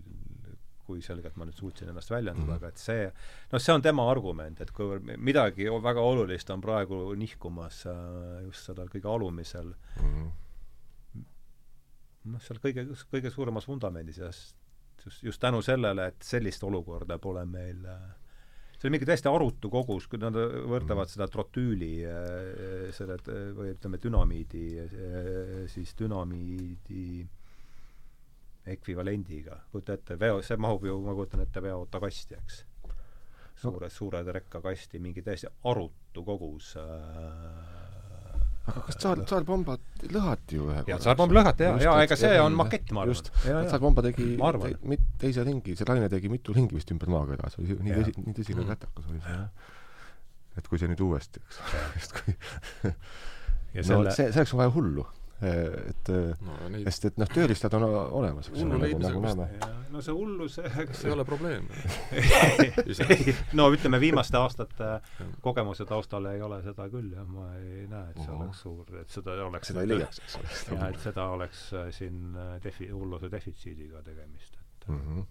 [0.83, 2.57] kui selgelt ma nüüd suutsin ennast väljendada mm, -hmm.
[2.57, 3.03] aga et see,
[3.51, 8.67] noh, see on tema argument, et kuivõrd midagi väga olulist on praegu nihkumas äh, just
[8.67, 9.71] sellel kõige alumisel
[10.01, 11.23] mm -hmm.
[12.33, 17.45] noh, seal kõige, kõige suuremas vundamendis ja just, just tänu sellele, et sellist olukorda pole
[17.45, 18.01] meil äh,
[18.83, 23.15] see oli mingi täiesti arutu kogus, kui nad võrdlevad seda trotüüli äh, selle
[23.55, 24.89] või ütleme, dünamiidi, äh,
[25.71, 27.23] siis dünamiidi
[28.73, 29.61] ekvivalendiga.
[29.71, 32.59] kujuta ette, veo, see mahub ju, ma kujutan ette, veoautakasti, eks.
[33.63, 37.82] suure, suure rekkakasti, mingi täiesti arutu kogus äh,
[38.63, 39.75] aga kas Tsaar, Tsaar-Pomba
[40.13, 40.93] lõhati ju ühe korra?
[40.93, 43.19] jaa, Tsaar-Pomba lõhati jaa, jaa, ega see on makett, ma arvan.
[43.43, 47.65] Tsaar-Pomba tegi te, mit, teise ringi, see Laine tegi mitu ringi vist ümber maakera, see
[47.65, 48.71] oli nii tõsi, nii tõsine mm.
[48.71, 49.43] kätakas oli see,
[50.61, 51.61] et kui see nüüd uuesti, eks.
[51.73, 52.37] Ole, just kui
[53.73, 54.09] ja selle...
[54.09, 55.05] no see, selleks on vaja hullu.
[55.43, 56.09] Et
[56.41, 59.39] no neid sest et noh, tööriistad on olemas, eks Hullu ole, nagu, leidmisega nagu vist-
[59.41, 59.81] näeme.
[59.93, 60.55] no see hullus
[60.99, 61.67] see ei ole probleem.
[63.59, 65.33] no ütleme, viimaste aastate Jah.
[65.41, 68.41] kogemuse taustal ei ole seda küll jah, ma ei näe, et see Mhm.
[68.41, 70.99] oleks suur, et seda oleks seda ei leiaks, eks jah, ole et.
[71.03, 75.23] seda oleks äh, siin äh, defi-, hulluse defitsiidiga tegemist, et Mhm.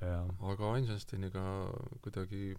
[0.00, 0.26] jah.
[0.52, 1.42] aga Einsteiniga
[2.04, 2.54] kuidagi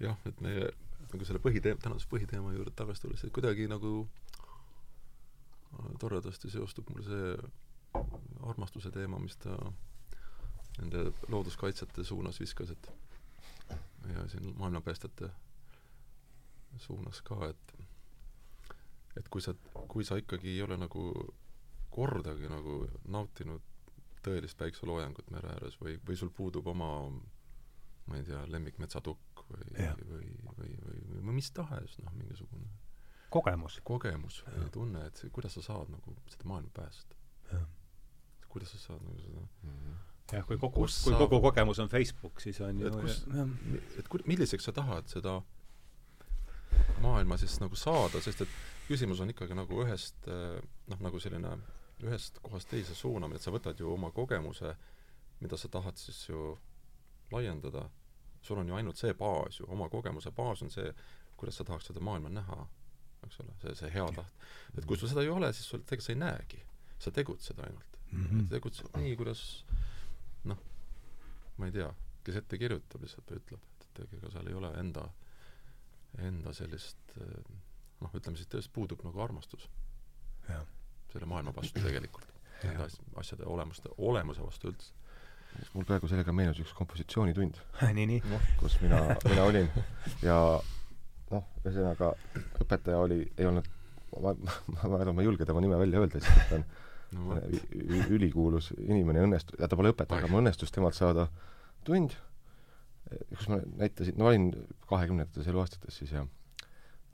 [0.00, 0.70] jah, et meie
[1.12, 7.04] nagu selle põhiteema, tänase põhiteema juurde tagasi tulles, et kuidagi nagu äh, toredasti seostub mul
[7.06, 7.34] see
[8.48, 9.56] armastuse teema, mis ta
[10.78, 12.90] nende looduskaitsjate suunas viskas, et
[14.14, 15.30] ja siin maailmapäästjate
[16.78, 17.74] suunas ka, et
[19.18, 19.54] et kui sa,
[19.88, 21.08] kui sa ikkagi ei ole nagu
[21.90, 23.64] kordagi nagu nautinud
[24.22, 26.90] tõelist päikseloojangut mere ääres või, või sul puudub oma
[28.08, 30.28] ma ei tea, lemmikmetsatukk või, või, või,
[30.58, 32.68] või, või, või mis tahes, noh, mingisugune
[33.32, 33.80] kogemus.
[33.84, 37.16] kogemus või tunne, et see, kuidas sa saad nagu seda maailma päästa.
[38.48, 39.44] Kuidas sa saad nagu seda?
[40.32, 43.22] Jah, kui kogu, kui kogu kogemus on Facebook, siis on ju et kus
[44.00, 45.38] et ku-, milliseks sa tahad seda
[47.00, 48.56] maailma siis nagu saada, sest et
[48.88, 51.54] küsimus on ikkagi nagu ühest noh, nagu selline
[52.04, 54.74] ühest kohast teise suunamine, et sa võtad ju oma kogemuse,
[55.40, 56.52] mida sa tahad siis ju
[57.32, 57.88] laiendada,
[58.48, 60.90] sul on ju ainult see baas ju, oma kogemuse baas on see,
[61.38, 62.58] kuidas sa tahaks seda maailma näha,
[63.26, 64.48] eks ole, see, see hea taht.
[64.76, 66.62] et kui sul seda ei ole, siis sul tegelikult sa ei näegi,
[66.98, 68.26] sa tegutsed ainult mm.
[68.26, 68.48] -hmm.
[68.54, 69.44] tegutsed nii, kuidas
[70.50, 70.62] noh,
[71.56, 71.92] ma ei tea,
[72.24, 75.02] kes ette kirjutab lihtsalt või ütleb, et et ega seal ei ole enda,
[76.22, 79.66] enda sellist noh, ütleme siis tõesti puudub nagu armastus
[81.12, 82.26] selle maailma vastu tegelikult.
[82.62, 84.92] Nende as- asjade olemuste, olemuse vastu üldse.
[85.74, 87.58] Mul praegu sellega meenus üks kompositsioonitund,
[87.98, 88.42] nii, nii.
[88.60, 89.70] kus mina, mina olin.
[90.24, 90.38] Ja
[91.32, 92.12] noh, ühesõnaga
[92.64, 93.68] õpetaja oli, ei olnud
[94.16, 96.68] ma, ma, ma arvan, ma ei julge tema nime välja öelda, sest et ta on
[97.28, 97.38] no
[98.12, 101.28] ülikuulus inimene õnnestus, ta pole õpetaja, aga mul õnnestus temalt saada
[101.86, 102.16] tund,
[103.32, 104.50] kus ma näitasin, no ma olin
[104.90, 106.26] kahekümnendates eluaastates siis ja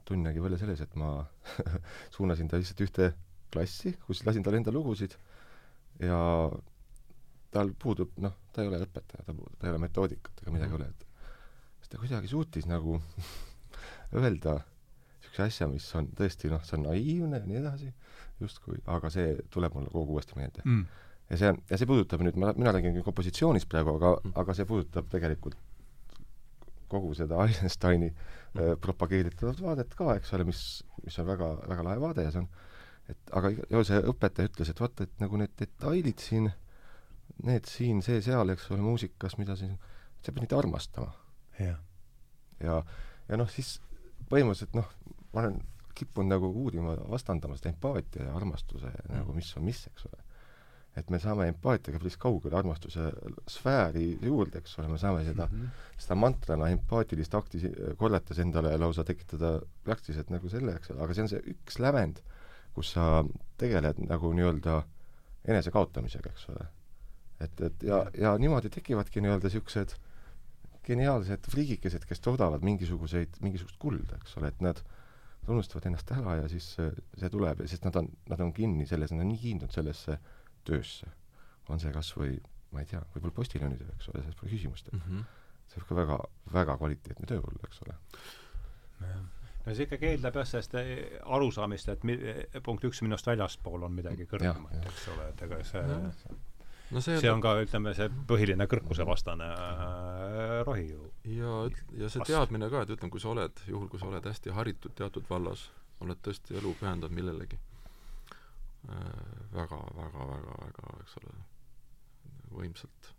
[0.05, 1.17] tund nägi välja selles, et ma
[2.15, 3.11] suunasin ta lihtsalt ühte
[3.53, 5.15] klassi, kus lasin tal enda lugusid
[6.03, 6.19] ja
[7.55, 10.79] tal puudub, noh, ta ei ole õpetaja, ta, ta ei ole metoodikat ega midagi ei
[10.79, 11.05] ole, et
[11.79, 12.99] siis ta kuidagi suutis nagu
[14.21, 17.91] öelda niisuguse asja, mis on tõesti noh, see on naiivne ja nii edasi,
[18.43, 20.65] justkui, aga see tuleb mulle kogu uuesti meelde.
[20.65, 20.83] Mm.
[21.29, 24.35] ja see on, ja see puudutab nüüd, ma, mina räägin küll kompositsioonist praegu, aga Mm.,
[24.41, 25.57] aga see puudutab tegelikult
[26.91, 30.61] kogu seda Einsteini äh, propageeritavat vaadet ka, eks ole, mis,
[31.03, 32.49] mis on väga, väga lahe vaade ja see on
[33.11, 36.49] et aga ja see õpetaja ütles, et vaata, et nagu need detailid siin,
[37.43, 39.75] need siin, see, seal, eks ole, muusikas, mida siin,
[40.21, 41.11] sa pead neid armastama.
[41.59, 41.79] jah.
[42.63, 42.81] ja,
[43.29, 43.79] ja noh, siis
[44.29, 44.91] põhimõtteliselt noh,
[45.33, 45.59] ma olen
[45.95, 49.11] kippunud nagu uurima, vastandama seda empaatia ja armastuse mm.
[49.15, 50.21] nagu mis on mis, eks ole.
[50.99, 53.09] et me saame empaatiaga päris kaugele armastuse
[53.51, 55.61] sfääri juurde, eks ole, me saame seda mm.
[55.61, 56.01] -hmm.
[56.05, 57.61] seda mantrana empaatilist akti
[57.97, 62.23] korrates endale lausa tekitada praktiliselt nagu selle, eks ole, aga see on see üks lävend,
[62.75, 63.23] kus sa
[63.57, 64.81] tegeled nagu nii-öelda
[65.47, 66.67] enesekaotamisega, eks ole.
[67.39, 69.95] et, et ja, ja niimoodi tekivadki nii-öelda niisugused
[70.85, 74.81] geniaalsed friigikesed, kes toodavad mingisuguseid, mingisugust kulda, eks ole, et nad
[75.49, 79.25] unustavad ennast ära ja siis see, tuleb, sest nad on, nad on kinni selles, nad
[79.25, 80.17] on nii kiindunud sellesse
[80.65, 81.11] töösse.
[81.69, 82.35] on see kas või
[82.73, 85.23] ma ei tea, võib-olla postiljonide, eks ole, selles pole küsimust, et mm -hmm.
[85.71, 86.17] see võib ka väga,
[86.53, 87.95] väga kvaliteetne töö olla, eks ole.
[89.65, 90.91] no see ikkagi eeldab jah, sellest eh,
[91.37, 92.19] arusaamist, et mi-,
[92.63, 94.91] punkt üks, minust väljaspool on midagi kõrgemat, jah.
[94.91, 96.35] eks ole, et ega see Jah.
[96.95, 101.09] No see, see on ka, ütleme, see põhiline kõrkusevastane äh, rohi ju.
[101.35, 101.57] ja,
[101.99, 104.95] ja see teadmine ka, et ütleme, kui sa oled, juhul kui sa oled hästi haritud
[104.97, 105.67] teatud vallas,
[106.05, 108.97] oled tõesti elu pühendanud millelegi äh,
[109.55, 111.37] väga, väga, väga, väga, eks ole,
[112.55, 113.13] võimsalt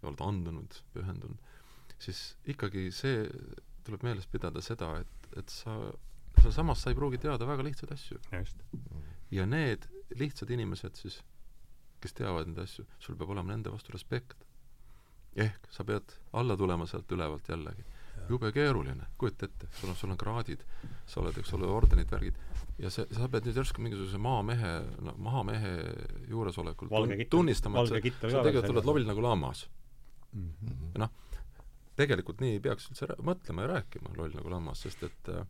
[0.00, 1.54] ja oled andunud, pühendunud,
[1.98, 3.24] siis ikkagi see
[3.86, 5.76] tuleb meeles pidada seda, et, et sa,
[6.40, 8.20] sealsamas sa ei pruugi teada väga lihtsaid asju.
[9.34, 9.86] ja need
[10.18, 11.20] lihtsad inimesed siis,
[12.06, 14.44] kes teavad neid asju, sul peab olema nende vastu respekt.
[15.36, 17.82] ehk sa pead alla tulema sealt ülevalt jällegi.
[18.28, 20.62] jube keeruline, kujuta ette, sul on, sul on kraadid,
[21.06, 22.38] sa oled, eks ole, ordenid, värgid,
[22.78, 24.70] ja see, sa pead nüüd järsku mingisuguse maamehe,
[25.04, 25.72] no mahamehe
[26.30, 29.66] juuresolekul Valge tunnistama, valge et sa, kittel sa ka tegelikult oled loll nagu lammas.
[30.32, 30.88] Mhm.
[30.94, 31.12] ja noh,
[32.00, 35.44] tegelikult nii ei peaks üldse mõtlema ja rääkima, loll nagu lammas, sest et äh,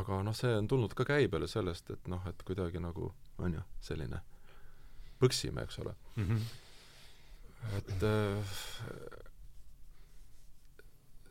[0.00, 3.68] aga noh, see on tulnud ka käibele sellest, et noh, et kuidagi nagu on ju,
[3.84, 4.24] selline
[5.20, 5.94] põksime, eks ole.
[6.16, 6.42] Mhm.
[7.76, 8.52] et äh,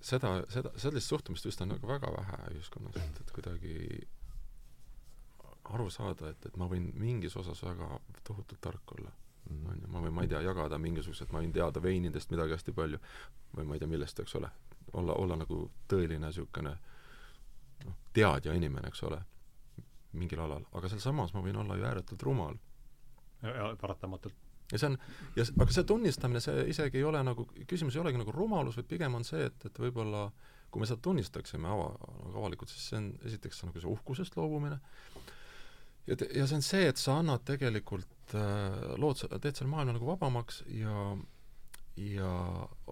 [0.01, 3.77] seda, seda, sellist suhtumist vist on nagu väga vähe ühiskonnas, et, et kuidagi
[5.71, 9.11] aru saada, et, et ma võin mingis osas väga tohutult tark olla
[9.49, 9.67] Mhm.
[9.71, 12.73] on ju, ma võin, ma ei tea, jagada mingisugused, ma võin teada veinidest midagi hästi
[12.75, 12.99] palju
[13.55, 14.51] või ma ei tea, millest, eks ole.
[14.93, 15.55] olla, olla nagu
[15.91, 16.71] tõeline niisugune
[17.85, 19.17] noh, teadja inimene, eks ole,
[20.15, 22.55] mingil alal, aga sealsamas ma võin olla ju ääretult rumal.
[23.43, 24.35] Ja paratamatult.
[24.71, 24.99] ja see on,
[25.37, 28.89] ja aga see tunnistamine, see isegi ei ole nagu, küsimus ei olegi nagu rumalus, vaid
[28.89, 30.27] pigem on see, et, et võib-olla
[30.71, 31.93] kui me seda tunnistaksime ava,
[32.25, 34.81] nagu avalikult, siis see on esiteks nagu see uhkusest loobumine,
[36.07, 39.97] ja te-, ja see on see, et sa annad tegelikult äh, lood, teed selle maailma
[39.97, 41.15] nagu vabamaks ja
[41.97, 42.29] ja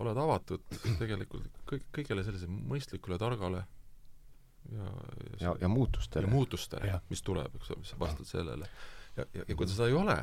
[0.02, 0.64] oled avatud
[1.02, 3.66] tegelikult kõik, kõigele sellisele mõistlikule, targale
[4.74, 4.90] ja
[5.40, 8.70] ja, ja muutustele ja muutustele mis tuleb, eks ole, mis sa vastad sellele.
[9.18, 10.18] Ja, ja, ja kui seda ei ole,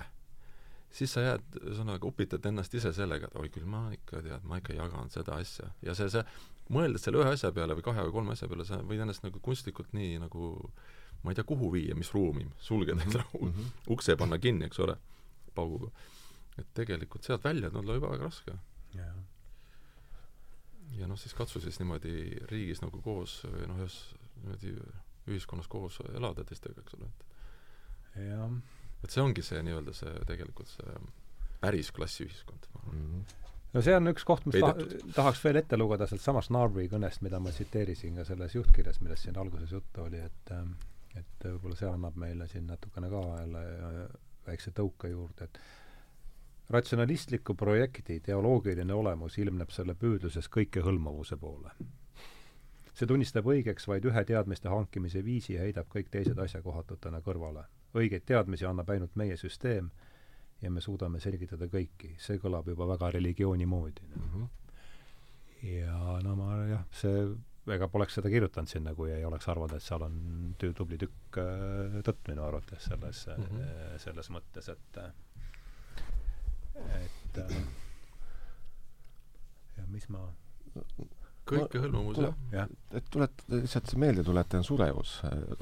[0.92, 4.60] siis sa jääd, ühesõnaga, upitad ennast ise sellega, et oi küll, ma ikka tead, ma
[4.60, 5.70] ikka jagan seda asja.
[5.82, 6.24] ja see, see,
[6.72, 9.40] mõeldes selle ühe asja peale või kahe või kolme asja peale, sa võid ennast nagu
[9.44, 10.54] kunstlikult nii nagu
[11.22, 13.74] ma ei tea, kuhu viia, mis ruumi, sulgeda enda mm -hmm.
[13.94, 14.96] ukse panna kinni, eks ole,
[15.54, 15.90] pauguga.
[16.58, 18.52] et tegelikult sealt välja tulla juba väga raske.
[20.98, 22.14] ja noh, siis katsu siis niimoodi
[22.50, 23.98] riigis nagu koos või noh, ühes
[24.42, 24.74] niimoodi
[25.26, 28.50] ühiskonnas koos elada teistega, eks ole, et jah.
[29.02, 30.96] Et see ongi see nii-öelda see tegelikult see
[31.62, 32.66] päris klassiühiskond.
[32.84, 33.34] Mm -hmm.
[33.72, 35.12] no see on üks koht, mis ta, Peidetud.
[35.14, 39.22] tahaks veel ette lugeda sealt samast Narvi kõnest, mida ma tsiteerisin ka selles juhtkirjas, millest
[39.28, 40.74] siin alguses juttu oli, et ähm,
[41.18, 44.04] et võib-olla see annab meile siin natukene ka jälle äh,
[44.46, 45.58] väikse tõuke juurde, et
[46.72, 51.74] ratsionalistliku projekti teoloogiline olemus ilmneb selle püüdluses kõikehõlmavuse poole.
[52.92, 57.64] see tunnistab õigeks vaid ühe teadmiste hankimise viisi ja heidab kõik teised asjakohatutena kõrvale.
[57.98, 59.90] Õigeid teadmisi annab ainult meie süsteem
[60.62, 62.14] ja me suudame selgitada kõiki.
[62.18, 64.02] see kõlab juba väga religiooni moodi.
[64.16, 64.48] Mm -hmm.
[65.76, 67.24] ja no ma jah, see,
[67.66, 71.38] ega poleks seda kirjutanud sinna, kui ei oleks arvanud, et seal on töö tubli tükk
[71.38, 73.44] äh, tõtt minu arvates selles mm.
[73.44, 73.98] -hmm.
[73.98, 74.98] selles mõttes, et
[77.02, 77.56] et äh,
[79.76, 80.28] ja mis ma
[81.52, 82.34] kõikehõlmamus jah.
[82.52, 85.14] jah, et tulet-, lihtsalt see meeldetuletan surevus,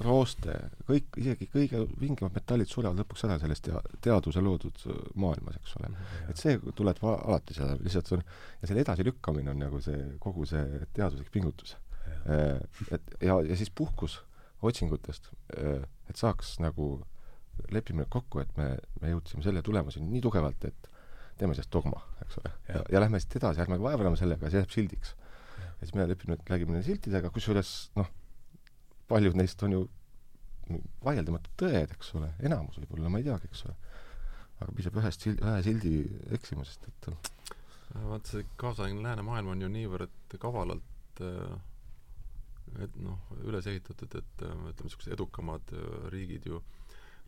[0.04, 0.56] rooste,
[0.88, 5.76] kõik, isegi kõige vingemad metallid surevad lõpuks ära selles tea-, teaduse loodud äh, maailmas, eks
[5.80, 5.92] ole.
[6.32, 8.26] et see tuleb alati seda, lihtsalt see on,
[8.62, 11.76] ja selle edasilükkamine on nagu see, kogu see teaduslik pingutus.
[12.90, 14.20] et ja, ja siis puhkus
[14.66, 16.92] otsingutest, et saaks nagu,
[17.72, 20.90] lepime kokku, et me, me jõudsime selle tulemuseni nii tugevalt, et
[21.40, 22.52] teeme sellest dogma, eks ole.
[22.68, 25.14] ja, ja lähme siit edasi, ärme vaevleme sellega, see jääb sildiks.
[25.80, 28.10] Ja siis me lepime, räägime nende siltidega, kusjuures noh,
[29.10, 29.86] paljud neist on ju
[31.02, 33.74] vaieldamatult tõed, eks ole, enamus võib-olla, ma ei teagi, eks ole.
[34.60, 35.94] aga piisab ühest sil-, ühe sildi
[36.36, 37.10] eksimusest, et
[37.90, 41.56] vaata see kaasaegne läänemaailm on ju niivõrd kavalalt äh,
[42.84, 43.18] et noh,
[43.48, 46.60] üles ehitatud, et äh, ütleme, niisugused edukamad äh, riigid ju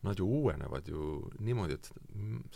[0.02, 2.04] nad ju uuenevad ju niimoodi, et seda,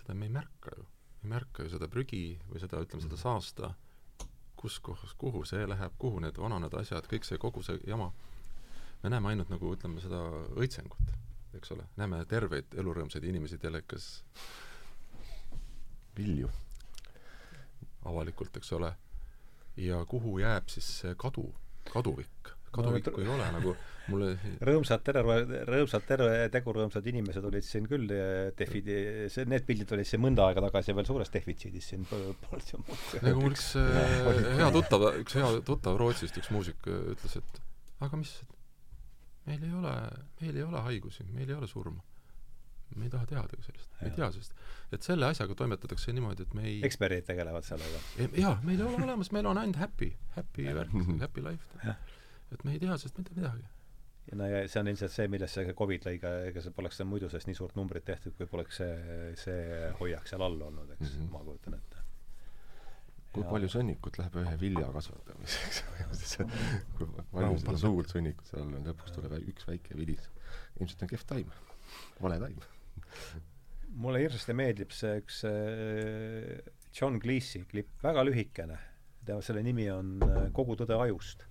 [0.00, 0.86] seda me ei märka ju.
[1.22, 3.70] ei märka ju seda prügi või seda, ütleme, seda saasta,
[4.56, 8.10] kus kohas, kuhu see läheb, kuhu need vananenud asjad, kõik see, kogu see jama,
[9.02, 10.20] me näeme ainult nagu ütleme, seda
[10.56, 11.12] õitsengut,
[11.58, 14.22] eks ole, näeme terveid elurõõmsaid inimesi telekas.
[16.16, 16.48] Vilju.
[18.06, 18.92] avalikult, eks ole,
[19.76, 21.44] ja kuhu jääb siis see kadu,
[21.92, 23.74] kaduvik, kaduvikku No, ei ole nagu
[24.10, 24.32] mulle
[24.64, 25.36] rõõmsad terve,
[25.68, 28.10] rõõmsad terve tegurõõmsad inimesed olid siin küll
[28.58, 28.82] defi-,
[29.32, 32.82] see, need pildid olid siin mõnda aega tagasi veel suures defitsiidis siin po- polnud ju
[32.82, 37.38] muud nagu mul üks äh, hea tuttav, üks hea tuttav Rootsist, üks muusik äh, ütles,
[37.40, 37.62] et
[38.06, 38.34] aga mis,
[39.48, 39.94] meil ei ole,
[40.42, 42.04] meil ei ole haigusi, meil ei ole surma.
[42.96, 44.60] me ei taha teadagi sellest, me ei tea sellest.
[44.94, 48.04] et selle asjaga toimetatakse niimoodi, et me ei eksperdid tegelevad sellega.
[48.38, 50.94] jaa, meil ei ole olemas, meil on ainult happy, happy värk,
[51.24, 51.96] happy life
[52.52, 53.64] et me ei tea sellest mitte midagi.
[54.30, 56.98] Ja no ja see on ilmselt see, millest see Covid lõi ka, ega see poleks
[57.00, 60.90] seal muidu sellest nii suurt numbrit tehtud, kui poleks see, see hoiak seal all olnud,
[60.96, 61.18] eks mm.
[61.18, 61.32] -hmm.
[61.32, 62.04] ma kujutan ette.
[63.32, 65.82] kui Ja- palju sõnnikut läheb ühe vilja kasvatamiseks
[66.98, 70.30] kui palju seda suurt sõnnikut seal on, lõpuks tuleb üks väike vilis.
[70.80, 71.52] ilmselt on kehv taim,
[72.20, 72.58] vale taim.
[73.94, 78.78] mulle hirmsasti meeldib see üks äh, John Cleese klipp, väga lühikene.
[79.26, 81.44] tema, selle nimi on äh, Kogu tõde ajust,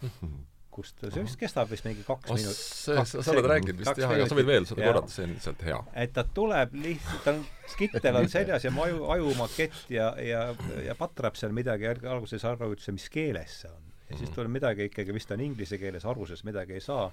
[0.72, 2.60] kust, see vist kestab vist mingi kaks minutit.
[3.04, 5.78] sa, oled rääkinud vist jah, aga sa võid veel seda korrata, see on lihtsalt hea.
[6.04, 7.44] et ta tuleb lihtsalt, tal on
[7.74, 10.42] skittel on seljas ja aju, ajumakett ja, ja,
[10.86, 13.92] ja patrab seal midagi, alguses aru üldse, mis keeles see on.
[14.10, 14.34] ja siis Mhm.
[14.36, 17.06] tuleb midagi ikkagi, vist on inglise keeles, Aruses midagi ei saa,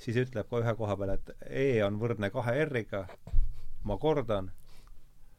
[0.00, 3.04] siis ütleb kohe ühe koha peale, et E on võrdne kahe R-iga,
[3.84, 4.50] ma kordan,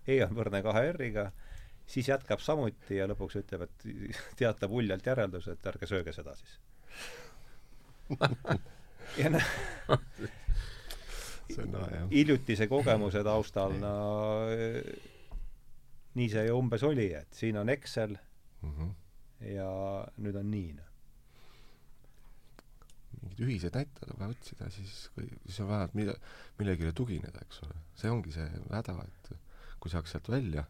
[0.08, 1.32] E on võrdne kahe R-iga,
[1.92, 3.88] siis jätkab samuti ja lõpuks ütleb, et
[4.40, 6.60] teatab uljalt järelduse, et ärge sööge seda siis.
[9.22, 9.50] Ja noh,
[12.12, 13.96] hiljutise kogemuse taustal, no
[16.18, 18.72] nii see ju umbes oli, et siin on Excel mm.
[18.72, 18.90] -hmm.
[19.54, 19.70] ja
[20.18, 20.90] nüüd on nii, noh.
[23.22, 26.16] mingid ühised näitajad on vaja otsida, siis, kui, siis on vaja mille,
[26.60, 27.80] millegile tugineda, eks ole.
[27.96, 29.34] see ongi see häda, et
[29.80, 30.66] kui saaks sealt välja,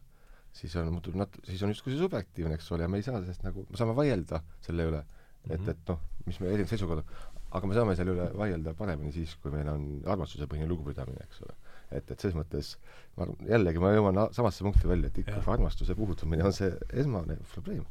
[0.52, 3.20] siis on, muutub nat-, siis on justkui see subjektiivne, eks ole, ja me ei saa
[3.20, 5.02] sellest nagu, me saame vaielda selle üle,
[5.50, 5.70] et -hmm.
[5.70, 7.04] et noh, mis me erinevad seisukohad,
[7.52, 9.82] aga me saame selle üle vaielda paremini siis, kui meil on
[10.14, 11.56] armastusepõhine lugupidamine, eks ole.
[11.90, 12.76] et, et selles mõttes
[13.16, 16.70] ma arvan, jällegi ma jõuan samasse punkti välja, et ikkagi armastuse puudutamine on see
[17.02, 17.84] esmane probleem.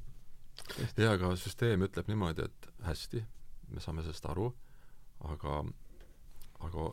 [0.97, 3.23] jaa, aga süsteem ütleb niimoodi, et hästi,
[3.69, 4.49] me saame sellest aru,
[5.29, 5.61] aga,
[6.67, 6.87] aga,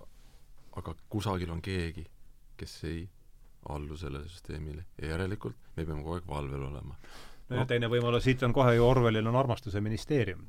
[0.80, 2.04] aga kusagil on keegi,
[2.58, 3.08] kes ei
[3.68, 6.96] allu sellele süsteemile ja järelikult me peame kogu aeg valvel olema.
[7.48, 7.60] No.
[7.60, 10.46] Ja teine võimalus siit on kohe ju Orwellil on armastuse ministeerium.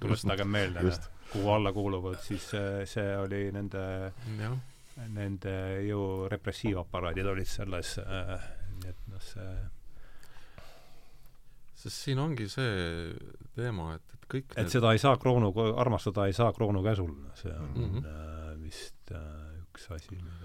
[0.00, 0.84] Tuletagem meelde,
[1.32, 3.82] kuhu alla kuuluvad, siis see, see oli nende,
[5.10, 5.54] nende
[5.88, 8.48] ju repressiivaparaadid olid selles äh,,
[8.78, 9.54] nii et noh, see
[11.80, 13.10] sest siin ongi see
[13.56, 14.72] teema, et, et kõik et need...
[14.74, 18.10] seda ei saa kroonu, armastada ei saa kroonu käsul, see on mm -hmm.
[18.10, 19.22] äh, vist äh,
[19.62, 20.39] üks asi, et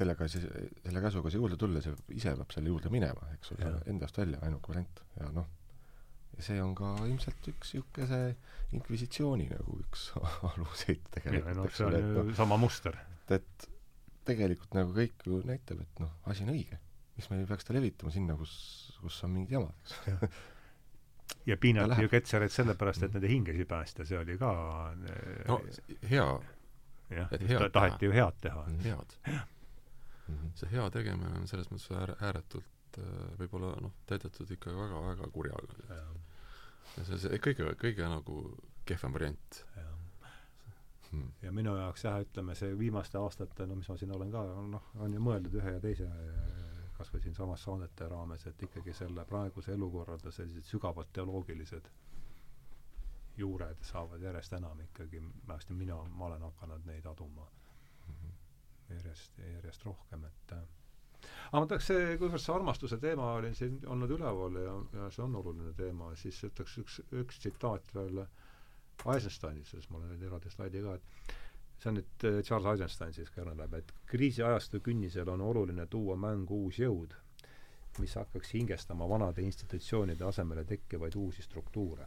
[0.00, 0.44] sellega siis,
[0.84, 4.40] selle käsuga see juurde tulla, see ise peab selle juurde minema, eks ole, endast välja,
[4.46, 5.02] ainuke variant.
[5.20, 5.48] ja noh,
[6.40, 8.20] see on ka ilmselt üks niisuguse
[8.76, 10.10] inkvisitsiooni nagu üks
[10.52, 11.58] aluseid tegelikult.
[11.58, 12.96] no see on ju no, sama muster.
[13.30, 13.66] et
[14.28, 16.80] tegelikult nagu kõik ju näitab, et noh, asi on õige.
[17.16, 18.54] miks me ei peaks ta levitama sinna, kus,
[19.02, 20.40] kus on mingid jamad, eks
[21.46, 24.50] ja piinati ju Ketserit sellepärast, et nende hingesid päästa, see oli ka
[25.46, 25.60] no
[26.10, 26.26] hea.
[27.10, 27.32] jah,
[27.72, 28.66] taheti ju head teha.
[28.84, 29.16] head.
[30.58, 35.78] See hea tegemine on selles mõttes äär, ääretult äh, võib-olla noh, täidetud ikka väga-väga kurjaga
[36.96, 38.42] ja see, see kõige, kõige nagu
[38.88, 39.64] kehvem variant.
[41.10, 41.32] Hmm.
[41.42, 44.92] ja minu jaoks jah, ütleme see viimaste aastate, no mis ma siin olen ka, noh,
[45.02, 46.06] on ju mõeldud ühe ja teise
[47.00, 51.88] kas või siinsamas saadete raames, et ikkagi selle praeguse elukorralda sellised sügavad teoloogilised
[53.40, 57.59] juured saavad järjest enam ikkagi, vähemasti mina, ma olen hakanud neid aduma mm -hmm.
[58.96, 60.66] Järjest, järjest rohkem, et äh,
[61.50, 65.36] aga ma tahaks, kuivõrd see armastuse teema oli siin olnud üleval ja, ja see on
[65.40, 68.24] oluline teema, siis ütleks üks, üks tsitaat veel
[69.00, 71.34] Eisensteinist, sest mul on nüüd eraldi slaidi ka, et
[71.80, 76.58] see on nüüd äh, Charles Eisenstein siis kõneleb, et kriisiajastu künnisel on oluline tuua mängu
[76.66, 77.16] uus jõud,
[77.98, 82.06] mis hakkaks hingestama vanade institutsioonide asemele tekkivaid uusi struktuure.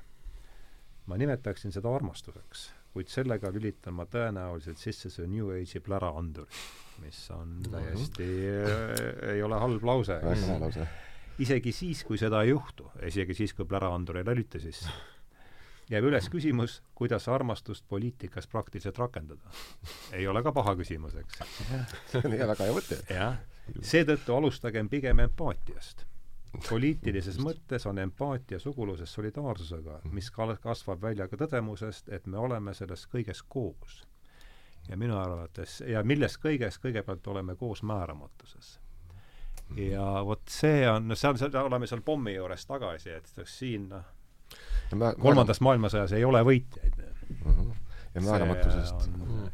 [1.06, 6.62] ma nimetaksin seda armastuseks, kuid sellega lülitan ma tõenäoliselt sisse see New Age'i pläraanduri
[7.02, 10.20] mis on täiesti äh,, ei ole halb lause.
[10.22, 10.88] väga hea lause.
[11.40, 14.92] isegi siis, kui seda ei juhtu, isegi siis, kui pläraandur ei lülita sisse,
[15.92, 19.54] jääb üles küsimus, kuidas armastust poliitikas praktiliselt rakendada.
[20.12, 21.42] ei ole ka paha küsimus, eks.
[22.12, 23.02] see on hea, väga hea mõte.
[23.10, 23.40] jah,
[23.82, 26.06] seetõttu alustagem pigem empaatiast
[26.70, 33.08] poliitilises mõttes on empaatia suguluses solidaarsusega, mis kasvab välja ka tõdemusest, et me oleme selles
[33.10, 34.04] kõiges koos
[34.90, 38.80] ja minu arvates, ja millest kõigest kõigepealt oleme koos määramatuses.
[39.78, 44.12] ja vot see on, no seal, seal oleme seal pommi juures tagasi, et siin noh,
[45.22, 46.93] kolmandas maailmasõjas ei ole võitjaid
[48.16, 49.10] ja määramatusest.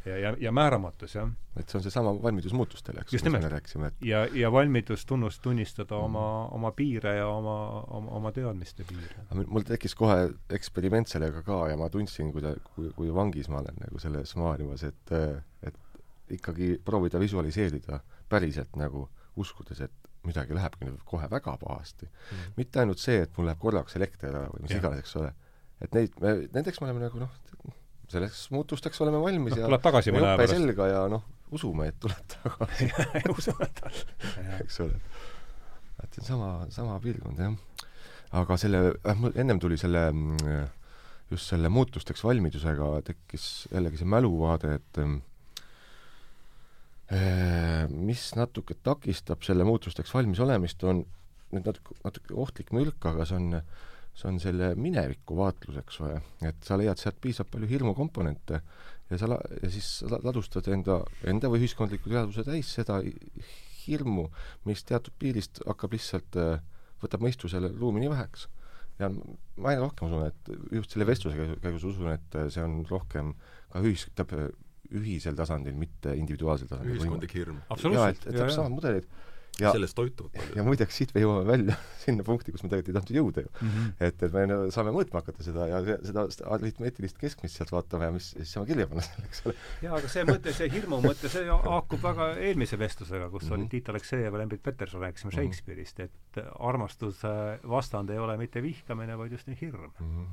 [0.06, 1.30] ja, ja, ja määramatus, jah.
[1.60, 5.42] et see on seesama valmidus muutustele, eks, mis me rääkisime, et ja, ja valmidus tunnust,
[5.42, 6.04] tunnistada mm.
[6.04, 6.26] oma,
[6.58, 9.46] oma piire ja oma, oma, oma teadmiste piire.
[9.48, 13.64] mul tekkis kohe eksperiment sellega ka ja ma tundsin, kui ta, kui, kui vangis ma
[13.64, 15.16] olen nagu selles maailmas, et
[15.64, 15.80] et
[16.30, 18.00] ikkagi proovida visualiseerida
[18.30, 19.08] päriselt nagu
[19.40, 22.56] uskudes, et midagi lähebki nüüd kohe väga pahasti mm..
[22.58, 25.32] mitte ainult see, et mul läheb korraks elekter ära või mis iganes, eks ole.
[25.82, 27.38] et neid, me, nendeks me oleme nagu noh,
[28.10, 30.56] selleks muutusteks oleme valmis no, ja tuleb tagasi mõne aja pärast.
[30.56, 31.24] selga ja noh,
[31.56, 32.88] usume, et tuleb tagasi
[33.38, 34.00] usume, tuleb.
[34.64, 34.96] eks ole.
[36.04, 37.54] et see on sama, sama piirkond, jah.
[38.42, 40.36] aga selle äh,, mul ennem tuli selle mm,
[41.32, 45.10] just selle muutusteks valmidusega tekkis jällegi see mäluvaade, et äh,
[47.90, 50.98] mis natuke takistab selle muutusteks valmis olemist, on
[51.54, 53.66] nüüd natuke, natuke ohtlik mürk, aga see on äh,
[54.20, 58.60] see on selle mineviku vaatlus, eks ole, et sa leiad sealt piisavalt palju hirmukomponente
[59.10, 63.00] ja sa la-, ja siis sa ladustad enda, enda või ühiskondliku teadvuse täis seda
[63.86, 64.28] hirmu,
[64.68, 66.60] mis teatud piirist hakkab lihtsalt, äh,
[67.04, 68.48] võtab mõistusele ruumi nii väheks.
[69.00, 73.32] ja ma aina rohkem usun, et just selle vestluse käigus usun, et see on rohkem
[73.72, 74.10] ka ühis-,
[75.00, 76.98] ühisel tasandil, mitte individuaalsel tasandil.
[76.98, 77.62] ühiskondlik hirm.
[77.70, 79.08] jaa, et, et täpselt samad mudelid
[79.62, 80.66] ja, sellest toituvad ja paljud.
[80.66, 81.76] muideks siit me jõuame välja
[82.06, 83.52] sinna punkti, kus me tegelikult ei tahtnud jõuda ju.
[83.62, 83.70] mm.
[83.70, 83.94] -hmm.
[84.08, 86.26] et, et me saame mõõtma hakata seda ja se- seda,
[86.56, 89.56] aritmeetilist keskmist sealt vaatama ja mis siis saame kirja panna selle, eks ole.
[89.82, 93.60] jaa, aga see mõte, see hirmu mõte, see haakub väga eelmise vestlusega, kus mm -hmm.
[93.60, 95.40] Oli Tiit Aleksejev ja Lembit Peterson, rääkisime Mhm.
[95.42, 97.28] Shakespeare'ist, et armastuse
[97.70, 99.92] vastand ei ole mitte vihkamine, vaid just hirm.
[100.00, 100.26] Mhm.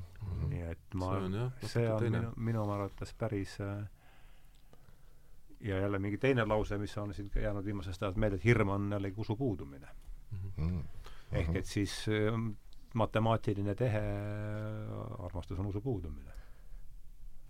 [0.50, 3.86] nii et ma see on jah, see on minu, minu arvates päris äh,
[5.60, 8.92] ja jälle mingi teine lause, mis on siin jäänud viimasest ajast meelde, et hirm on
[8.92, 9.88] jällegi usu puudumine.
[10.56, 10.80] Mhm.
[11.32, 12.34] ehk et siis äh,
[12.94, 16.32] matemaatiline tehe äh, armastus on usu puudumine.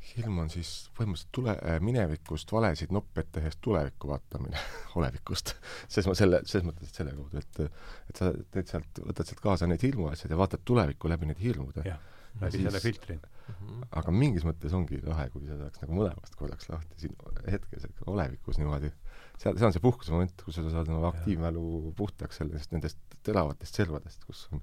[0.07, 4.61] hirm on siis põhimõtteliselt tule-, minevikust valesid noppe ette tehes tulevikku vaatamine
[4.99, 5.57] olevikust.
[5.89, 7.63] selles mõttes selle, selles mõttes, et selle kaudu, et
[8.11, 11.83] et sa teed sealt, võtad sealt kaasa need hirmuasjad ja vaatad tulevikku läbi need hirmude.
[11.89, 11.99] jah,
[12.41, 13.19] läbi selle filtri.
[13.47, 13.83] Mhm.
[14.01, 17.15] aga mingis mõttes ongi lahe, kui sa saaks nagu mõlemast korraks lahti siin
[17.47, 18.91] hetkes, olevikus niimoodi.
[19.39, 23.79] seal, see on see puhkuse moment, kus sa saad oma aktiivmälu puhtaks sellest, nendest teravatest
[23.79, 24.63] servadest, kus on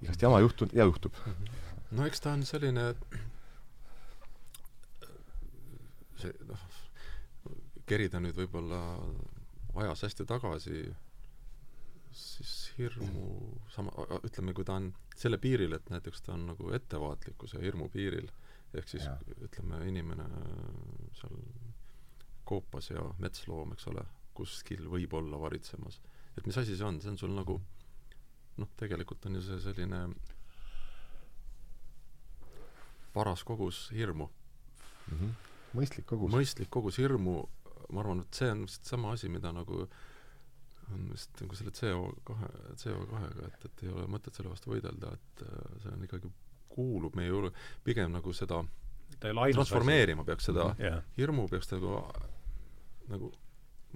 [0.00, 1.12] igast jama juhtunud ja juhtub.
[1.90, 2.94] no eks ta on selline
[6.20, 6.64] see noh
[7.90, 8.80] kerida nüüd võib-olla
[9.82, 10.84] ajas hästi tagasi
[12.12, 13.26] siis hirmu
[13.70, 13.92] sama
[14.24, 18.30] ütleme kui ta on selle piiril et näiteks ta on nagu ettevaatlikkuse ja hirmu piiril
[18.74, 19.18] ehk siis Jaa.
[19.46, 20.26] ütleme inimene
[21.20, 21.36] seal
[22.44, 24.04] koopas ja metsloom eks ole
[24.34, 26.00] kuskil võib olla varitsemas.
[26.38, 27.00] Et mis asi see on?
[27.02, 27.58] See on sul nagu
[28.60, 30.02] noh tegelikult on ju see selline
[33.14, 34.28] paras kogus hirmu.
[35.74, 36.32] Mõistlik kogus.
[36.32, 37.42] mõistlik kogus hirmu.
[37.90, 39.88] Ma arvan et see on vist sama asi mida nagu
[40.94, 42.36] on vist nagu selle CO2
[42.82, 46.30] CO2-ga et et ei ole mõtet selle vastu võidelda et äh, see on ikkagi
[46.70, 47.50] kuulub meie juurde.
[47.84, 48.62] Pigem nagu seda
[49.20, 50.86] ta transformeerima peaks seda asi.
[50.86, 51.96] jah, hirmu peaks nagu
[53.10, 53.32] nagu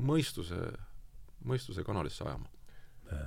[0.03, 0.59] mõistuse
[1.45, 2.51] mõistuse kanalisse ajama.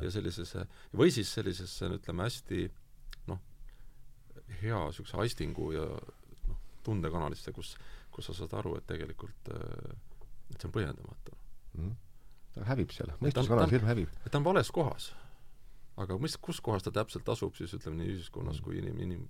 [0.02, 0.64] Ja sellisesse
[0.98, 2.64] või siis sellisesse ütleme hästi
[3.30, 3.40] noh
[4.62, 7.76] hea niisuguse aistingu ja noh tundekanalisse kus
[8.12, 9.94] kus sa saad aru et tegelikult äh,
[10.50, 11.38] et see on põhjendamatu.
[11.78, 11.96] Mhm.
[12.60, 14.10] Ta hävib seal, ta- hirm hävib.
[14.32, 15.14] ta on vales kohas.
[15.98, 19.24] Aga mis kus kohas ta täpselt asub siis ütleme nii ühiskonnas kui inim- inim-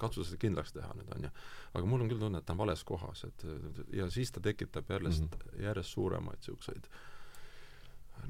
[0.00, 1.30] katsu seda kindlaks teha nüüd on ju.
[1.74, 3.44] Aga mul on küll tunne et ta on vales kohas et
[3.92, 5.62] ja siis ta tekitab järjest mm -hmm.
[5.66, 6.88] järjest suuremaid niisuguseid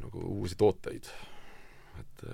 [0.00, 1.06] nagu uusi tooteid.
[2.00, 2.24] Et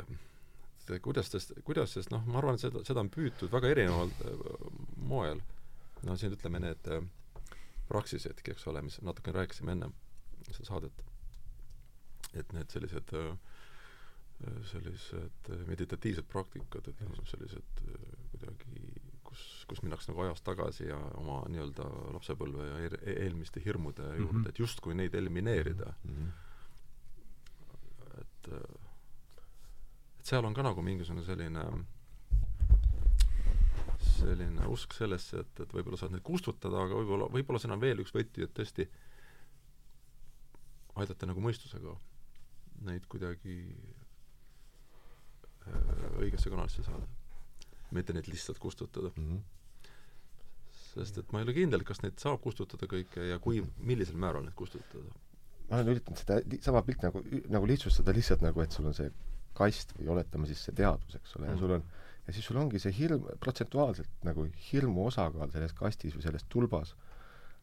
[1.03, 4.33] kuidas tast- kuidas sest noh ma arvan et seda seda on püütud väga erineval äh,
[4.97, 5.41] moel.
[6.03, 7.05] No siin ütleme need äh,
[7.89, 9.93] praksisedki eks ole mis natuke rääkisime ennem
[10.53, 11.05] seda saadet
[12.35, 13.37] et need sellised äh,
[14.71, 18.83] sellised äh, meditatiivsed praktikad et noh sellised äh, kuidagi
[19.29, 21.85] kus kus minnakse nagu ajas tagasi ja oma nii-öelda
[22.15, 24.45] lapsepõlve ja eel- eelmiste hirmude juurde mm Mhm.
[24.45, 24.49] -hmm.
[24.49, 26.29] et justkui neid elimineerida Mhm.
[28.21, 28.77] et äh,
[30.19, 31.65] et seal on ka nagu mingisugune selline
[34.19, 38.01] selline usk sellesse, et, et võib-olla saad neid kustutada, aga võib-olla, võib-olla siin on veel
[38.03, 38.89] üks võti, et tõesti
[40.99, 41.95] aidata nagu mõistusega
[42.87, 43.59] neid kuidagi
[45.67, 47.07] äh, õigesse kanalisse saada.
[47.91, 49.29] mitte neid lihtsalt kustutada mm.
[49.29, 49.95] -hmm.
[50.95, 54.45] sest et ma ei ole kindel, kas neid saab kustutada kõike ja kui, millisel määral
[54.45, 55.15] neid kustutada.
[55.71, 59.11] ma olen üritanud seda sama pilti nagu, nagu lihtsustada lihtsalt nagu, et sul on see
[59.55, 61.85] kast või oletame siis see teadvus, eks ole, ja sul on
[62.29, 66.93] ja siis sul ongi see hirm, protsentuaalselt nagu hirmu osakaal selles kastis või selles tulbas.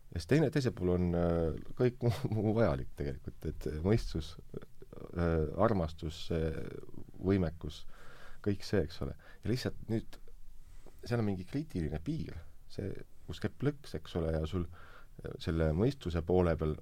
[0.09, 4.33] ja siis teine, teisel pool on äh, kõik muu, muu vajalik tegelikult, et mõistus
[5.61, 6.55] armastus äh,,
[7.25, 7.83] võimekus,
[8.45, 9.15] kõik see, eks ole.
[9.43, 10.19] ja lihtsalt nüüd,
[11.05, 12.37] seal on mingi kriitiline piir,
[12.71, 12.91] see,
[13.27, 16.75] kus käib plõks, eks ole, ja sul äh, selle mõistuse poole peal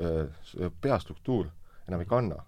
[0.00, 1.48] äh, peastruktuur
[1.86, 2.42] enam ei kanna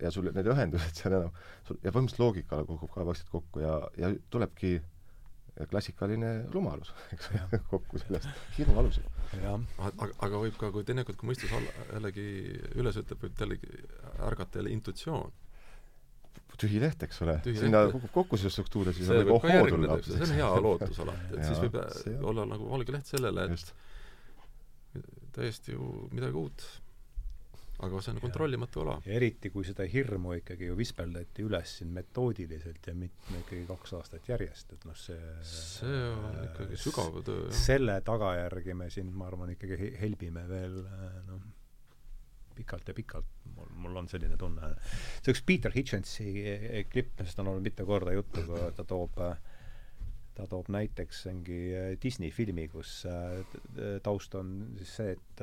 [0.00, 1.36] ja, sul need ühendused seal enam,
[1.66, 4.76] sul ja põhimõtteliselt loogika kukub ka vaikselt kokku ja, ja tulebki
[5.70, 8.26] klassikaline rumalus, eks ole, kokku sellest.
[8.58, 9.04] Hirmu alusel.
[9.78, 12.24] aga, aga võib ka, kui teinekord, kui mõistus alla, jällegi
[12.80, 13.80] üles ütleb, võib jällegi
[14.28, 15.32] ärgata jälle intuitsioon.
[16.58, 19.64] tühi leht, eks ole, sinna kukub kokku see struktuur ja siis see on nagu ohoo
[19.72, 23.10] tulla see on hea lootus alati, et Jaa, siis võib on- olla nagu valge leht
[23.10, 23.72] sellele, et just.
[25.34, 26.62] täiesti ju midagi uut.
[27.82, 28.94] Aga see on kontrollimatu ala.
[29.06, 33.96] ja eriti, kui seda hirmu ikkagi ju vispeldati üles siin metoodiliselt ja mitme ikkagi kaks
[33.98, 35.18] aastat järjest, et noh, see
[35.48, 37.58] see on ikkagi sügav töö, jah.
[37.64, 40.78] selle tagajärgi me siin, ma arvan, ikkagi he- helbime veel
[41.28, 41.42] noh,
[42.54, 43.26] pikalt ja pikalt,
[43.56, 44.70] mul, mul on selline tunne.
[45.24, 46.28] see üks Peter Hitchensi
[46.92, 49.18] klipp, millest on olnud mitu korda juttu, kui ta toob
[50.34, 51.58] ta toob näiteks mingi
[52.02, 53.04] Disney filmi, kus
[54.02, 55.42] taust on siis see, et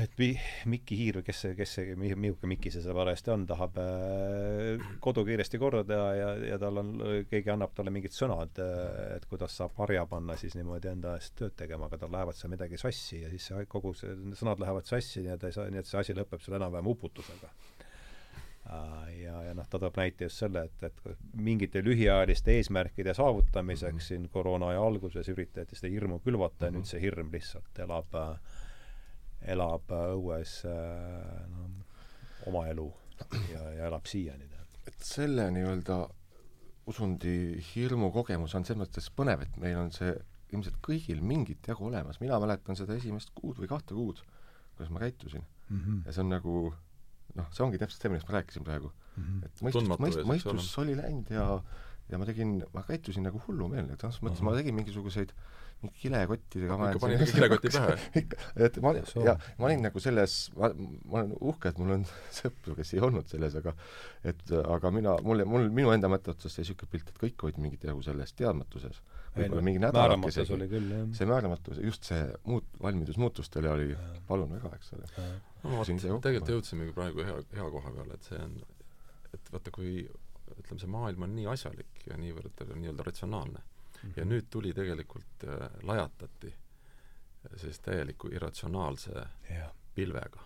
[0.00, 0.40] et Mi-,
[0.72, 4.86] Mikki Hiir või kes see, kes see, milline Mikki see seal parajasti on, tahab äh,
[5.04, 6.94] kodu kiiresti korda teha ja, ja tal on,
[7.28, 11.36] keegi annab talle mingid sõnad, äh, et kuidas saab harja panna siis niimoodi enda eest
[11.38, 14.88] tööd tegema, aga tal lähevad seal midagi sassi ja siis see kogu see, sõnad lähevad
[14.88, 19.36] sassi ja ta ei saa, nii et see asi lõpeb seal enam-vähem uputusega äh, ja,
[19.50, 24.08] ja noh, ta toob näite just selle, et, et mingite lühiajaliste eesmärkide saavutamiseks mm -hmm.
[24.08, 26.80] siin koroona aja alguses üritati seda hirmu külvata ja mm -hmm.
[26.80, 28.60] nüüd see hirm lihtsalt elab äh,
[29.50, 31.68] elab õues äh, no,
[32.50, 32.88] oma elu
[33.52, 34.48] ja, ja elab siiani.
[34.86, 35.98] et selle nii-öelda
[36.90, 40.12] usundi hirmu kogemus on selles mõttes põnev, et meil on see
[40.52, 44.20] ilmselt kõigil mingit jagu olemas, mina mäletan seda esimest kuud või kahte kuud,
[44.74, 45.78] kuidas ma käitusin mm.
[45.78, 46.02] -hmm.
[46.06, 46.56] ja see on nagu
[47.38, 49.22] noh, see ongi täpselt see, millest ma rääkisin praegu mm.
[49.22, 49.46] -hmm.
[49.46, 51.46] et mõistus, mõist-, mõistus oli läinud ja
[52.10, 54.50] ja ma tegin, ma käitusin nagu hullumeelne, et selles mõttes uh -huh.
[54.50, 55.61] ma tegin mingisuguseid äh,
[56.02, 57.94] kilekottidega ikka panin kilekoti pähe?
[58.22, 58.92] ikka, et ma,
[59.24, 62.06] ja ma olin nagu selles, ma, ma olen uhke, et mul on
[62.38, 63.74] sõpru, kes ei olnud selles, aga
[64.28, 67.60] et aga mina, mulle, mul, minu enda mõtte otsast jäi niisugune pilt, et kõik olid
[67.62, 69.02] mingit jagu selles teadmatuses.
[69.36, 70.82] võib-olla mingi nädalakesegi.
[71.18, 73.96] see määramatus, just see muut-, valmidus muutustele oli
[74.28, 75.08] palun väga, eks ole.
[75.64, 78.58] no vot, tegelikult jõudsimegi praegu hea, hea koha peale, et see on,
[79.32, 80.02] et vaata, kui
[80.58, 83.62] ütleme, see maailm on nii asjalik ja niivõrd nii-öelda ratsionaalne.
[84.16, 89.74] Ja nüüd tuli tegelikult äh,, lajatati äh, sellise täieliku irratsionaalse ja.
[89.94, 90.40] pilvega.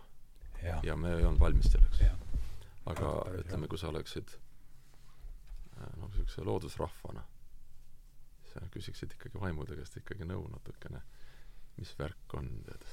[0.82, 2.02] ja me ei olnud valmis selleks.
[2.86, 7.24] aga ja, ütleme, kui sa oleksid äh, noh, niisuguse loodusrahvana,
[8.52, 11.02] sa küsiksid ikkagi vaimude käest ikkagi nõu natukene,
[11.76, 12.86] mis värk on, tead.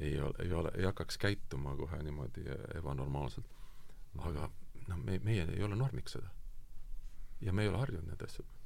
[0.00, 2.46] ei ole, ei ole, ei hakkaks käituma kohe niimoodi
[2.78, 3.46] ebanormaalselt.
[4.18, 4.50] aga
[4.88, 6.30] noh, me, meie ei ole normiks seda.
[7.40, 8.63] ja me ei ole harjunud nende asjadega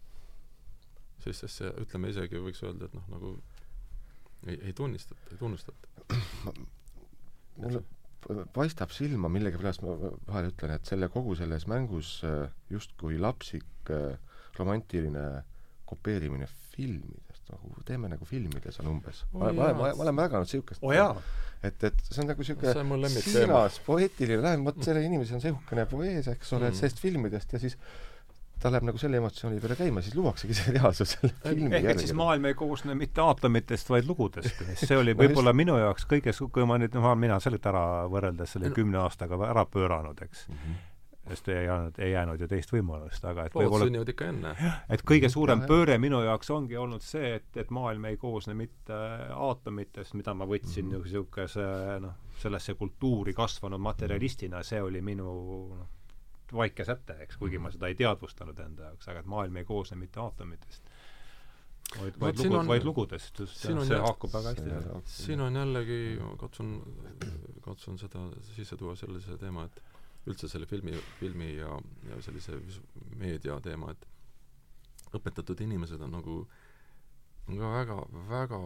[1.24, 3.34] sest see, ütleme isegi võiks öelda, et noh, nagu
[4.46, 5.88] ei, ei tunnistata, ei tunnustata.
[7.58, 7.82] mulle
[8.52, 9.94] paistab silma millegipärast, ma
[10.26, 14.18] vahel ütlen, et selle kogu selles mängus äh, justkui lapsik äh,
[14.58, 15.44] romantiline
[15.88, 19.40] kopeerimine filmidest, nagu teeme nagu filmides on umbes oh,.
[19.40, 21.22] ma, ma, ma, ma olen märganud niisugust oh,.
[21.64, 26.28] et, et see on nagu niisugune siiras poeetiline lähenemine, vot sellel inimesel on niisugune poees,
[26.34, 27.78] eks ole mm., sellest filmidest ja siis
[28.62, 32.02] ta läheb nagu selle emotsiooni peale käima, siis luuaksegi see reaalsus selle filmi ehk et
[32.02, 34.62] siis maailm ei koosne mitte aatomitest, vaid lugudest.
[34.82, 38.72] see oli võib-olla minu jaoks kõige, kui ma nüüd, noh, mina selle ära võrreldes selle
[38.74, 40.62] kümne aastaga ära pööranud, eks mm.
[40.62, 40.86] -hmm
[41.28, 44.52] sest ei jäänud, ei jäänud ju teist võimalust, aga et võib-olla sünnivad ikka enne.
[44.88, 48.96] et kõige suurem pööre minu jaoks ongi olnud see, et, et maailm ei koosne mitte
[49.34, 51.04] aatomitest, mida ma võtsin mm -hmm.
[51.04, 51.68] niisuguse
[52.00, 55.28] noh, sellesse kultuuri kasvanud materjalistina, see oli minu
[55.76, 55.86] noh,
[56.52, 59.98] vaike säte, eks, kuigi ma seda ei teadvustanud enda jaoks, aga et maailm ei koosne
[60.00, 60.90] mitte aatomitest,
[61.98, 65.02] vaid, vaid lugu, vaid lugudest, just see, see haakub väga hästi.
[65.12, 66.00] siin on jällegi,
[66.40, 66.74] katsun,
[67.64, 69.82] katsun seda sisse tuua sellise teema, et
[70.28, 71.78] üldse selle filmi, filmi ja,
[72.10, 72.58] ja sellise
[73.16, 76.42] meedia teema, et õpetatud inimesed on nagu,
[77.48, 78.60] on ka väga, väga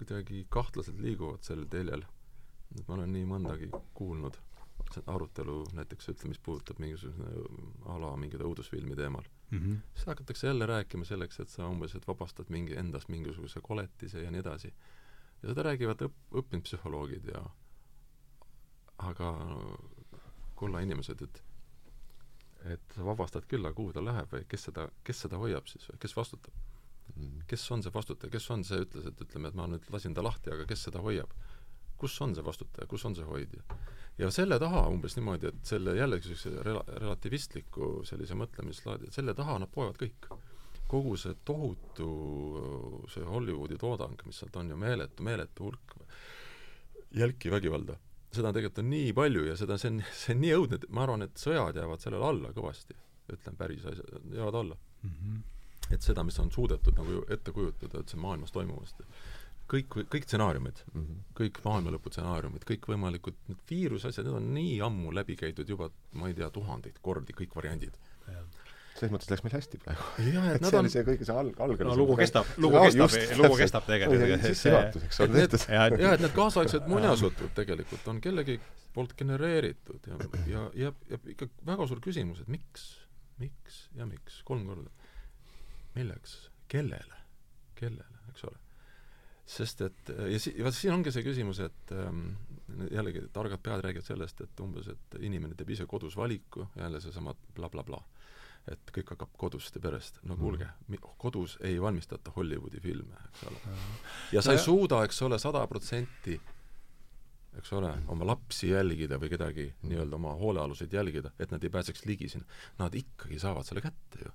[0.00, 2.04] kuidagi kahtlaselt liiguvad sel teljel.
[2.72, 4.38] et ma olen nii mõndagi kuulnud
[5.06, 7.24] arutelu näiteks ütleme, mis puudutab mingisuguse
[7.90, 9.78] a la mingite õudusfilmi teemal mm, -hmm.
[9.94, 14.30] siis hakatakse jälle rääkima selleks, et sa umbes, et vabastad mingi, endast mingisuguse koletise ja
[14.30, 14.74] nii edasi.
[15.42, 17.44] ja seda räägivad õpp, õppinud psühholoogid ja
[18.98, 19.32] aga
[20.54, 21.42] kulla inimesed, et
[22.64, 25.88] et sa vabastad küll, aga kuhu ta läheb või kes seda, kes seda hoiab siis
[25.88, 26.54] või kes vastutab
[27.16, 27.22] mm?
[27.22, 27.42] -hmm.
[27.46, 30.22] kes on see vastutaja, kes on see, ütles, et ütleme, et ma nüüd lasin ta
[30.22, 31.34] lahti, aga kes seda hoiab?
[32.02, 33.62] kus on see vastutaja, kus on see hoidja?
[34.18, 39.34] Ja selle taha umbes niimoodi, et selle jällegi sellise rela-, relativistliku sellise mõtlemislaadi, et selle
[39.38, 40.32] taha nad poevad kõik.
[40.92, 42.06] kogu see tohutu
[43.08, 45.94] see Hollywoodi toodang, mis sealt on ju meeletu, meeletu hulk
[47.16, 47.96] jälki vägivalda,
[48.32, 51.06] seda tegelikult on nii palju ja seda, see on, see on nii õudne, et ma
[51.06, 52.96] arvan, et sõjad jäävad sellele alla kõvasti,
[53.32, 55.14] ütlen päris asjad, jäävad alla mm.
[55.16, 55.94] -hmm.
[55.96, 59.00] et seda, mis on suudetud nagu ette kujutada üldse maailmas toimuvast
[59.72, 61.20] kõik, kõik stsenaariumid mm, -hmm.
[61.38, 66.36] kõik maailmalõpu stsenaariumid, kõikvõimalikud need viirusasjad, need on nii ammu läbi käidud juba, ma ei
[66.38, 67.96] tea, tuhandeid kordi, kõik variandid.
[68.92, 70.04] selles mõttes läks meil hästi praegu.
[70.20, 70.78] et see on...
[70.82, 74.46] oli see kõige see alg-, alg- no lugu kestab, lugu kestab, lugu kestab tegelikult.
[74.46, 75.66] sissejuhatuseks on tehtud.
[75.68, 78.60] jah, et need kaasaegsed muinasjutud tegelikult on kellegi
[78.92, 82.90] poolt genereeritud ja, ja, ja, ja ikka väga suur küsimus, et miks,
[83.40, 84.90] miks ja miks, kolm korda.
[85.96, 86.36] milleks,
[86.68, 87.24] kellele,
[87.80, 88.61] kellele, eks ole
[89.46, 92.32] sest et ja si-, vaat siin ongi see küsimus, et ähm,
[92.90, 97.34] jällegi targad pead räägivad sellest, et umbes, et inimene teeb ise kodus valiku, jälle seesama
[97.56, 98.72] blablabla bla, bla.
[98.72, 100.22] et kõik hakkab kodust ja perest.
[100.28, 103.76] no kuulge mm., kodus ei valmistata Hollywoodi filme, eks ole.
[104.32, 106.40] ja sa ei suuda, eks ole, sada protsenti
[107.58, 112.06] eks ole, oma lapsi jälgida või kedagi nii-öelda oma hoolealuseid jälgida, et nad ei pääseks
[112.08, 112.46] ligi sinna,
[112.78, 114.32] nad ikkagi saavad selle kätte ju.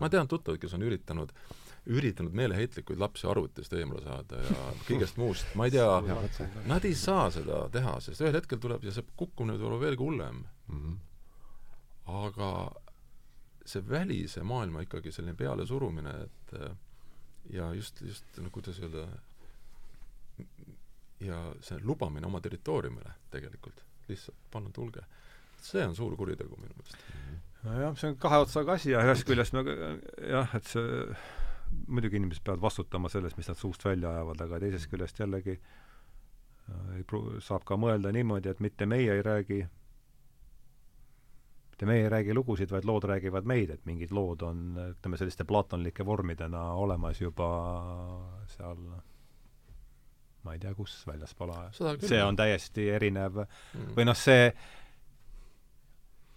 [0.00, 1.32] ma tean tuttavaid, kes on üritanud
[1.86, 5.86] üritanud meeleheitlikuid lapsi arvutist eemale saada ja kõigest muust, ma ei tea,
[6.68, 10.04] nad ei saa seda teha, sest ühel hetkel tuleb ja see kukkumine võib olla veelgi
[10.04, 10.82] hullem mm.
[10.82, 10.98] -hmm.
[12.24, 12.50] aga
[13.68, 16.54] see välise maailma ikkagi selline pealesurumine, et
[17.52, 19.06] ja just, just no kuidas öelda,
[21.20, 25.04] ja see lubamine oma territooriumile tegelikult, lihtsalt panna tulge,
[25.62, 26.96] see on suur kuritegu minu meelest.
[27.64, 29.64] nojah, see on kahe otsaga asi ja ühest küljest me
[30.30, 31.04] jah, et see
[31.86, 36.94] muidugi inimesed peavad vastutama sellest, mis nad suust välja ajavad, aga teisest küljest jällegi äh,
[36.98, 39.60] ei pru-, saab ka mõelda niimoodi, et mitte meie ei räägi,
[41.70, 44.64] mitte meie ei räägi lugusid, vaid lood räägivad meid, et mingid lood on,
[44.94, 47.52] ütleme, selliste platonlike vormidena olemas juba
[48.56, 48.82] seal
[50.44, 51.94] ma ei tea, kus väljaspool aja.
[52.00, 53.94] see on täiesti erinev mm.
[53.96, 54.52] või noh, see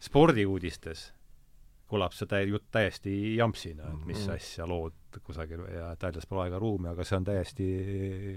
[0.02, 1.12] spordiuudistes
[1.92, 4.36] kõlab see tä-, jutt täiesti jampsina, et mis -hmm.
[4.38, 7.68] asja lood kusagil ja väljaspool aega ruumi, aga see on täiesti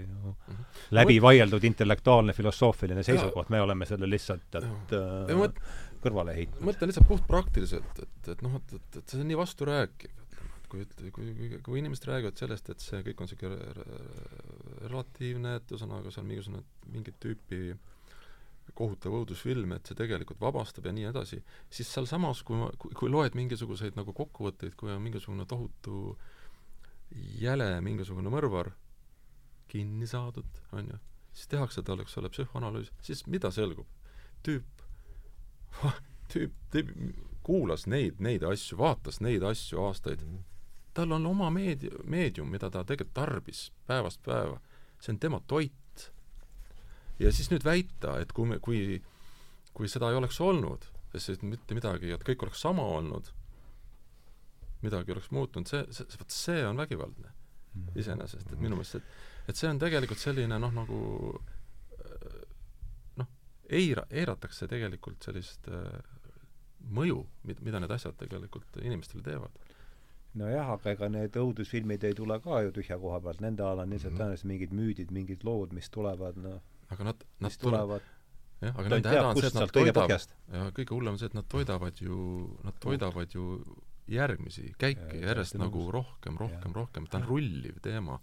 [0.09, 0.65] no, -hmm.
[0.97, 5.61] läbi vaieldud intellektuaalne filosoofiline seisukoht, me oleme selle lihtsalt, et äh, mõt,
[6.03, 6.67] kõrvale heitnud.
[6.71, 10.85] mõtlen lihtsalt puhtpraktiliselt, et, et noh, et, et, et see on nii vasturääkiv, et kui,
[11.15, 13.57] kui, kui, kui inimesed räägivad sellest, et see kõik on niisugune
[14.89, 17.94] relatiivne, et ühesõnaga see on mingisugune mingit tüüpi äh,
[18.73, 23.37] kohutav õudusfilm, et see tegelikult vabastab ja nii edasi, siis sealsamas, kui ma, kui, loed
[23.37, 26.17] mingisuguseid nagu kokkuvõtteid, kui on mingisugune tohutu
[27.39, 28.71] jäle mingisugune mõrvar
[29.71, 30.99] kinni saadud, on ju,
[31.33, 33.87] siis tehakse talle, eks ole, psühhoanalüüs, siis mida selgub?
[34.45, 34.83] tüüp,
[36.33, 36.91] tüüp, tüüp
[37.45, 40.43] kuulas neid, neid asju, vaatas neid asju aastaid mm, -hmm.
[40.93, 44.59] tal on oma meedi-, meedium, mida ta tegelikult tarbis päevast päeva,
[44.99, 45.73] see on tema toit,
[47.19, 48.99] ja siis nüüd väita, et kui me, kui,
[49.73, 53.29] kui seda ei oleks olnud, sest mitte midagi, et kõik oleks sama olnud,
[54.83, 57.93] midagi oleks muutunud, see, see, vot see on vägivaldne mm.
[58.01, 60.99] iseenesest, et minu meelest, et et see on tegelikult selline noh, nagu
[63.21, 63.31] noh,
[63.69, 65.99] eira-, eiratakse tegelikult sellist äh,
[66.97, 69.63] mõju, mid-, mida need asjad tegelikult inimestele teevad
[70.35, 73.93] nojah, aga ega need õudusfilmid ei tule ka ju tühja koha pealt, nende all on
[73.93, 74.21] lihtsalt mm -hmm.
[74.21, 76.59] tõenäoliselt mingid müüdid, mingid lood, mis tulevad noh,
[76.93, 78.05] aga nad, nad tulevad
[78.61, 80.15] jah, aga nende häda on see, et nad toidavad,
[80.53, 82.19] ja kõige hullem on see, et nad toidavad ju,
[82.65, 83.59] nad toidavad ju
[84.11, 88.19] järgmisi käike ja, järjest nagu rohkem, rohkem, rohkem, ta on rulliv teema.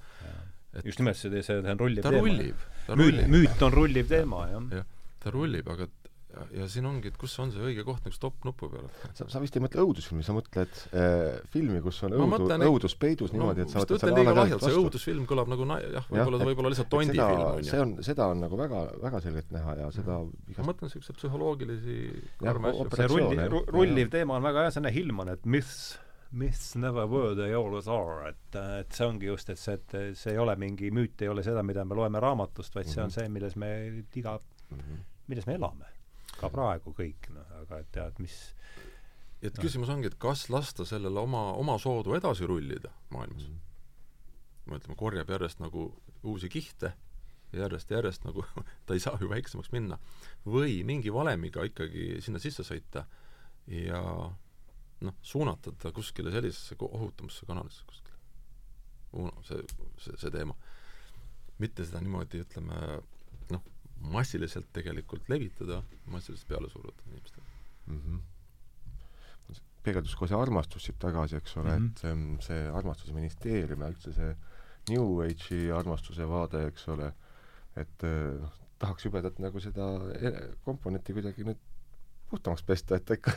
[0.85, 2.23] just nimelt, see, see on rulliv ta teema.
[2.23, 2.67] rullib.
[3.01, 4.69] müüt, müüt on rulliv teema, jah.
[4.81, 4.87] jah,
[5.23, 5.89] ta rullib, aga
[6.33, 8.89] ja, ja siin ongi, et kus on see õige koht nagu stopp-nupu peal.
[9.17, 12.97] sa, sa vist ei mõtle õudusfilmi, sa mõtled äh, filmi, kus on õudu, mõtlen, õudus
[13.01, 16.07] peidus no, niimoodi, et sa võtad selle ala lahjalt, see õudusfilm kõlab nagu na-, jah,
[16.11, 17.71] võib-olla ta võib olla lihtsalt Tondi seda, film, on ju.
[17.71, 20.63] see on, seda on nagu väga, väga selgelt näha ja seda igast...
[20.63, 21.99] ma mõtlen niisuguseid psühholoogilisi
[22.43, 22.89] karme asju.
[22.97, 25.83] see rulli, rulliv teema on väga hea, see on Hillman, et myths
[26.33, 30.33] myths never were, they always are, et, et see ongi just, et see, et see
[30.33, 32.95] ei ole mingi müüt, ei ole seda, mida me loeme raamatust, vaid mm -hmm.
[32.95, 33.19] see on mhm.
[33.19, 33.69] see, milles me
[34.17, 35.03] iga mm, -hmm.
[35.29, 35.92] milles me elame
[36.43, 38.39] ka praegu kõik, noh, aga et tead, mis
[39.43, 39.63] et no.
[39.63, 43.55] küsimus ongi, et kas lasta sellele oma, oma soodu edasi rullida maailmas mm.
[43.55, 44.71] -hmm.
[44.71, 45.89] ma ütleme, korjab järjest nagu
[46.23, 46.93] uusi kihte
[47.53, 48.45] järjest järjest nagu
[48.87, 49.99] ta ei saa ju väiksemaks minna.
[50.47, 53.05] või mingi valemiga ikkagi sinna sisse sõita
[53.67, 54.03] ja
[55.01, 58.17] noh, suunata ta kuskile sellisesse ohutamasse kanalisse kuskile.
[59.43, 59.65] see,
[59.99, 60.55] see, see teema.
[61.59, 63.12] mitte seda niimoodi, ütleme, noh,
[64.03, 67.45] massiliselt tegelikult levitada, massiliselt peale suruda inimestele
[67.87, 67.99] mm.
[67.99, 68.21] -hmm
[69.83, 72.35] peegeldus kohe see armastus siit tagasi, eks ole mm, -hmm.
[72.37, 74.37] et see armastuse ministeerium ja üldse see
[74.91, 77.13] New Age'i armastuse vaade, eks ole,
[77.77, 78.07] et
[78.43, 78.53] noh,
[78.83, 79.89] tahaks jubedalt nagu seda
[80.19, 81.61] e-, komponenti kuidagi nüüd
[82.31, 83.35] puhtamaks pesta, et ikka,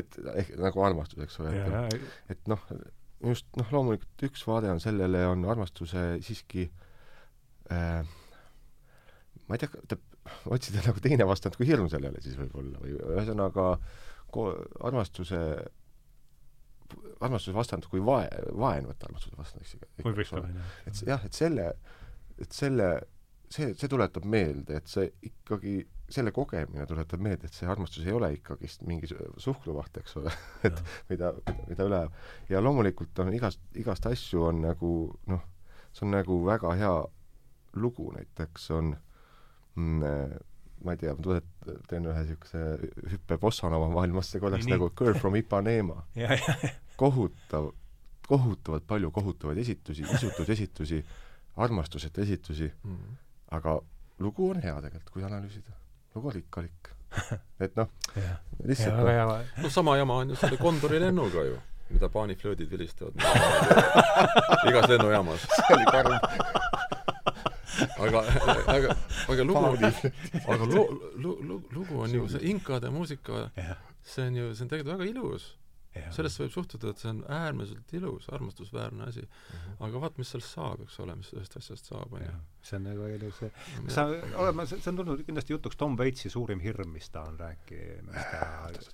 [0.00, 2.06] et ehk nagu armastus, eks ole, et,
[2.36, 2.62] et noh,
[3.24, 6.68] just noh, loomulikult üks vaade on sellele, on armastuse siiski
[7.72, 8.16] äh,
[9.46, 9.98] ma ei tea, ta,
[10.52, 13.72] otsida nagu teine vastand kui hirm sellele siis võib-olla või ühesõnaga
[14.84, 15.40] armastuse
[17.20, 18.28] armastuse vastand kui vae,
[18.58, 19.82] vaen võtta armastuse vastu, eks ju.
[20.86, 21.68] et jah, et selle,
[22.42, 22.88] et selle,
[23.50, 25.78] see, see tuletab meelde, et see ikkagi,
[26.12, 30.34] selle kogemine tuletab meelde, et see armastus ei ole ikkagist mingi suhkruvaht, eks ole,
[30.68, 31.32] et mida,
[31.66, 32.02] mida üle
[32.52, 34.92] ja loomulikult on igast, igast asju on nagu
[35.32, 35.42] noh,
[35.92, 36.94] see on nagu väga hea
[37.76, 38.94] lugu näiteks on
[39.76, 42.62] ma ei tea, ma tulet-, teen ühe niisuguse
[43.12, 46.02] hüppe Bossanova maailmasse korraks nagu Girl from Ipanema
[47.02, 47.70] kohutav,
[48.28, 51.04] kohutavalt palju kohutavaid esitusi, isutusi esitusi,
[51.56, 53.16] armastuseta esitusi mm, -hmm.
[53.50, 53.80] aga
[54.18, 55.72] lugu on hea tegelikult, kui analüüsida.
[56.14, 56.92] lugu on rikkalik.
[57.64, 57.88] et noh,
[58.64, 59.44] lihtsalt hea.
[59.62, 61.58] no sama jama on ju selle Kondori lennuga ju,
[61.90, 63.14] mida paaniflöödid vilistavad
[64.68, 65.40] igas lennujaamas.
[65.40, 66.18] see oli karm.
[67.98, 68.22] aga,
[68.74, 68.96] aga,
[69.32, 69.90] aga lugu,
[70.46, 73.46] aga lu-, lu-, lu-, lugu on ju, see inkade muusika,
[74.04, 75.54] see on ju, see on tegelikult väga ilus.
[76.12, 79.22] sellesse võib suhtuda, et see on äärmiselt ilus, armastusväärne asi.
[79.80, 82.34] aga vaat, mis sellest saab, eks ole, mis sellest asjast saab, on ju
[82.66, 83.40] see on nagu ilus.
[83.88, 84.06] sa,
[84.42, 88.92] oleme, see on tulnud kindlasti jutuks Tom Waitsi suurim hirm, mis ta on rääkimas.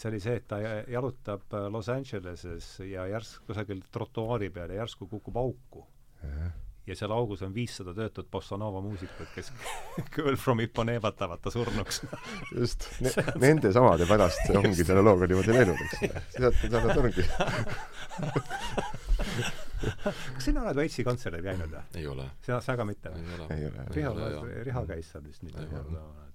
[0.00, 5.08] see oli see, et ta jalutab Los Angeleses ja järsku kusagil trotuaari peal ja järsku
[5.10, 5.86] kukub auku.
[6.86, 9.52] Ja seal augus on viissada töötut bossa nova muusikut, kes
[10.14, 12.02] Girl from Ipanema tahavad ta surnuks.
[12.56, 13.10] just ne,,
[13.42, 16.22] nende samade pärast ongi selle looga niimoodi läinud, eks ole.
[16.36, 17.24] sealt, sealt ongi.
[19.80, 21.84] kas sina oled Waitsi kontserdil käinud või?
[22.00, 23.20] ei ole, sina, sa ka mitte või?
[23.24, 23.46] ei ole.
[23.54, 24.12] ei ole, Riho
[24.70, 25.72] Riho käis seal vist mitu Ei ole.
[25.76, 26.30] korda, ma mäletan.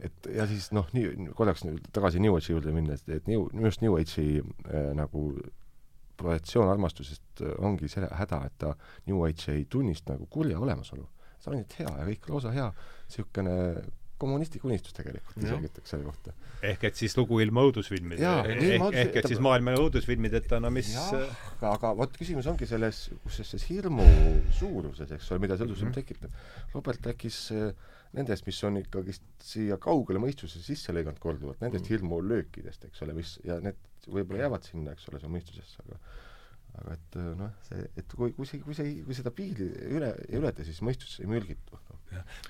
[0.00, 3.68] Et ja siis noh, nii, korraks nüüd tagasi New Age'i juurde minnes, et New, minu
[3.70, 5.28] arust New Age'i äh, nagu
[6.20, 8.74] projektsioon armastusest äh, ongi selle häda, et ta
[9.06, 11.06] New Age ei tunnista nagu kurja olemasolu.
[11.44, 13.54] see on ainult hea ja kõik lausa hea niisugune
[14.18, 16.32] kommunistlik unistus tegelikult isegi ütleks selle kohta.
[16.64, 20.92] ehk et siis lugu ilma õudusfilmideta ehk, ilma ehk, et siis maailma õudusfilmideta, no mis
[20.94, 21.10] jah,
[21.58, 24.06] aga, aga vot küsimus ongi selles, kus see hirmu
[24.60, 25.98] suuruses, eks ole, mida see õudusfilm Mhm.
[25.98, 26.30] tekitab.
[26.74, 27.74] Robert rääkis äh,
[28.14, 31.94] nendest, mis on ikkagist siia kaugele mõistusesse sisse lõiganud korduvalt, nendest Mhm.
[31.94, 33.76] hirmulöökidest, eks ole, mis ja need
[34.06, 35.98] võib-olla jäävad sinna, eks ole, see mõistusesse, aga
[36.74, 40.08] aga et äh, noh, see, et kui, kui see, kui see, kui seda piiri üle,
[40.26, 41.78] ei ületa, siis mõistus ei mürgitu.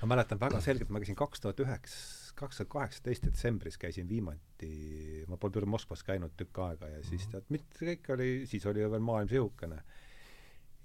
[0.01, 5.23] ma mäletan väga selgelt, ma käisin kaks tuhat üheksa, kaks tuhat kaheksateist detsembris käisin viimati,
[5.29, 8.81] ma pole küll Moskvas käinud tükk aega ja siis tead, mitte kõik oli, siis oli
[8.81, 9.83] ju veel maailm sihukene.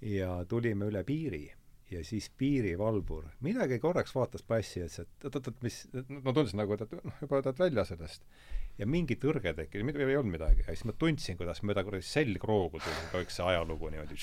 [0.01, 1.43] ja tulime üle piiri
[1.91, 5.77] ja siis piirivalvur midagi korraks vaatas passi ja ütles, et oot-oot, mis,
[6.23, 8.23] ma tundsin nagu, et, et noh, juba oled välja sellest.
[8.79, 12.07] ja mingi tõrge tekkis, mitte ei olnud midagi, ja siis ma tundsin, kuidas mööda kuradi
[12.07, 14.19] selgroogu tuli ka üks see ajalugu niimoodi.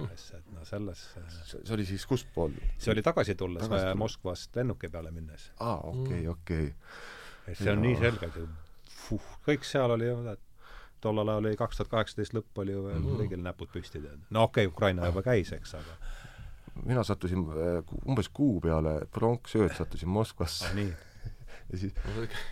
[0.00, 2.54] et no selles, see see oli siis kustpool?
[2.78, 4.00] see oli tagasi tulles Tagasi tulles.
[4.04, 5.50] Moskvast lennuki peale minnes.
[5.58, 6.70] aa, okei, okei.
[7.46, 7.86] et see on Jaa.
[7.88, 8.46] nii selgelt ju
[9.00, 10.46] fuh, kõik seal oli ju tead
[11.00, 13.16] tollal ajal oli kaks tuhat kaheksateist lõpp oli ju veel Mhm.
[13.20, 14.18] kõigil näpud püsti tead.
[14.30, 15.96] No okei okay,, Ukraina juba käis eks aga
[16.86, 20.66] mina sattusin äh, umbes kuu peale pronksööd sattusin Moskvasse.
[20.70, 20.92] Ah, nii.
[21.72, 21.92] Ja siis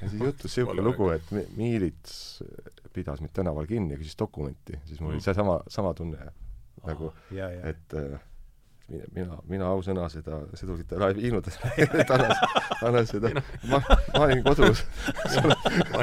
[0.03, 2.43] ja siis juhtus niisugune lugu, et Mi- Miilits
[2.93, 5.25] pidas mind tänaval kinni ja küsis dokumenti, siis mul oli Mm.
[5.25, 6.29] seesama, sama tunne
[6.87, 8.21] nagu, ja et äh,
[8.89, 11.47] mina, mina, mina ausõna seda sõdurit ära ei viinud,
[11.77, 12.39] et annas,
[12.83, 13.29] annas seda,
[13.69, 13.81] ma,
[14.15, 14.85] ma olin kodus,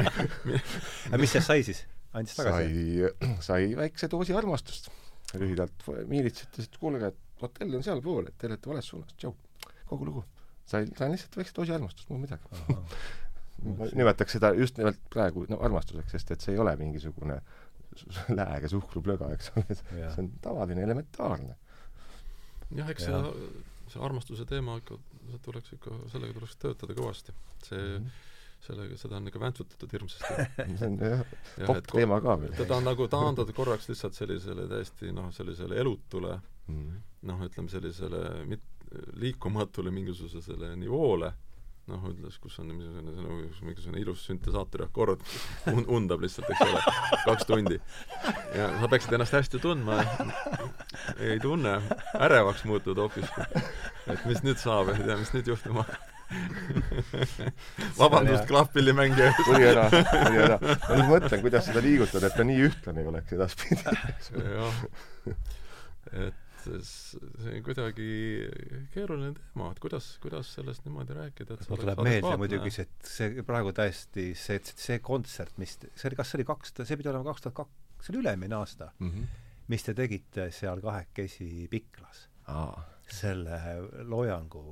[1.10, 1.84] aga mis sellest sai siis
[2.16, 4.88] andis tagasi sai, sai väikse doosi armastust.
[5.36, 9.34] lühidalt Miilits ütles, et kuulge, et hotell on sealpool, et te olete vales suunas, tšau,
[9.90, 10.22] kogu lugu.
[10.66, 12.64] sain, sain lihtsalt väikse doosi armastust, muud midagi.
[13.66, 17.38] ma nimetaks seda just nimelt praegu no armastuseks, sest et see ei ole mingisugune
[18.38, 21.56] lääge suhkruplöga, eks ole, see on tavaline elementaarne.
[22.76, 23.28] jah, eks Jah.
[23.30, 23.64] see,
[23.94, 24.98] see armastuse teema ikka,
[25.30, 27.34] see tuleks ikka, sellega tuleks töötada kõvasti.
[27.68, 28.08] see, Mhm.
[28.66, 30.46] sellega, seda on ikka väntsutatud hirmsasti.
[30.80, 31.24] see on jah,
[31.56, 32.52] Jah, popp teema ka veel.
[32.58, 36.94] teda on nagu taandada korraks lihtsalt sellisele täiesti noh, sellisele elutule Mhm.
[37.30, 38.20] noh, ütleme sellisele
[38.50, 38.72] mit-,
[39.22, 41.28] liikumatule mingisugusele nivoole,
[41.86, 43.12] noh, ütles, kus on mingisugune,
[43.62, 45.22] mingisugune ilus süntesaatoriakord
[45.70, 46.82] un,, undab lihtsalt, eks ole,
[47.28, 47.78] kaks tundi.
[48.58, 50.00] ja sa peaksid ennast hästi tundma,
[51.22, 51.76] ei tunne,
[52.18, 53.30] ärevaks muutud hoopis.
[54.10, 56.15] et mis nüüd saab, ei tea, mis nüüd juhtuma hakkab.
[58.00, 59.32] vabandust, klahvpillimängija.
[59.44, 60.56] tuli ära, tuli ära.
[60.62, 63.78] ma nüüd mõtlen, kuidas seda liigutada, et ta nii ühtlane ei oleks edaspidi.
[64.42, 64.82] jah,
[66.26, 68.08] et see on kuidagi
[68.94, 72.86] keeruline teema, et kuidas, kuidas sellest niimoodi rääkida, et see mul tuleb meelde muidugi see,
[72.88, 76.98] et see praegu täiesti see, see kontsert, mis see oli, kas see oli kaks, see
[76.98, 78.90] pidi olema kaks tuhat kaks, see oli üle-eelmine aasta,
[79.72, 82.74] mis te tegite seal kahekesi Piklas, aa,
[83.06, 83.58] selle
[84.10, 84.62] lojangu,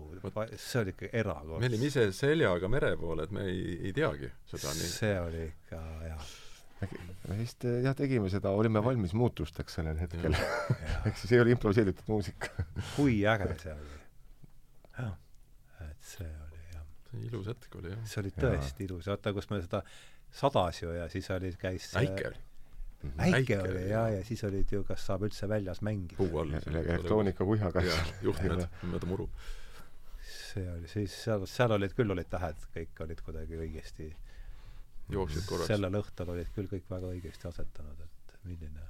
[0.56, 1.60] see oli ikka erakordne.
[1.62, 4.88] me olime ise seljaga mere pool, et me ei, ei teagi seda nii.
[4.90, 6.32] see oli ikka jah,
[7.28, 10.34] me vist jah, tegime seda, olime valmis muutusteks sellel hetkel.
[11.06, 12.66] ehk siis ei ole improviseeritud muusika.
[12.96, 14.00] kui äge see oli.
[14.98, 15.14] jah,
[15.86, 18.02] et see oli jah, see ilus hetk oli jah.
[18.10, 19.84] see oli tõesti ilus, vaata kus me seda
[20.34, 22.42] sadas ju ja siis oli, käis äike oli,
[23.18, 24.12] äike Äike oli ja, jah.
[24.16, 26.16] ja siis olid ju, kas saab üldse väljas mängida.
[26.18, 26.54] puu all.
[26.54, 27.84] elektroonika kuhjaga.
[27.84, 29.28] jah, juhtmed mööda muru.
[30.24, 34.10] see oli siis seal, seal olid küll olid tähed, kõik olid kuidagi õigesti
[35.12, 35.68] jooksid korraks.
[35.72, 38.88] sellel õhtul olid küll kõik väga õigesti asetanud, et milline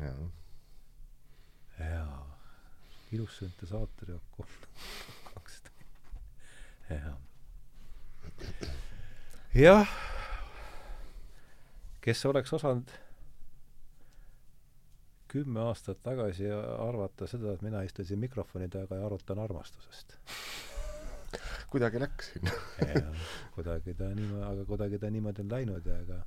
[0.00, 0.30] jaa
[1.78, 2.24] jaa
[3.12, 4.18] ilus süntesaator ja
[5.34, 5.62] kaks
[6.90, 7.14] jah
[9.54, 9.96] jah
[12.06, 12.92] kes oleks osanud
[15.28, 20.14] kümme aastat tagasi arvata seda, et mina istun siin mikrofoni taga ja arutan armastusest.
[21.70, 22.52] Kuidagi läks sinna
[23.56, 26.20] kuidagi ta niimoodi, aga kuidagi ta niimoodi on läinud ja ega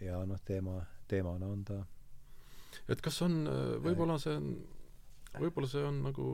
[0.00, 0.78] ja noh, teema,
[1.10, 1.80] teemana on ta
[2.88, 3.42] et kas on,
[3.84, 4.50] võib-olla see on,
[5.40, 6.28] võib-olla see on nagu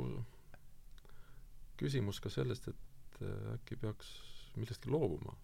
[1.80, 3.22] küsimus ka sellest, et
[3.56, 4.10] äkki peaks
[4.56, 5.36] millestki loobuma.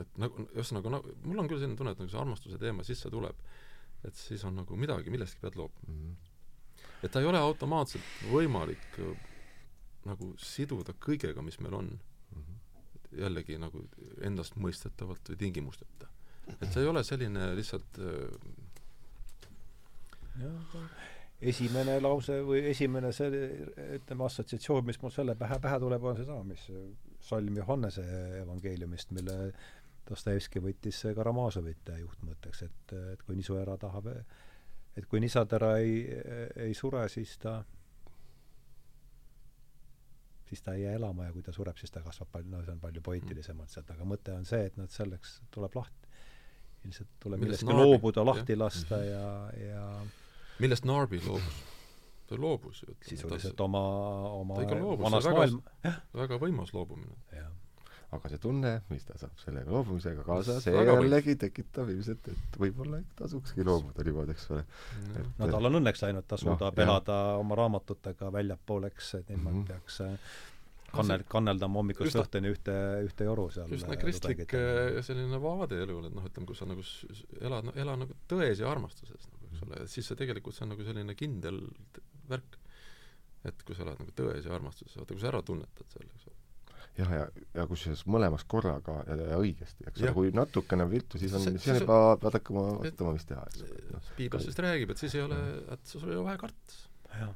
[0.00, 3.10] Et nagu, ühesõnaga, no mul on küll selline tunne, et nagu see armastuse teema sisse
[3.12, 3.44] tuleb,
[4.04, 6.00] et siis on nagu midagi, millestki pead loobuma mm.
[6.00, 6.90] -hmm.
[7.06, 8.98] et ta ei ole automaatselt võimalik
[10.04, 12.42] nagu siduda kõigega, mis meil on mm.
[12.42, 13.18] -hmm.
[13.22, 13.86] jällegi nagu
[14.20, 16.10] endastmõistetavalt või tingimusteta.
[16.60, 18.00] et see ei ole selline lihtsalt
[21.40, 23.30] esimene lause või esimene see,
[23.98, 26.66] ütleme, assotsiatsioon, mis mul selle pähe, pähe tuleb, on seesama, mis
[27.24, 28.04] Salm Johannese
[28.40, 29.52] evangeeliumist, mille
[30.08, 34.10] Dostojevski võttis Karamazovite juhtmõtteks, et, et kui nisuära tahab,
[34.96, 36.02] et kui nisatära ei,
[36.66, 37.62] ei sure, siis ta
[40.48, 42.74] siis ta ei jää elama ja kui ta sureb, siis ta kasvab palju, no see
[42.74, 46.10] on palju poeetilisemalt sealt, aga mõte on see, et noh, selleks tuleb lahti,
[46.84, 49.24] ilmselt tuleb millestki loobuda, lahti lasta ja,
[49.58, 49.84] ja
[50.60, 51.62] millest Narby loobus?
[52.28, 52.94] ta loobus ju.
[53.04, 53.82] sisuliselt oma,
[54.32, 57.16] oma see on väga, väga võimas loobumine.
[58.14, 63.00] Aga see tunne, mis ta saab selle loobumisega kaasa, see jällegi tekitab ilmselt, et võib-olla
[63.18, 64.64] tasukski loobuda niimoodi, eks ole.
[65.40, 69.50] no tal on õnneks läinud, ta suudab no, elada oma raamatutega väljapoole, eks, et ilma
[69.50, 69.70] mm -hmm.
[69.70, 70.00] peaks
[70.94, 72.74] kannel, kanneldama hommikust õhtuni ühte,
[73.06, 73.72] ühte joru seal.
[73.74, 74.56] just nagu kristlik
[75.06, 76.84] selline vaade elule, et noh, ütleme, kui sa nagu
[77.40, 80.86] elad, ela nagu tões ja armastuses nagu, eks ole, siis see tegelikult, see on nagu
[80.86, 81.60] selline kindel
[82.30, 82.60] värk.
[83.44, 86.30] et kui sa elad nagu tões ja armastuses, vaata kui sa ära tunnetad selle, eks
[86.30, 86.33] ole
[86.98, 91.20] jah, ja, ja, ja kusjuures mõlemas korraga ja, ja õigesti, eks ole, kui natukene viltu,
[91.20, 94.02] siis on, siis on juba, pead hakkama vaatama, mis teha, eks ole.
[94.18, 95.40] piibel sellest räägib, et siis ei ole,
[95.74, 96.78] et sul ei ole vaja karta.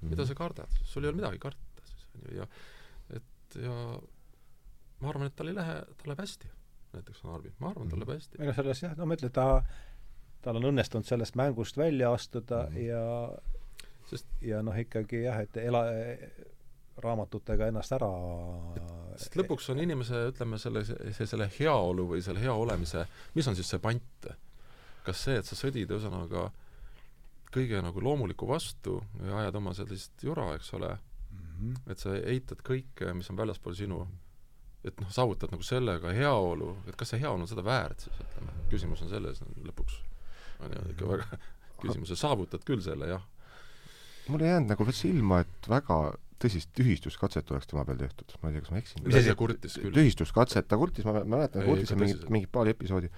[0.03, 2.49] mida sa kardad, sul ei ole midagi karta siis, on ju, ja
[3.19, 3.75] et ja
[5.01, 6.51] ma arvan, et tal ei lähe, tal läheb hästi,
[6.95, 8.43] näiteks Narvi, ma arvan, tal läheb hästi.
[8.43, 9.49] noh, selles jah, no ma ütlen, ta
[10.43, 12.87] tal on õnnestunud sellest mängust välja astuda mm -hmm.
[12.87, 13.03] ja
[14.11, 15.85] sest ja noh, ikkagi jah, et ela,
[17.03, 18.11] raamatutega ennast ära
[19.19, 20.85] sest lõpuks on inimese, ütleme, selle,
[21.19, 23.05] selle heaolu või selle hea olemise,
[23.35, 24.31] mis on siis see pant?
[25.09, 26.51] kas see, et sa sõdid ühesõnaga
[27.55, 31.79] kõige nagu loomuliku vastu ja ajad oma sellist jura, eks ole mm, -hmm.
[31.95, 34.03] et sa eitad kõike, mis on väljaspool sinu,
[34.85, 38.59] et noh, saavutad nagu sellega heaolu, et kas see heaolu on seda väärt siis, ütleme,
[38.69, 40.03] küsimus on selles lõpuks
[40.61, 41.41] on ju ikka väga
[41.83, 43.23] küsimuse, saavutad küll selle, jah.
[44.29, 45.99] mul ei jäänud nagu silma, et väga
[46.43, 49.03] tõsist tühistuskatset oleks tema peal tehtud, ma ei tea, kas ma eksin.
[49.07, 49.95] mis asi ta kurtis küll?
[49.97, 53.11] tühistuskatset, ta kurtis, ma mäletan, kurtis mingit, mingit paari episoodi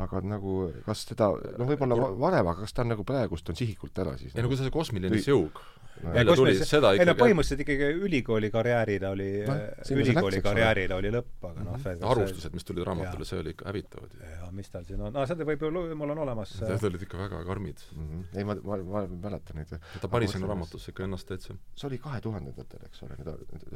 [0.00, 0.56] aga nagu
[0.86, 4.34] kas teda, no võib-olla varem, aga kas ta on nagu praegust on sihikult ära siis?
[4.34, 5.60] ei no kui see kosmiline siug
[6.04, 9.56] välja tuli, seda ikkagi ei no põhimõtteliselt ikkagi ülikooli karjäärile oli no,,
[9.96, 12.06] ülikooli karjäärile oli lõpp, aga noh mm -hmm.
[12.12, 14.14] arvustused, mis tulid raamatule, see oli ikka hävitavad.
[14.30, 15.70] jaa, mis tal siin on, aa, seda võib ju,
[16.02, 18.08] mul on olemas Need olid ikka väga karmid mm.
[18.08, 18.38] -hmm.
[18.38, 19.76] ei, ma, ma, ma mäletan neid.
[20.00, 21.58] ta pani sinna raamatusse ikka ennast täitsa.
[21.74, 23.20] see oli kahe tuhandendatel, eks ole,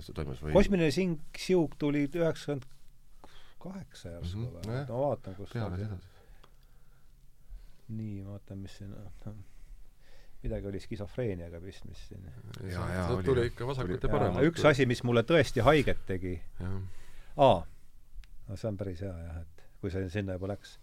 [0.01, 0.57] see toimus või?
[0.57, 2.67] kosmiline sing-, siug tuli üheksakümmend
[3.59, 4.67] kaheksa järsku -hmm.
[4.67, 4.83] või?
[4.89, 6.14] ma vaatan, kus peale seda
[7.89, 8.95] nii, ma vaatan, mis siin
[9.27, 9.45] on
[10.45, 12.25] midagi oli skisofreeniaga vist, mis siin
[12.71, 14.45] ja, ja oli, tuli ikka vasakult ja paremalt.
[14.51, 16.35] üks asi, mis mulle tõesti haiget tegi,
[17.41, 17.63] aa,
[18.49, 20.77] no see on päris hea jah, et kui see sinna juba läks.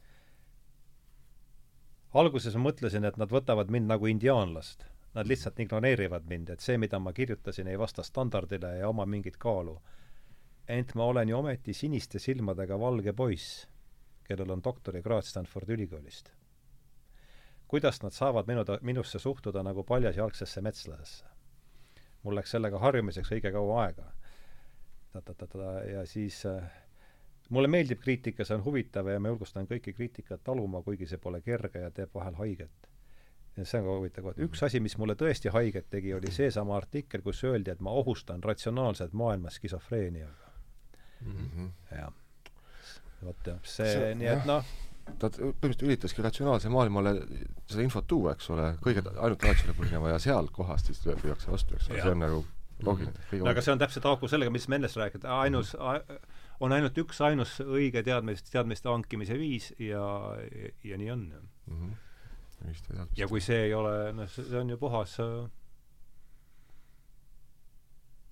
[2.23, 4.87] alguses ma mõtlesin, et nad võtavad mind nagu indiaanlast.
[5.11, 9.35] Nad lihtsalt ignoreerivad mind, et see, mida ma kirjutasin, ei vasta standardile ja oma mingit
[9.37, 9.81] kaalu.
[10.71, 13.65] ent ma olen ju ometi siniste silmadega valge poiss,
[14.23, 16.31] kellel on doktorikraad Stanfordi ülikoolist
[17.71, 21.25] kuidas nad saavad minu, minusse suhtuda nagu paljasjalgsesse metslasesse.
[22.23, 24.11] mul läks sellega harjumiseks õige kaua aega.
[25.93, 26.63] ja siis äh,
[27.49, 31.41] mulle meeldib kriitika, see on huvitav ja ma julgustan kõiki kriitikat taluma, kuigi see pole
[31.41, 32.91] kerge ja teeb vahel haiget.
[33.57, 34.43] ja see on ka huvitav koht.
[34.49, 38.43] üks asi, mis mulle tõesti haiget tegi, oli seesama artikkel, kus öeldi, et ma ohustan
[38.43, 40.53] ratsionaalset maailma skisofreeniaga
[41.21, 41.49] mm.
[41.55, 41.97] -hmm.
[41.97, 42.13] jah.
[43.23, 44.77] vot jah, see, nii et noh
[45.21, 47.13] ta põhimõtteliselt üritaski ratsionaalse maailmale
[47.69, 51.77] seda infot tuua, eks ole, kõige ainult teadusele põhineva ja sealt kohast siis lüüakse vastu,
[51.77, 52.43] eks ole, see on nagu
[52.85, 53.25] loogiline.
[53.41, 55.73] no aga see on täpselt haaku sellega, mis me ennast rääkida, ainus
[56.61, 60.03] on ainult üks ainus õige teadmist, teadmiste hankimise viis ja,
[60.83, 61.25] ja nii on.
[61.67, 61.81] mm.
[61.81, 63.07] -hmm.
[63.17, 65.17] ja kui see ei ole, noh, see on ju puhas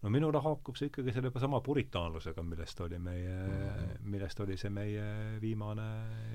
[0.04, 4.06] no minule haakub see ikkagi selle sama puritaanlusega, millest oli meie mm, -hmm.
[4.14, 5.08] millest oli see meie
[5.42, 5.90] viimane,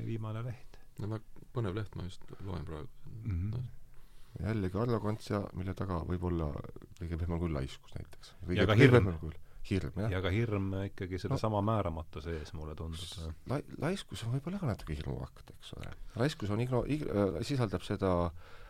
[0.06, 0.78] viimane leht.
[0.98, 3.30] no väga põnev leht, ma just loen praegu mm.
[3.30, 3.50] -hmm.
[3.54, 3.64] No.
[4.48, 6.50] jällegi arrogantsia, mille taga võib olla
[7.00, 8.34] kõige pehmem küll laiskus näiteks.
[8.48, 9.12] ja ka hirm.
[9.70, 10.10] hirm, jah.
[10.10, 13.32] ja ka hirm ikkagi sedasama no, määramatuse ees, mulle tundub.
[13.46, 15.94] La-, laiskus on võib-olla ka natuke hirmuhakkad, eks ole.
[16.16, 18.63] laiskus on igno-, ig-, äh, sisaldab seda äh,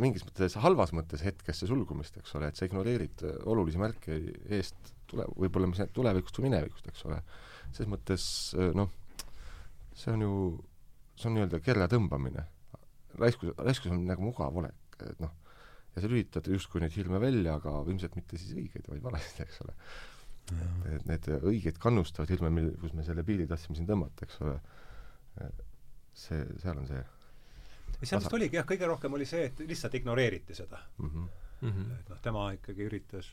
[0.00, 4.18] mingis mõttes halvas mõttes hetkesse sulgumist, eks ole, et sa ignoreerid äh, olulisi märke
[4.54, 7.20] eest tule-, võib-olla mis tulevikust või minevikust, eks ole.
[7.72, 8.26] selles mõttes
[8.58, 8.92] äh, noh,
[9.96, 10.32] see on ju,
[11.16, 12.44] see on nii-öelda kella tõmbamine.
[13.18, 15.32] raiskus, raiskus on nagu mugav olek, et noh,
[15.94, 19.62] ja sa lülitad justkui neid hirme välja, aga ilmselt mitte siis õigeid, vaid valesid, eks
[19.64, 19.76] ole.
[20.92, 24.54] et need õigeid kannustavad hirme, mil, kus me selle piiri tahtsime siin tõmmata, eks ole,
[26.16, 27.02] see, seal on see
[28.06, 31.10] seal vist oligi jah, kõige rohkem oli see, et lihtsalt ignoreeriti seda mm.
[31.10, 31.28] -hmm.
[31.60, 31.94] Mm -hmm.
[32.00, 33.32] et noh, tema ikkagi üritas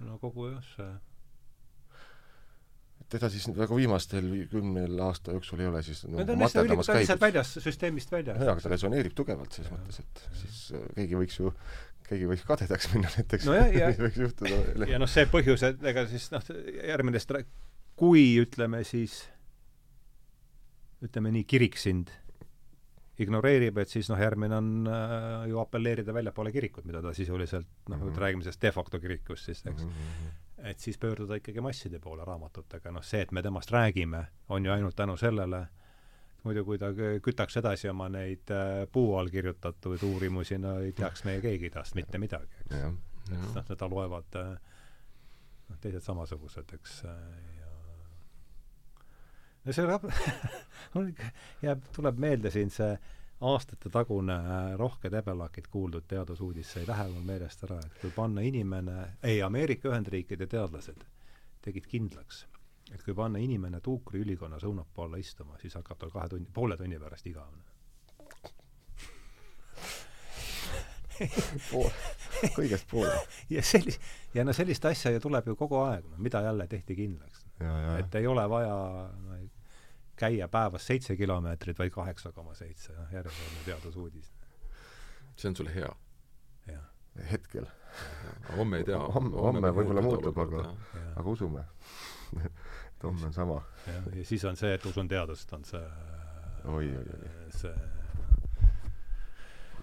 [0.00, 0.92] no kogu jah, see
[3.04, 6.70] et ega siis väga viimastel kümnel aasta jooksul ei ole siis no, ta on lihtsalt,
[6.86, 8.40] ta on lihtsalt väljas, süsteemist väljas.
[8.40, 9.76] jaa, aga ta resoneerib tugevalt selles ja.
[9.76, 11.52] mõttes, et siis äh, keegi võiks ju
[12.08, 13.58] keegi võiks kadedaks minna näiteks no.
[13.60, 14.88] ja, võiks juhtuda.
[14.90, 16.50] ja noh, see põhjus, et ega siis noh,
[16.80, 17.44] järgmine stra-,
[18.00, 19.20] kui ütleme siis,
[21.04, 22.12] ütleme nii, kirik sind
[23.22, 27.98] ignoreerib, et siis noh, järgmine on äh, ju apelleerida väljapoole kirikut, mida ta sisuliselt noh
[27.98, 29.90] mm -hmm., räägime sellest de facto kirikust siis, eks mm.
[29.90, 30.68] -hmm.
[30.70, 34.72] et siis pöörduda ikkagi masside poole raamatutega, noh see, et me temast räägime, on ju
[34.72, 35.66] ainult tänu sellele,
[36.42, 36.86] muidu kui ta
[37.22, 41.94] kütaks edasi oma neid äh, puu all kirjutatud uurimusi, no ei teaks meie keegi tast
[41.94, 42.74] mitte midagi, eks.
[43.54, 44.58] noh, teda loevad äh,
[45.68, 47.63] noh, teised samasugused, eks äh,
[49.64, 50.08] no see rap-
[50.94, 51.10] mul
[51.62, 52.94] jääb, tuleb meelde siin see
[53.44, 58.44] aastatetagune äh, Rohke Debelakit kuuldud teadusuudis, see ei lähe mul meelest ära, et kui panna
[58.44, 61.04] inimene, ei, Ameerika Ühendriikide teadlased
[61.64, 62.44] tegid kindlaks,
[62.92, 66.76] et kui panna inimene tuukri ülikonnas õunapuu alla istuma, siis hakkab tal kahe tunni, poole
[66.80, 67.74] tunni pärast igavene
[71.70, 71.90] pool,
[72.56, 73.14] kõigest poole.
[73.54, 74.00] ja sellis-,
[74.34, 77.44] ja no sellist asja ju tuleb ju kogu aeg, no mida jälle tehti kindlaks.
[77.98, 78.74] et ei ole vaja
[79.14, 79.36] no,
[80.16, 84.32] käia päevas seitse kilomeetrit, vaid kaheksa koma seitse, noh, järjekordne teadusuudis.
[85.36, 85.94] see on sul hea?
[87.30, 87.66] hetkel.
[88.56, 88.98] homme ei tea.
[88.98, 90.64] homme, homme võib-olla muutub, aga,
[91.14, 91.64] aga usume
[92.42, 93.60] et homme on sama.
[93.86, 95.82] jah, ja siis on see, et usun teadust, on see
[96.64, 97.30] oi, oi, oi.
[97.54, 97.74] see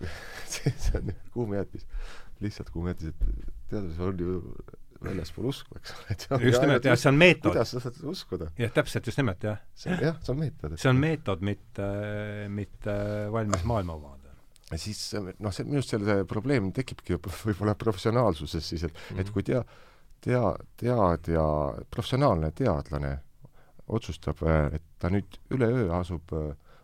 [0.52, 1.88] see, see on kuum jäätis.
[2.42, 3.22] lihtsalt kuum jäätis, et
[3.70, 4.42] teadus on ju
[5.06, 5.78] väljaspool usku,
[6.14, 7.50] eks ole, just nimelt, jah, see on meetod.
[7.50, 8.50] kuidas sa saad uskuda?
[8.60, 9.62] jah, täpselt, just nimelt, jah.
[9.86, 10.76] jah, see on meetod.
[10.82, 11.88] see on meetod, mitte,
[12.54, 12.96] mitte
[13.34, 14.34] valmis maailmavaade.
[14.72, 19.20] ja siis noh, see, minu arust selle probleem tekibki võib-olla professionaalsuses siis, et mm, -hmm.
[19.20, 19.34] et mhm.
[19.34, 19.66] kui tea-,
[20.22, 21.46] tea-, teadja,
[21.90, 23.18] professionaalne teadlane
[23.92, 26.30] otsustab, et ta nüüd üleöö asub,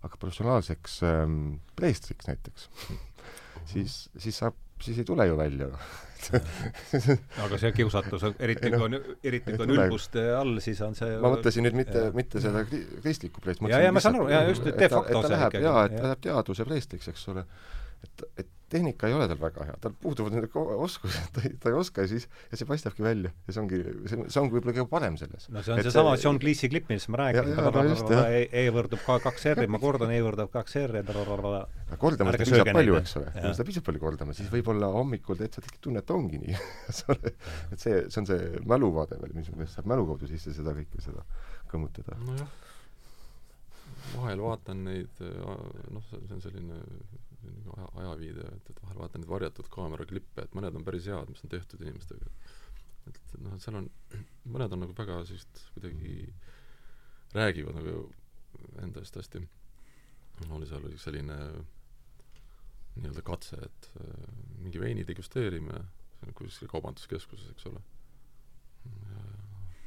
[0.02, 2.70] hakkab professionaalseks ähm, preestriks näiteks,
[3.72, 5.72] siis, siis saab siis ei tule ju välja
[7.46, 11.32] aga see kiusatus, eriti kui on, eriti kui on ülbuste all, siis on see ma
[11.36, 13.64] mõtlesin nüüd mitte, mitte seda kristlikku preest.
[13.70, 15.64] ja, ja ma saan aru, jaa, just, de facto see ikkagi.
[15.64, 17.46] jaa, et ta läheb teaduse preestriks, eks ole.
[18.04, 21.72] et, et tehnika ei ole tal väga hea, tal puuduvad need oskused, ta ei, ta
[21.72, 23.32] ei oska ja siis, ja see paistabki välja.
[23.48, 23.80] ja see ongi,
[24.12, 25.48] see, see ongi võib-olla kõige parem selles.
[25.54, 26.26] no see on seesama see...
[26.26, 30.12] John Cleese'i klipp, millest ma räägin, no E, e võrdub ka kaks R-i, ma kordan,
[30.12, 31.04] E võrdub kaks R-i,
[32.02, 33.34] kordama seda piisab palju, eks ole.
[33.46, 36.58] seda piisab palju kordama, siis võib-olla hommikul täitsa tekib tunne, et ongi nii
[37.74, 41.04] et see, see on see mäluvaade veel, mis, mis saab mälu kaudu sisse seda kõike,
[41.06, 41.24] seda
[41.72, 42.20] kõmmutada.
[42.28, 42.52] nojah,
[44.18, 46.84] vahel vaatan neid, noh, see on selline
[47.46, 51.44] aja, ajaviide, et, et vahel vaatan neid varjatud kaameraklippe, et mõned on päris head, mis
[51.46, 52.32] on tehtud inimestega.
[53.08, 53.90] et noh, et seal on,
[54.56, 56.16] mõned on nagu väga sellised kuidagi,
[57.36, 57.98] räägivad nagu
[58.84, 59.44] enda eest hästi.
[60.50, 61.38] oli seal üks selline
[62.98, 64.28] nii-öelda katse, et äh,
[64.64, 65.84] mingi veini degusteerimine,
[66.34, 67.84] kuskil kaubanduskeskuses, eks ole.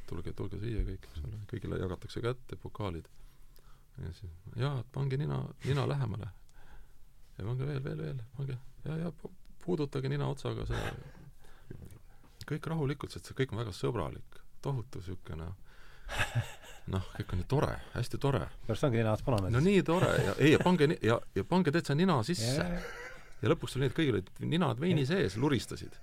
[0.07, 3.07] tulge, tulge siia kõik, eks ole, kõigile jagatakse kätte pokaalid.
[3.97, 6.29] ja siis, jaa, pange nina, nina lähemale
[7.37, 9.11] ja pange veel, veel, veel, pange ja, ja
[9.63, 10.93] puudutage nina otsaga see,
[12.49, 15.51] kõik rahulikult, sest see kõik on väga sõbralik, tohutu niisugune
[16.91, 18.43] noh, kõik on nii tore, hästi tore.
[18.67, 19.51] pärast ongi nina ots punane.
[19.53, 22.89] no nii tore ja ei, ja pange ja, ja pange täitsa nina sisse yeah..
[23.41, 25.13] ja lõpuks oli nii, et kõigil olid ninad veini yeah.
[25.13, 25.95] sees, luristasid.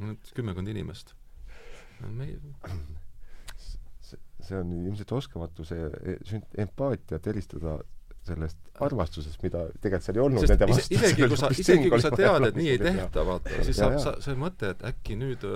[0.00, 1.14] nüüd kümmekond inimest.
[2.06, 2.38] me ei
[4.10, 7.78] see on ilmselt oskamatu see e-, empaatiat eristada
[8.26, 10.94] sellest armastusest, mida tegelikult seal ei olnud sest nende vastu.
[10.94, 13.98] isegi kui sa, isegi kui sa tead, et nii ei tehta, vaata, siis Ja, saab
[14.04, 15.46] sa, see mõte, et äkki nüüd,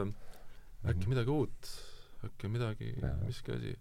[0.84, 1.10] äkki Mhm.
[1.14, 1.70] midagi uut,
[2.24, 2.90] äkki midagi,
[3.26, 3.76] miski asi,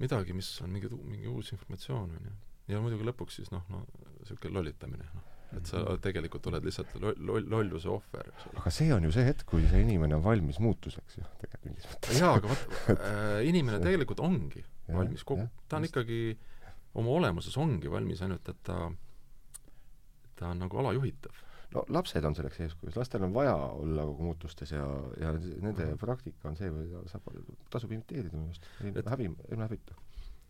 [0.00, 2.34] midagi, mis on mingi, mingi uus informatsioon, on ju.
[2.72, 3.84] ja muidugi lõpuks siis noh, no
[4.20, 5.22] niisugune lollitamine, noh.
[5.56, 6.00] et sa Mhm.
[6.02, 9.80] tegelikult oled lihtsalt loll, loll, lolluse ohver, aga see on ju see hetk, kui see
[9.84, 12.18] inimene on valmis muutuseks ju, tegelikult mingis mõttes.
[12.20, 16.36] jaa, aga vaata äh,, inimene tegelikult ongi valmis kogu ta on ikkagi,
[16.94, 18.78] oma olemuses ongi valmis, ainult et ta,
[20.38, 21.42] ta on nagu alajuhitav.
[21.74, 24.84] no lapsed on selleks eeskujuks, lastel on vaja olla kogu muutustes ja,
[25.20, 25.98] ja nende Mhm.
[25.98, 27.26] praktika on see, mida saab,
[27.70, 28.68] tasub imiteerida minu arust,
[29.10, 29.94] häbi, ilma häbita.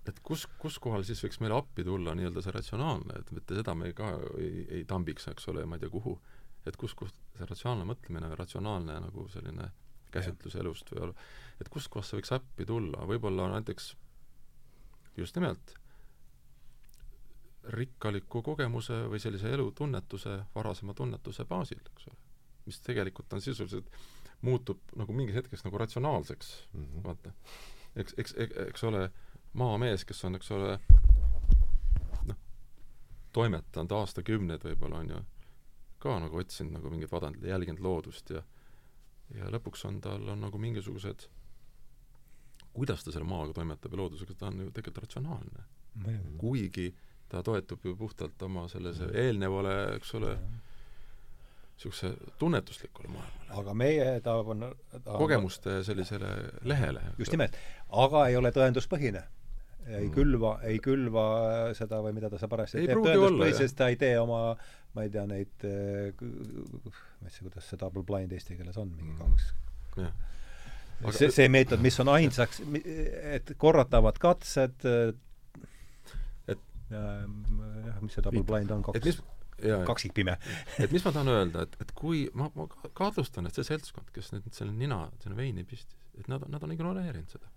[0.07, 3.75] et kus, kus kohal siis võiks meile appi tulla nii-öelda see ratsionaalne, et mitte seda
[3.75, 6.19] me ka ei, ei tambiks, eks ole, ma ei tea kuhu,
[6.67, 9.71] et kus, kus see ratsionaalne mõtlemine või ratsionaalne nagu selline
[10.13, 11.15] käsitlus elust või
[11.61, 13.95] et kustkohast see võiks appi tulla, võib-olla näiteks
[15.17, 15.73] just nimelt
[17.73, 22.17] rikkaliku kogemuse või sellise elutunnetuse, varasema tunnetuse baasil, eks ole.
[22.67, 23.91] mis tegelikult on sisuliselt,
[24.41, 27.03] muutub nagu mingis hetkeks nagu ratsionaalseks Mhm.
[27.05, 27.33] vaata.
[27.97, 28.35] eks, eks,
[28.69, 29.11] eks ole,
[29.53, 30.79] maamees, kes on, eks ole,
[32.27, 32.37] noh,
[33.33, 35.21] toimetanud aastakümneid võib-olla, on ju,
[35.99, 38.43] ka nagu otsinud nagu mingit vadandit, jälginud loodust ja
[39.35, 41.29] ja lõpuks on tal, on nagu mingisugused
[42.75, 45.65] kuidas ta selle maaga toimetab ja loodusega, ta on ju tegelikult ratsionaalne.
[46.39, 46.95] kuigi
[47.35, 50.35] ta toetub ju puhtalt oma sellise eelnevale, eks ole,
[51.75, 53.49] niisuguse tunnetuslikule maailmale.
[53.61, 54.69] aga meie tahame
[55.05, 56.29] ta kogemuste sellisele
[56.63, 57.03] lehele.
[57.19, 57.57] just nimelt,
[58.05, 59.25] aga ei ole tõenduspõhine.
[59.87, 60.13] ei Mm.
[60.15, 61.25] külva, ei külva
[61.77, 64.57] seda või mida ta seal parajasti Ei teeb tõenduspõhiselt, ta ei tee oma
[64.95, 68.95] ma ei tea, neid eh, ma ei tea, kuidas see double blind eesti keeles on,
[68.95, 69.19] mingi Mm.
[69.19, 69.51] kaks
[69.99, 70.13] jah.
[71.03, 72.63] Aga- see, see meetod, mis on ainsaks,
[73.35, 74.87] et korratavad katsed,
[76.91, 79.21] jah, mis see double blind on, kaks,
[79.89, 80.37] kaksikpime.
[80.83, 84.11] et mis ma tahan öelda, et, et kui ma, ma ka- kahtlustan, et see seltskond,
[84.15, 87.51] kes nüüd selle nina sinna veini pistis, et nad, nad on ignoreerinud seda.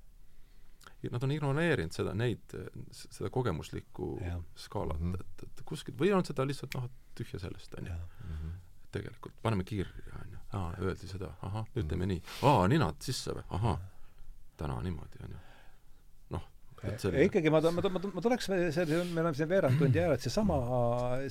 [1.12, 2.54] Nad on ignoreerinud seda, neid,
[2.92, 4.40] seda kogemuslikku Jah.
[4.58, 5.14] skaalat, Mhm.
[5.20, 7.98] et, et kuskilt, või on seda lihtsalt noh, tühja sellest, on ju.
[8.92, 9.92] tegelikult, paneme kirja,
[10.22, 13.78] on ju, aa, öeldi seda, ahah, nüüd teeme nii, aa, ninad sisse või, ahah,
[14.58, 15.42] täna niimoodi, on ju.
[16.84, 20.58] Et selline ikkagi ma, ma, ma, ma tuleks me oleme siin veerand tundi jäänud, seesama,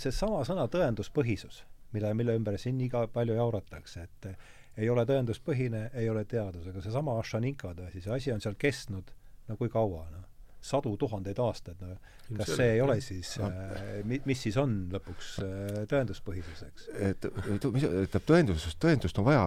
[0.02, 1.62] seesama sõna tõenduspõhisus,
[1.94, 4.31] mille, mille ümber siin iga palju jauratakse, et
[4.77, 9.14] ei ole tõenduspõhine, ei ole teadus, aga seesama Ashanikada, siis asi on seal kestnud
[9.48, 10.24] no kui kaua, noh,
[10.66, 11.97] sadu tuhandeid aastaid, no
[12.40, 16.89] kas see ei ole siis äh, mi-, mis siis on lõpuks äh, tõenduspõhisus, eks?
[17.10, 19.44] et, et mis ütleb tõendusest, tõendust on vaja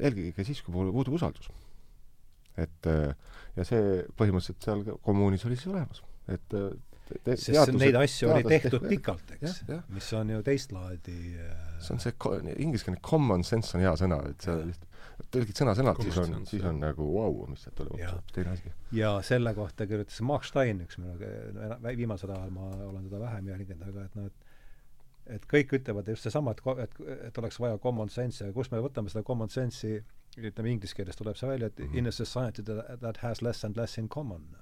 [0.00, 1.52] eelkõige siis, kui puudub puudub usaldus.
[2.60, 3.14] Et äh,
[3.56, 6.02] ja see põhimõtteliselt seal kommuunis oli siis olemas,
[6.32, 6.72] et äh,
[7.10, 9.62] te, sest teaduse, neid asju oli tehtud tehtud pikalt, eks,
[9.94, 13.94] mis on ju teist laadi äh, see on see ko-, ingliskeelne common sense on hea
[14.00, 14.92] sõna, et sa lihtsalt
[15.32, 17.96] tõlgid sõna-sõnalt, siis on, siis on nagu vau wow,, mis sealt tuleb.
[18.04, 18.72] Hoopis teine asi.
[18.94, 21.16] ja selle kohta kirjutas Mark Stein, üks minu
[21.86, 24.44] viimasel ajal ma olen teda vähem jälginud, aga et noh, et
[25.36, 28.78] et kõik ütlevad just seesama, et, et, et oleks vaja common sense'i ja kust me
[28.84, 29.98] võtame seda common sense'i,
[30.36, 31.98] ütleme inglise keeles tuleb see välja, et mm -hmm.
[31.98, 34.56] in a society that, that has less and less in common.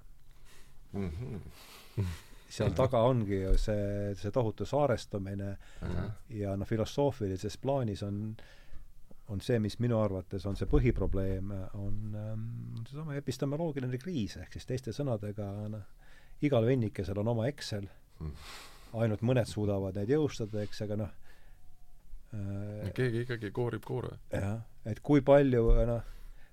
[0.93, 2.05] Mm -hmm.
[2.49, 6.11] seal taga ongi ju see, see tohutu saarestumine Mhm.
[6.29, 8.37] ja noh, filosoofilises plaanis on
[9.29, 14.67] on see, mis minu arvates on see põhiprobleem, on ähm, seesama epistemoloogiline kriis, ehk siis
[14.67, 15.81] teiste sõnadega noh,
[16.43, 17.89] igal vennikesel on oma Excel
[18.21, 18.31] Mm.
[18.93, 21.09] ainult mõned suudavad neid jõustada, eks, aga noh
[22.95, 24.17] keegi ikkagi koorib koore.
[24.33, 26.03] jah, et kui palju noh,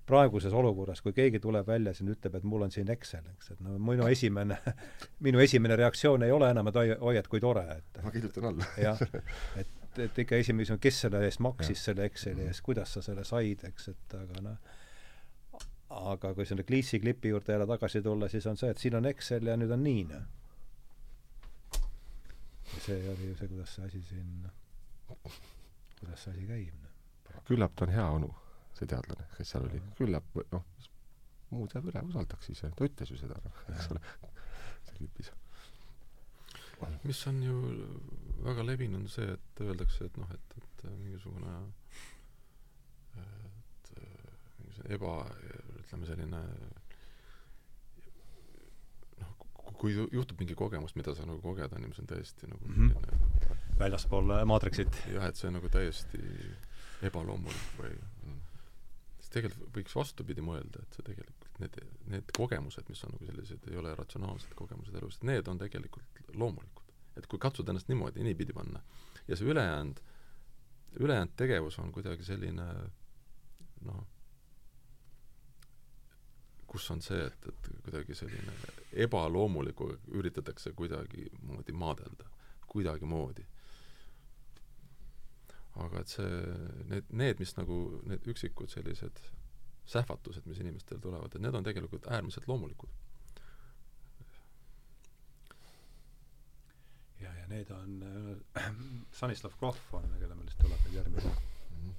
[0.06, 3.62] praeguses olukorras, kui keegi tuleb välja siin, ütleb, et mul on siin Excel, eks, et
[3.64, 4.58] no minu esimene,
[5.26, 8.68] minu esimene reaktsioon ei ole enam, et oi, et kui tore, et ma kirjutan alla.
[8.82, 9.02] jah,
[9.60, 9.72] et,
[10.06, 13.64] et ikka esimene küsimus, kes selle eest maksis, selle Exceli eest, kuidas sa selle said,
[13.70, 14.76] eks, et aga noh,
[16.12, 19.08] aga kui selle Gliisi klipi juurde jälle tagasi tulla, siis on see, et siin on
[19.12, 20.24] Excel ja nüüd on nii, noh.
[22.72, 24.48] ja see oli ju see, kuidas see asi siin,
[26.02, 27.42] kuidas see asi käib, noh.
[27.48, 28.28] küllap ta on hea onu,
[28.76, 29.80] see teadlane, kes seal oli.
[29.98, 30.64] küllap, noh,
[31.52, 32.70] muud jääb üle, usaldaks ise.
[32.76, 34.02] ta ütles ju seda, noh, eks ole,
[34.86, 35.32] seal klipis.
[37.06, 37.56] mis on ju
[38.42, 41.52] väga levinud, see, et öeldakse, et noh, et, et mingisugune
[43.22, 43.92] et
[44.58, 45.12] mingisugune eba,
[45.82, 46.40] ütleme selline
[49.20, 49.34] noh,
[49.78, 52.66] kui ju- juhtub mingi kogemus, mida sa nagu koged, on ju, mis on täiesti nagu
[52.68, 52.90] Mhm.
[52.96, 55.02] selline väljaspool äh, maatriksit.
[55.12, 56.20] jah, et see on nagu täiesti
[57.02, 57.94] ebaloomulik või
[59.18, 61.78] siis tegelikult võiks vastupidi mõelda, et see tegelikult need,
[62.12, 66.90] need kogemused, mis on nagu sellised, ei ole ratsionaalsed kogemused elus, need on tegelikult loomulikud.
[67.16, 68.82] et kui katsuda ennast niimoodi, niipidi panna.
[69.28, 70.00] ja see ülejäänud,
[71.00, 72.66] ülejäänud tegevus on kuidagi selline
[73.86, 74.04] noh,
[76.66, 78.52] kus on see, et, et kuidagi selline
[79.04, 82.28] ebaloomulikku üritatakse kuidagimoodi maadelda,
[82.66, 83.44] kuidagimoodi.
[85.80, 86.42] Aga et see,
[86.90, 87.78] need, need, mis nagu,
[88.08, 89.22] need üksikud sellised
[89.88, 92.90] sähvatused, mis inimestel tulevad, et need on tegelikult äärmiselt loomulikud.
[97.22, 98.02] ja, ja need on
[98.56, 98.72] äh,
[99.16, 101.92] Stanislav Grof on, kelle meelest tuleb nüüd järgmine -hmm.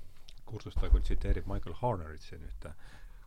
[0.46, 2.74] kursus, ta küll tsiteerib Michael Harnerit siin ühte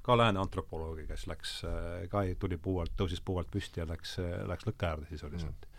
[0.02, 3.86] ka lääne antropoloogi, kes läks äh,, ka tuli puu alt, tõusis puu alt püsti ja
[3.88, 5.75] läks, läks lõkke äärde sisuliselt mm.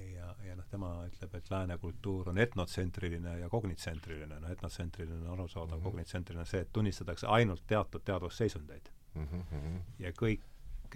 [0.00, 5.32] Ja, ja noh, tema ütleb, et lääne kultuur on etnotsentriline ja kognitsentriline, noh etnotsentriline on
[5.36, 5.90] arusaadav mm, -hmm.
[5.90, 9.26] kognitsentriline on see, et tunnistatakse ainult teatud teadvusseisundeid mm.
[9.26, 9.78] -hmm.
[9.98, 10.48] ja kõik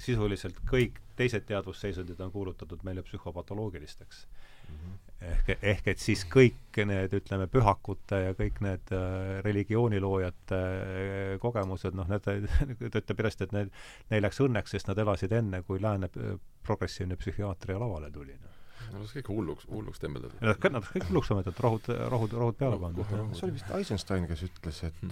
[0.02, 4.26] sisuliselt kõik teised teadvusseisundid on kuulutatud meile psühhopatoloogilisteks
[4.68, 4.74] mm.
[4.76, 5.28] -hmm.
[5.30, 11.96] ehk, ehk et siis kõik need, ütleme, pühakute ja kõik need äh, religiooniloojate äh, kogemused,
[11.96, 12.22] noh, need,
[12.92, 13.72] ta ütleb järjest, et need,
[14.10, 18.45] neil läks õnneks, sest nad elasid enne, kui lääne äh, progressiivne psühhiaatria lavale tuli, noh
[18.92, 20.38] no las kõik hulluks, hulluks tembeldada.
[20.42, 23.12] Nad kõik, nad kõik hulluks tembeldada, rohud, rohud, rohud peale pandud.
[23.36, 25.02] see oli vist Eisenstein, kes ütles, et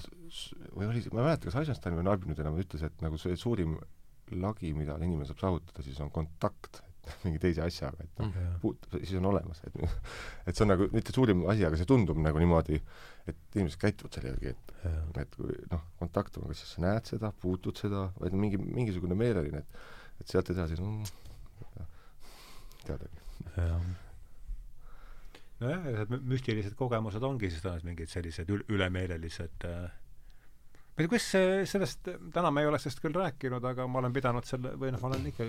[0.75, 3.39] või oli, ma ei mäleta, kas Eisenstein või Narbin nüüd enam ütles, et nagu see
[3.41, 3.79] suurim
[4.41, 6.83] lagi, mida inimene saab saavutada, siis on kontakt
[7.27, 9.75] mingi teise asjaga, et noh mm -hmm., puut-, siis on olemas, et
[10.49, 12.81] et see on nagu mitte suurim asi, aga see tundub nagu niimoodi,
[13.29, 15.03] et inimesed käituvad selle järgi, et ja.
[15.23, 19.19] et kui noh, kontakt on, kas siis sa näed seda, puutud seda, vaid mingi, mingisugune
[19.21, 19.85] meeleline, et
[20.21, 21.05] et sealt edasi mm,
[22.87, 23.24] teadagi.
[23.57, 23.85] Jah
[25.65, 29.87] nojah, need müstilised kogemused ongi siis tõenäoliselt mingid sellised ül-, ülemeelelised äh,
[30.95, 31.31] ma ei tea, kuidas
[31.71, 35.03] sellest, täna me ei ole sellest küll rääkinud, aga ma olen pidanud selle, või noh,
[35.03, 35.49] ma olen ikka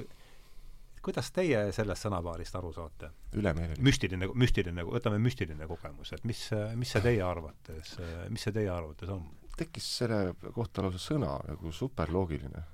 [1.05, 3.11] kuidas teie sellest sõnapaarist aru saate?
[3.37, 3.83] ülemeeleline.
[3.85, 6.41] müstiline, müstiline, võtame müstiline kogemus, et mis,
[6.79, 7.97] mis see teie arvates,
[8.33, 9.25] mis see teie arvates on?
[9.55, 12.65] tekkis selle kohta lausa sõna nagu superloogiline.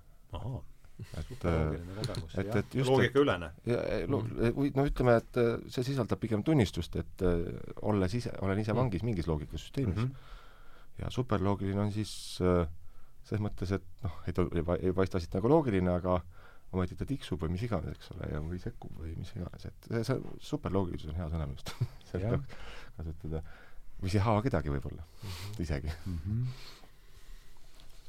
[1.14, 3.52] Ahhaa et, et, et just loogikaülene.
[4.58, 7.42] või no ütleme, et äh, see sisaldab pigem tunnistust, et äh,
[7.82, 10.12] olles ise, olen ise vangis mingis loogikasüsteemis mm.
[10.12, 10.38] -hmm
[11.02, 12.14] ja superloogiline on siis
[12.46, 12.68] äh,
[13.26, 16.20] selles mõttes, et noh, ei ta ei, paista siit nagu loogiline, aga
[16.72, 19.90] ometi ta tiksub või mis iganes, eks ole, ja või sekkub või mis iganes, et
[19.90, 21.74] see, see superloogilisus on hea sõna minu arust
[22.12, 22.38] seda
[22.98, 23.44] kasutada.
[24.00, 25.60] või see ei haa kedagi võib-olla mm, -hmm.
[25.66, 26.22] isegi mm.
[26.26, 26.48] -hmm.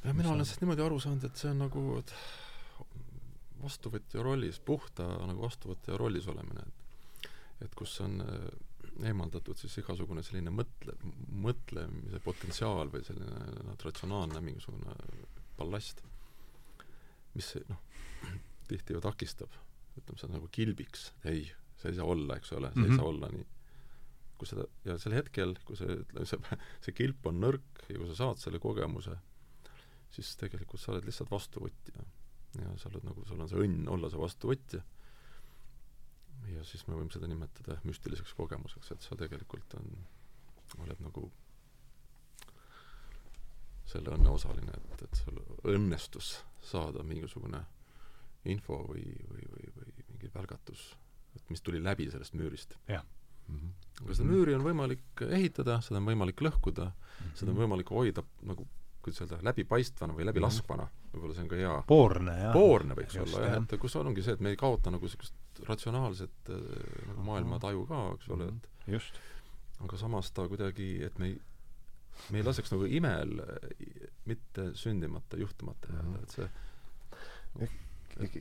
[0.05, 2.15] ja mina olen sellest niimoodi aru saanud, et see on nagu et
[3.63, 6.83] vastuvõtja rollis, puhta nagu vastuvõtja rollis olemine, et
[7.63, 8.47] et kus on äh,
[9.09, 10.95] eemaldatud siis igasugune selline mõtle,
[11.45, 14.97] mõtlemise potentsiaal või selline noh, ratsionaalne mingisugune
[15.59, 16.03] ballast,
[17.37, 17.81] mis noh,
[18.71, 19.55] tihti ju takistab,
[19.97, 21.47] ütleme, see on nagu kilbiks, ei,
[21.81, 22.91] see ei saa olla, eks ole, see mm -hmm.
[22.91, 23.01] ei mhm.
[23.01, 23.49] saa olla nii.
[24.43, 28.09] kui seda, ja sel hetkel, kui see, ütleme, see, see kilp on nõrk ja kui
[28.11, 29.15] sa saad selle kogemuse,
[30.11, 32.05] siis tegelikult sa oled lihtsalt vastuvõtja.
[32.59, 34.83] Ja sa oled nagu, sul on see õnn olla see vastuvõtja
[36.53, 39.89] ja siis me võime seda nimetada müstiliseks kogemuseks, et sa tegelikult on,
[40.83, 41.29] oled nagu
[43.93, 45.39] selle õnne osaline, et, et sul
[45.69, 46.35] õnnestus
[46.65, 47.63] saada mingisugune
[48.51, 50.93] info või, või, või, või mingi välgatus,
[51.37, 52.79] et mis tuli läbi sellest müürist.
[52.89, 53.05] jah
[53.49, 54.05] mm -hmm.
[54.05, 57.35] aga seda müüri on võimalik ehitada, seda on võimalik lõhkuda mm, -hmm.
[57.35, 58.67] seda on võimalik hoida nagu
[59.03, 62.57] kuidas öelda, läbipaistvana või läbilaskvana, võib-olla see on ka hea poorne, jah.
[62.57, 65.63] poorne võiks Just, olla jah, et kus ongi see, et me ei kaota nagu niisugust
[65.69, 66.67] ratsionaalset äh,
[67.11, 68.97] nagu maailmataju ka, eks ole, et mhm.
[68.97, 69.23] just.
[69.83, 71.39] aga samas ta kuidagi, et me ei,
[72.31, 73.39] me ei laseks nagu imel
[74.31, 76.23] mitte sündimata, juhtumata jääda mm, -hmm.
[76.23, 76.51] et see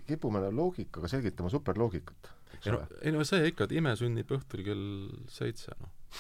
[0.08, 2.32] kipume loogikaga selgitama superloogikat
[2.66, 4.86] ei no, ei no see ikka, et ime sünnib õhtul kell
[5.32, 5.74] seitse.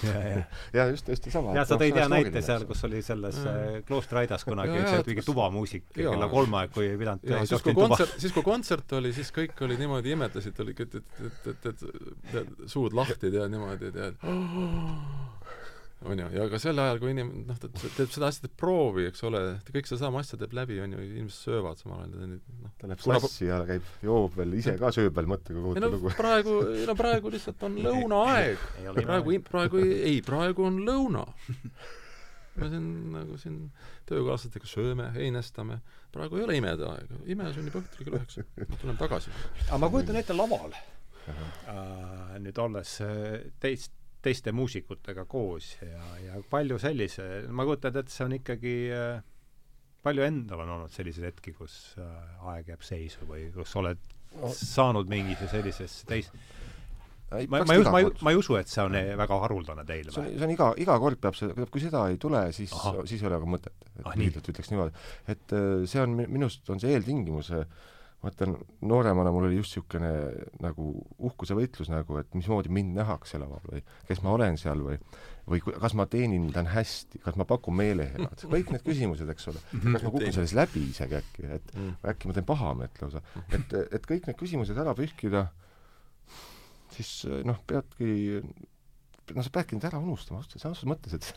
[0.04, 0.44] Ja, ja.
[0.74, 1.56] ja just, just sama.
[1.58, 5.26] ja sa tõid hea näite seal, kus oli selles äh, kloostri aidas kunagi üks mingi
[5.26, 9.14] tubamuusik kella kolme aeg, kui ei pidanud ja, siis kui kontsert, siis kui kontsert oli,
[9.16, 11.86] siis kõik olid niimoodi, imetlesid, oli, et, et, et, et, et,
[12.44, 14.16] et suud lahti, tead, niimoodi, tead
[16.06, 19.06] on ju, ja ka sel ajal, kui inimene noh, ta teeb seda asja, teeb proovi,
[19.10, 22.74] eks ole, ta kõik sedasama asja teeb läbi, on ju, inimesed söövad samal ajal, noh
[22.82, 26.14] ta läheb sassi ja käib, joob veel, ise ka sööb veel mõttega kogu no, lugu.
[26.18, 26.58] praegu,
[26.90, 28.68] no praegu lihtsalt on lõunaaeg.
[28.98, 31.28] praegu, praegu ei, ei, praegu on lõuna.
[32.62, 33.62] me siin nagu siin
[34.10, 35.80] töökaaslastega sööme, heinestame,
[36.12, 39.34] praegu ei ole imede aeg, ime sünnib õhtul kell üheksa, tuleme tagasi.
[39.68, 46.40] aga ma kujutan ette laval uh, nüüd olles äh, teist teiste muusikutega koos ja, ja
[46.50, 49.22] palju sellise, ma kujutan ette, et see on ikkagi äh,
[50.06, 54.02] palju endal on olnud selliseid hetki, kus äh, aeg jääb seisu või kus oled
[54.56, 56.32] saanud mingisse sellisesse teis-,
[57.36, 59.38] ei, ma, ma ei, iga ma ei, ma ei usu, et see on eh, väga
[59.46, 62.44] haruldane teil see on, see on iga, iga kord peab see, kui seda ei tule,
[62.56, 62.74] siis,
[63.08, 63.88] siis ei ole ka mõtet.
[63.92, 64.26] et Ah, nii.
[64.28, 65.08] lühidalt ütleks niimoodi.
[65.32, 67.66] et äh, see on, minu arust on see eeltingimus, äh,
[68.22, 70.12] mõtlen, nooremana mul oli just niisugune
[70.62, 75.00] nagu uhkuse võitlus nagu, et mismoodi mind nähakse laval või kes ma olen seal või
[75.52, 79.64] või kas ma teenindan hästi, kas ma pakun meelehead, kõik need küsimused, eks ole.
[79.74, 81.96] kas ma kukun selles läbi isegi äkki, et Mm.
[82.14, 83.22] äkki ma teen pahameelt lausa.
[83.50, 85.48] et, et kõik need küsimused ära pühkida,
[86.94, 88.42] siis noh, peadki
[89.36, 91.28] noh, sa peadki need ära unustama, selles mõttes, et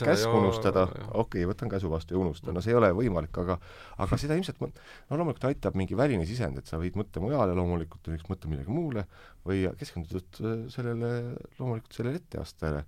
[0.00, 3.58] käsk unustada, okei okay,, võtan käsu vastu ja unustan, no see ei ole võimalik, aga
[4.04, 8.10] aga seda ilmselt no loomulikult aitab mingi väline sisend, et sa võid mõtte mujale loomulikult,
[8.12, 9.06] võiks mõtte millegi muule
[9.46, 11.12] või keskendudud äh, sellele,
[11.58, 12.84] loomulikult sellele etteastele.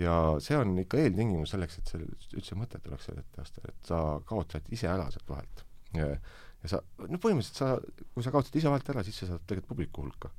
[0.00, 4.02] ja see on ikka eeltingimus selleks, et sellel üldse mõtet oleks sellel etteastel, et sa
[4.28, 5.66] kaotad ise ära sealt vahelt.
[5.96, 6.14] ja
[6.62, 6.78] ja sa,
[7.10, 7.72] no põhimõtteliselt sa,
[8.14, 10.30] kui sa kaotad ise vahelt ära, siis sa saad tegelikult publiku hulka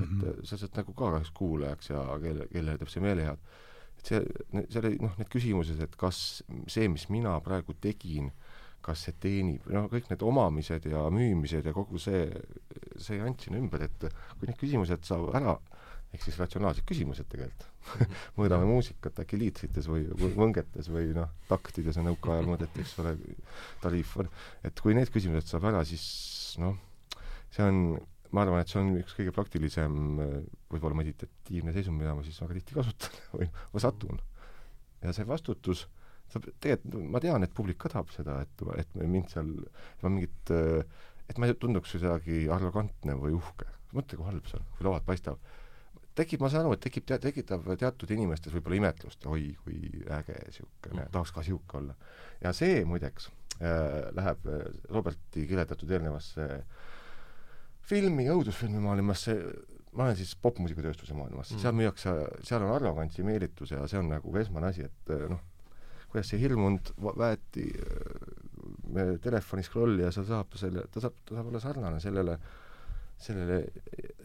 [0.00, 0.44] et mm -hmm.
[0.46, 3.38] sa saad nagu ka kahjuks kuulajaks ja kelle, kellele teeb see meelehead.
[3.98, 4.20] et see,
[4.72, 8.30] seal oli noh, need küsimused, et kas see, mis mina praegu tegin,
[8.80, 12.30] kas see teenib, no kõik need omamised ja müümised ja kogu see,
[12.96, 14.06] see jant sinna ümber, et
[14.38, 15.58] kui need küsimused saab ära,
[16.14, 17.68] ehk siis ratsionaalsed küsimused tegelikult
[18.38, 23.14] mõõdame muusikat äkki liitrites või või võngetes või noh, taktides on nõukaajal mõõdeti, eks ole,
[23.84, 24.30] tariif on,
[24.66, 26.76] et kui need küsimused saab ära, siis noh,
[27.54, 27.80] see on
[28.34, 29.94] ma arvan, et see on üks kõige praktilisem
[30.70, 34.20] võib-olla meditatiivne seisund, mida ma siis väga tihti kasutan või, või satun.
[35.02, 35.86] ja see vastutus,
[36.30, 39.48] sa tegelikult, ma tean, et publik ka tahab seda, et, et mind seal,
[40.02, 40.52] ma mingit,
[41.30, 43.66] et ma ei tunduks kuidagi arrogantne või uhke.
[43.96, 45.42] mõtle, kui halb see on, kui lavalt paistab.
[46.14, 50.36] tekib, ma saan aru, et tekib te-, tekitab teatud inimestes võib-olla imetlust, oi kui äge
[50.46, 51.98] niisugune, tahaks ka niisugune olla.
[52.44, 56.88] ja see muideks äh, läheb äh, Roberti kirjeldatud eelnevasse äh,
[57.88, 59.36] filmi, õudusfilmi maailmasse,
[59.96, 62.14] ma olen siis popmuusikatööstuse maailmas mm., seal müüakse,
[62.46, 65.40] seal on arrogantsi meelitus ja see on nagu esmane asi, et eh, noh,
[66.10, 71.50] kuidas see hirmunud väeti äh, telefoni scroll'i ja sa saab selle, ta saab, ta saab
[71.50, 72.36] olla sarnane sellele,
[73.20, 73.60] sellele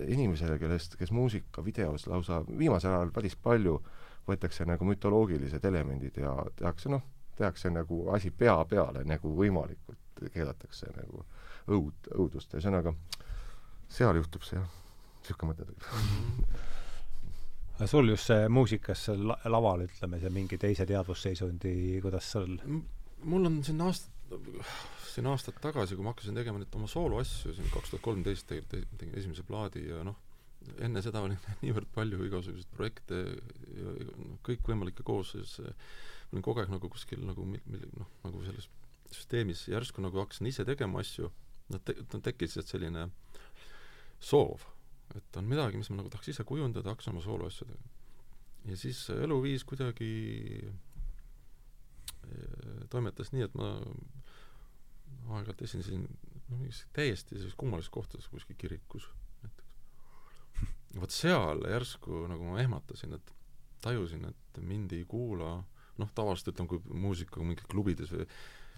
[0.08, 3.80] inimesele, kellest, kes muusikavideos lausa viimasel ajal päris palju
[4.26, 7.04] võetakse nagu mütoloogilised elemendid ja tehakse noh,
[7.38, 11.26] tehakse nagu asi pea peale nagu võimalikult, keeratakse nagu
[11.70, 12.96] õud, õudust, ühesõnaga
[13.90, 14.68] seal juhtub see jah,
[15.22, 16.50] niisugune mõte tuli.
[17.76, 22.58] aga sul just see muusikas seal la- laval, ütleme, see mingi teise teadvusseisundi, kuidas sul
[22.64, 22.84] M-
[23.28, 24.12] mul on siin aast-
[25.14, 28.88] siin aastad tagasi, kui ma hakkasin tegema nüüd oma sooloasju, siin kaks tuhat kolmteist tegin,
[29.00, 30.18] tegin esimese plaadi ja noh,
[30.84, 36.72] enne seda oli niivõrd palju igasuguseid projekte ja noh, kõikvõimalikke koosseis, ma olin kogu aeg
[36.74, 38.68] nagu kuskil nagu mil-, mil-, noh, nagu selles
[39.14, 41.30] süsteemis järsku nagu hakkasin ise tegema asju,
[41.72, 43.06] noh te-, no tekkis lihtsalt selline
[44.20, 44.66] soov,
[45.16, 47.90] et on midagi, mis ma nagu tahaks ise kujundada, hakkasin oma sooloasju tegema.
[48.66, 50.12] ja siis eluviis kuidagi
[50.66, 50.72] eh,
[52.90, 53.68] toimetas nii, et ma
[55.36, 56.08] aeg-ajalt esindasin
[56.50, 59.08] no mingis täiesti sellises kummalises kohtades, kuskil kirikus
[59.44, 59.70] näiteks.
[61.00, 63.34] vot seal järsku nagu ma ehmatasin, et
[63.82, 65.58] tajusin, et mind ei kuula
[65.98, 68.28] noh, tavaliselt ütleme, kui muusikaga mingis klubides või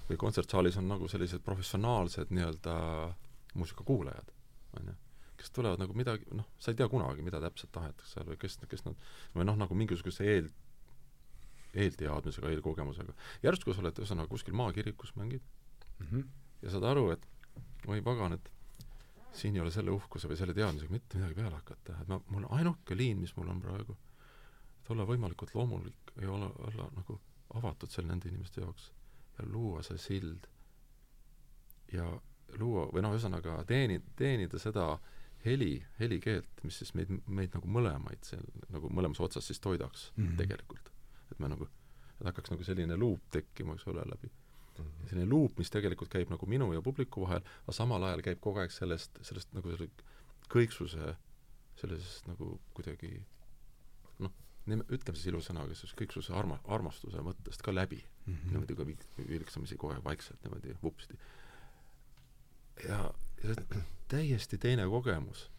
[0.10, 2.76] või kontsertsaalis on nagu sellised professionaalsed nii-öelda
[3.60, 4.32] muusikakuulajad,
[4.80, 4.96] on ju,
[5.38, 8.86] kes tulevad nagu midagi, noh, sa ei tea kunagi, mida täpselt tahetakse või kes, kes
[8.88, 10.50] nad, või noh, nagu mingisuguse eel,
[11.78, 13.14] eelteadmisega, eelkogemusega.
[13.44, 15.44] järsku sa oled ühesõnaga kuskil maakirikus mängid
[16.00, 16.28] mm -hmm.
[16.62, 17.28] ja saad aru, et
[17.88, 18.52] oi pagan, et
[19.38, 22.46] siin ei ole selle uhkuse või selle teadmisega mitte midagi peale hakata, et ma, mul
[22.50, 23.98] ainuke liin, mis mul on praegu,
[24.80, 27.20] et olla võimalikult loomulik ja olla, olla nagu
[27.54, 28.92] avatud seal nende inimeste jaoks
[29.38, 30.48] ja luua see sild
[31.94, 32.08] ja
[32.58, 34.88] luua või noh, ühesõnaga teeni-, teenida seda
[35.46, 38.44] heli, helikeelt, mis siis meid, meid nagu mõlemaid seal
[38.74, 40.24] nagu mõlemas otsas siis toidaks mm.
[40.24, 40.38] -hmm.
[40.38, 40.92] tegelikult.
[41.32, 41.68] et me nagu,
[42.20, 44.32] et hakkaks nagu selline luup tekkima, eks ole, läbi
[45.08, 48.62] selline luup, mis tegelikult käib nagu minu ja publiku vahel, aga samal ajal käib kogu
[48.62, 49.90] aeg sellest, sellest nagu selle
[50.54, 51.16] kõiksuse,
[51.82, 53.12] sellisest nagu kuidagi
[54.24, 54.34] noh,
[54.70, 58.34] ütleme siis ilusõnaga, sellest kõiksuse arma-, armastuse mõttest ka läbi mm.
[58.34, 58.54] Mhm.
[58.54, 61.20] niimoodi ka vi-, vilksamisi kohe vaikselt niimoodi vupsti.
[62.88, 63.04] ja,
[63.44, 65.50] ja täiesti teine kogemus.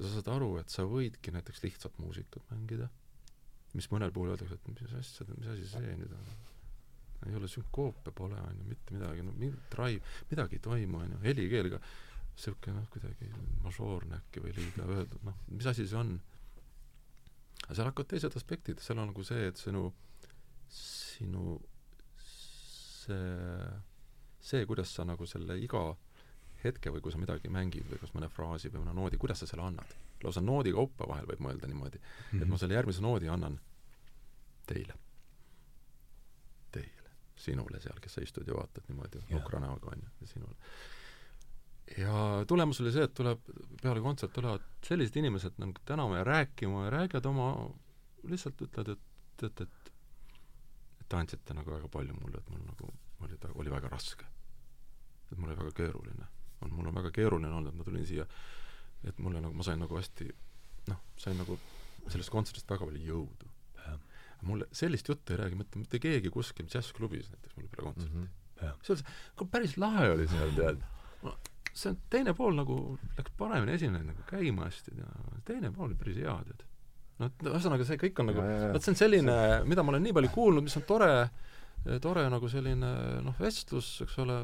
[0.00, 2.88] sa saad aru, et sa võidki näiteks lihtsalt muusikat mängida,
[3.74, 6.30] mis mõnel puhul öeldakse, et mis asja, mis asi see nüüd on
[7.28, 11.14] ei ole sünkoope pole, on ju, mitte midagi, no mingit drive, midagi ei toimu, on
[11.14, 13.28] ju, helikeel ka niisugune noh, kuidagi
[13.64, 16.14] mažoorne äkki või liiga öeldud, noh, mis asi see on?
[17.66, 19.90] aga seal hakkavad teised aspektid, seal on nagu see, et sinu,
[20.72, 21.58] sinu
[22.24, 23.68] see,
[24.40, 25.84] see, kuidas sa nagu selle iga
[26.64, 29.48] hetke või kui sa midagi mängid või kas mõne fraasi või mõne noodi, kuidas sa
[29.48, 29.96] selle annad.
[30.22, 32.42] lausa noodi kaupa vahel võib mõelda niimoodi mm, -hmm.
[32.42, 33.58] et ma selle järgmise noodi annan
[34.66, 34.94] teile.
[36.70, 37.10] Teile.
[37.36, 40.54] sinule seal, kes sa istud ja vaatad niimoodi nukra näoga, on ju, sinule.
[41.98, 43.38] ja tulemus oli see, et tuleb,
[43.82, 47.70] peale kontserti tulevad sellised inimesed nagu tänama ja rääkima ja räägivad oma,
[48.22, 49.06] lihtsalt ütlevad, et
[49.36, 49.92] teate, et
[51.00, 52.92] et te andsite nagu väga palju mulle, et mul nagu
[53.24, 54.26] oli, oli väga raske.
[55.32, 56.28] et mul oli väga keeruline
[56.62, 58.26] on, mul on väga keeruline olnud, ma tulin siia,
[59.04, 60.28] et mulle nagu, ma sain nagu hästi
[60.90, 61.58] noh, sain nagu
[62.10, 63.48] sellest kontserdist väga palju jõudu.
[64.48, 68.28] mulle sellist juttu ei räägi mitte, mitte keegi kuskil džässklubis näiteks mulle peale kontserti mm.
[68.62, 68.78] -hmm.
[68.82, 70.78] see oli, päris lahe oli seal, tead.
[71.74, 72.76] see on, teine pool nagu
[73.18, 75.42] läks paremini esineja nagu käima hästi, tead.
[75.44, 76.64] teine pool oli päris hea, tead.
[77.18, 79.36] no ühesõnaga, see kõik on nagu, vot see on selline,
[79.68, 81.12] mida ma olen nii palju kuulnud, mis on tore,
[82.00, 82.94] tore nagu selline
[83.28, 84.40] noh, vestlus, eks ole,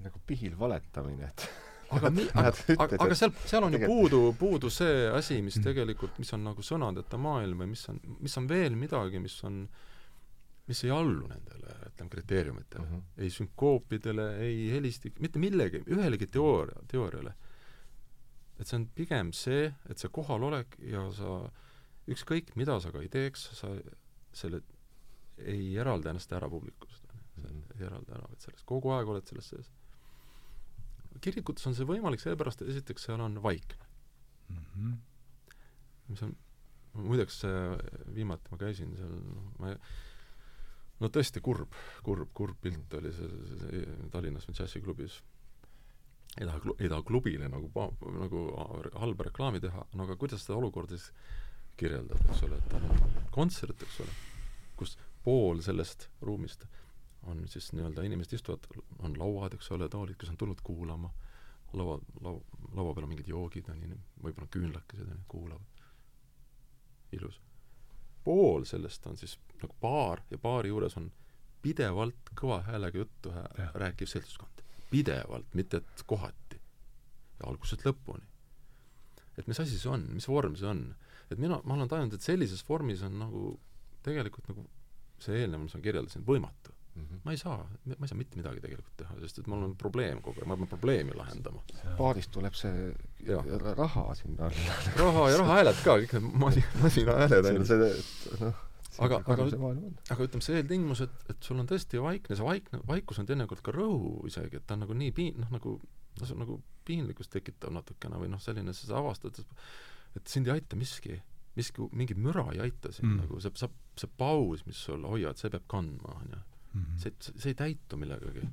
[0.00, 1.48] see on nagu pihil valetamine, et
[1.90, 5.66] aga mi-, aga, aga, aga seal, seal on ju puudu, puudu see asi, mis mm.
[5.66, 9.62] tegelikult, mis on nagu sõnadeta maailm või mis on, mis on veel midagi, mis on,
[10.70, 12.90] mis ei allu nendele, ütleme, kriteeriumitele mm.
[12.90, 13.22] -hmm.
[13.26, 17.34] ei sünkoopidele, ei helistik-, mitte millegi, ühelegi teooria, teooriale.
[18.58, 21.40] et see on pigem see, et see kohalolek ja sa,
[22.10, 23.74] ükskõik mida sa ka ei teeks, sa
[24.36, 24.62] selle,
[25.40, 27.06] ei eralda ennast ära publikust,
[27.40, 27.62] on ju.
[27.78, 29.70] ei eralda ära, vaid sellest, kogu aeg oled selles sees
[31.24, 33.88] kirikutes on see võimalik sellepärast, et esiteks seal on vaikne
[34.48, 34.62] mm.
[34.76, 34.94] -hmm.
[36.12, 36.36] mis on,
[36.94, 37.42] muideks
[38.14, 39.80] viimati ma käisin seal, noh, ma ei,
[41.00, 41.74] no tõesti kurb,
[42.06, 45.20] kurb, kurb pilt oli see, see, see Tallinnas džässiklubis.
[46.40, 47.70] ei taha, ei taha klubile nagu,
[48.20, 48.42] nagu
[49.02, 51.10] halba reklaami teha, no aga kuidas seda olukorda siis
[51.80, 54.14] kirjeldada, eks ole, et on kontsert, eks ole,
[54.76, 56.66] kus pool sellest ruumist
[57.22, 58.66] on siis nii-öelda inimesed istuvad,
[58.98, 61.10] on lauad, eks ole, toolid, kes on tulnud kuulama,
[61.72, 62.42] laua, lau-,
[62.72, 65.84] laua peal on mingid joogid, on ju, võib-olla küünlakesed, on ju, kuulavad.
[67.12, 67.40] ilus.
[68.24, 71.08] pool sellest on siis nagu baar ja baari juures on
[71.62, 74.62] pidevalt kõva häälega juttu hää, rääkiv seltskond.
[74.90, 76.60] pidevalt, mitte et kohati.
[77.38, 78.24] ja algusest lõpuni.
[79.36, 80.94] et mis asi see on, mis vorm see on?
[81.30, 83.60] et mina, ma olen tajunud, et sellises vormis on nagu
[84.02, 84.68] tegelikult nagu
[85.20, 87.20] see eelnev, mis ma kirjeldasin, võimatu Mm -hmm.
[87.24, 90.22] ma ei saa, ma ei saa mitte midagi tegelikult teha, sest et mul on probleem
[90.22, 91.62] kogu aeg, ma pean probleemi lahendama.
[91.98, 92.88] paarist tuleb see
[93.28, 93.42] ja.
[93.76, 94.74] raha sinna alla.
[94.96, 97.70] raha ja rahahääled ka, kõik need masi-, masinahääled on ju.
[98.40, 98.58] noh,
[99.06, 99.46] aga, aga,
[100.10, 103.62] aga ütleme, see eeltingimus, et, et sul on tõesti vaikne, see vaikne, vaikus on teinekord
[103.62, 105.78] ka rõhu isegi, et ta on nagu nii piin-, noh nagu,
[106.18, 106.60] noh see on nagu
[106.90, 109.38] piinlikkust tekitav natukene või noh, selline, sa avastad,
[110.18, 111.22] et sind ei aita miski
[111.54, 113.24] miski, mingi müra ei aita sind mm.
[113.24, 113.68] nagu, see, see,
[114.02, 116.40] see paus, mis sul hoiad, see peab kandma, on ju
[116.72, 116.82] mm.
[116.82, 116.98] -hmm.
[117.02, 118.46] see, see ei täitu millegagi.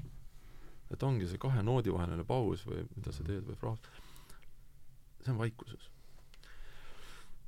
[0.91, 3.79] et ongi see kahe noodi vaheline paus või mida sa teed või fraas,
[5.23, 5.89] see on vaikuses.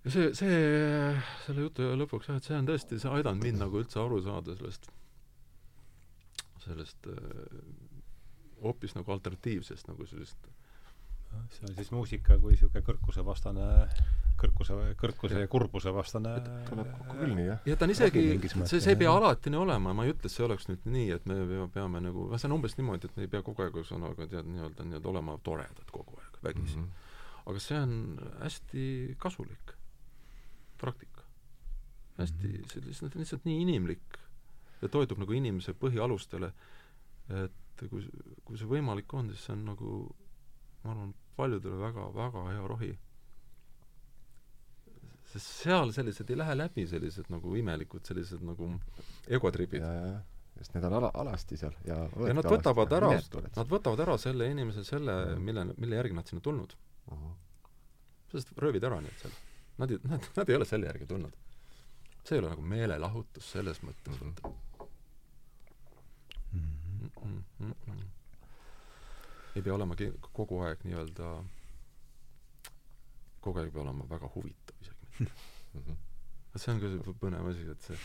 [0.04, 0.62] ja see, see,
[1.46, 4.56] selle jutu lõpuks jah, et see on tõesti, see aidanud mind nagu üldse aru saada
[4.56, 4.92] sellest,
[6.66, 7.60] sellest äh,
[8.62, 10.50] hoopis nagu alternatiivsest nagu sellisest
[11.54, 13.66] see on siis muusika kui niisugune kõrkusevastane,
[14.40, 16.36] kõrkuse, kõrkuse ja kurbuse vastane
[16.70, 17.62] tuleb kokku küll nii, jah.
[17.70, 20.36] ja ta on isegi, see, see ei pea alati nii olema, ma ei ütle, et
[20.36, 23.28] see oleks nüüd nii, et me peame nagu, noh, see on umbes niimoodi, et me
[23.28, 26.86] ei pea kogu aeg, ühesõnaga, tead, nii-öelda, nii-öelda olema toredad kogu aeg, vägisi mm.
[26.86, 27.44] -hmm.
[27.52, 27.94] aga see on
[28.40, 28.86] hästi
[29.20, 29.76] kasulik
[30.80, 31.28] praktika.
[32.18, 32.74] hästi mm, -hmm.
[32.74, 34.20] see lihtsalt, lihtsalt nii inimlik
[34.82, 36.52] ja toetub nagu inimese põhialustele,
[37.44, 38.08] et kui,
[38.46, 39.92] kui see võimalik on, siis see on nagu
[40.84, 42.92] ma arvan, paljudele väga-väga hea rohi.
[45.30, 48.70] sest seal sellised ei lähe läbi, sellised nagu imelikud, sellised nagu
[49.28, 49.84] egotripid.
[50.58, 53.12] sest need on ala, alasti seal ja ja nad võtavad ära,
[53.58, 56.74] nad võtavad ära selle inimese selle, mille, mille järgi nad sinna tulnud
[57.12, 57.14] uh.
[57.14, 57.36] -huh.
[58.32, 59.38] sest röövid ära need seal.
[59.80, 61.38] Nad ei, nad, nad ei ole selle järgi tulnud.
[62.24, 64.34] see ei ole nagu meelelahutus selles mõttes mm.
[64.42, 64.56] -hmm.
[66.54, 67.44] Mm -hmm.
[67.60, 67.89] Mm -hmm
[69.56, 69.98] ei pea olema
[70.34, 71.30] kogu aeg nii-öelda,
[73.42, 75.30] kogu aeg ei pea olema väga huvitav isegi mm.
[75.84, 76.02] -hmm.
[76.56, 78.00] see on ka põnev asi, et see,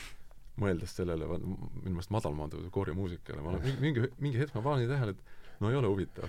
[0.61, 5.61] mõeldes sellele, minu meelest madalmaanduv koorimuusikale, ma olen mingi, mingi hetk ma panin tähele, et
[5.61, 6.29] no ei ole huvitav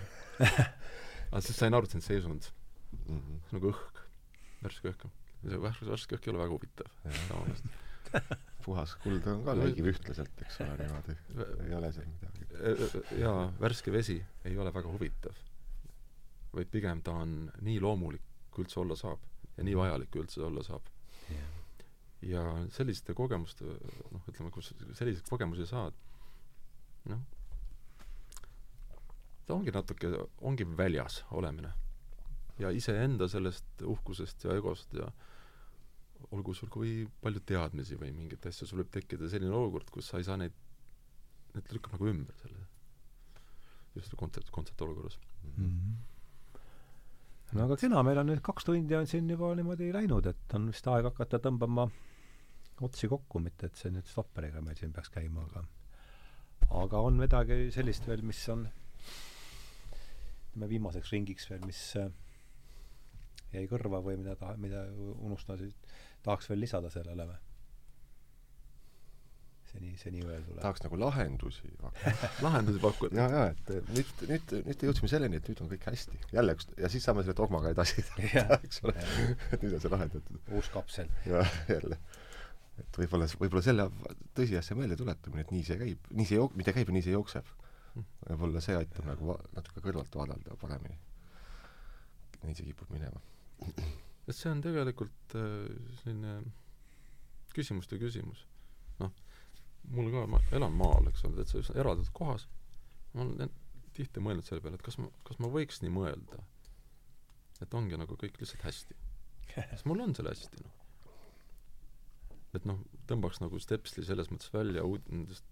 [1.32, 2.50] aga siis sain aru, et see on seisund
[3.06, 3.20] mm.
[3.20, 3.40] -hmm.
[3.54, 4.02] nagu õhk,
[4.64, 5.08] värske õhk.
[5.46, 6.88] see värske, värske õhk ei ole väga huvitav
[8.66, 11.16] puhas kuld on ka läigib ühtlaselt, eks ole, niimoodi.
[11.68, 13.04] ei ole seal midagi.
[13.22, 15.44] jaa, värske vesi ei ole väga huvitav.
[16.56, 17.38] vaid pigem ta on
[17.68, 19.22] nii loomulik, kui üldse olla saab.
[19.58, 20.90] ja nii vajalik, kui üldse olla saab
[21.30, 21.54] yeah..
[22.34, 22.44] ja
[22.76, 23.70] selliste kogemuste,
[24.12, 25.98] noh, ütleme, kus selliseid kogemusi saad,
[27.12, 27.24] noh,
[29.46, 30.12] ta ongi natuke,
[30.42, 31.74] ongi väljas olemine.
[32.60, 35.12] ja iseenda sellest uhkusest ja egost ja
[36.32, 40.22] olgu sul kui palju teadmisi või mingeid asju, sul võib tekkida selline olukord, kus sa
[40.22, 40.56] ei saa neid,
[41.56, 42.66] need lükkab nagu ümber selle,
[43.96, 45.56] just kontsept, kontsertolukorras mm.
[45.64, 45.96] -hmm
[47.56, 50.68] no aga kena, meil on nüüd kaks tundi on siin juba niimoodi läinud, et on
[50.72, 51.86] vist aeg hakata tõmbama
[52.84, 55.64] otsi kokku, mitte et see nüüd stopperiga meil siin peaks käima, aga
[56.84, 58.66] aga on midagi sellist veel, mis on
[60.50, 61.82] ütleme viimaseks ringiks veel, mis
[63.56, 65.92] jäi kõrva või mida ta, mida unustasid,
[66.26, 67.44] tahaks veel lisada sellele või?
[69.76, 70.62] seni, seni öeldule.
[70.62, 71.72] tahaks nagu lahendusi
[72.46, 73.18] lahendusi pakkuda.
[73.20, 76.20] ja, ja, et nüüd, nüüd, nüüd jõudsime selleni, et nüüd on kõik hästi.
[76.36, 78.06] jälle üks, ja siis saame selle dogmaga edasi
[78.66, 78.96] eks ole.
[79.52, 80.40] et nüüd on see lahendatud.
[80.56, 81.12] uus kapsel.
[81.28, 82.00] jah, jälle
[82.82, 83.86] et võib-olla, võib-olla selle
[84.36, 87.16] tõsiasja meelde tuletamine, et nii see käib, nii see jook-, mitte käib ja nii see
[87.16, 87.52] jookseb.
[88.26, 90.98] Võib-olla see aitab nagu va-, natuke kõrvalt vaadelda paremini.
[92.44, 93.22] nii see kipub minema.
[93.64, 95.70] Et see on tegelikult äh,
[96.02, 96.38] selline
[97.56, 98.46] küsimuste küsimus.
[99.00, 99.12] noh,
[99.96, 102.48] mul ka, ma elan maal, eks ole, täitsa eraldatud kohas,
[103.14, 103.54] ma olen
[103.96, 106.42] tihti mõelnud selle peale, et kas ma, kas ma võiks nii mõelda,
[107.64, 108.98] et ongi nagu kõik lihtsalt hästi.
[109.56, 110.82] sest mul on seal hästi, noh
[112.56, 112.80] et noh,
[113.10, 115.44] tõmbaks nagu stepsli selles mõttes välja uud-, nendest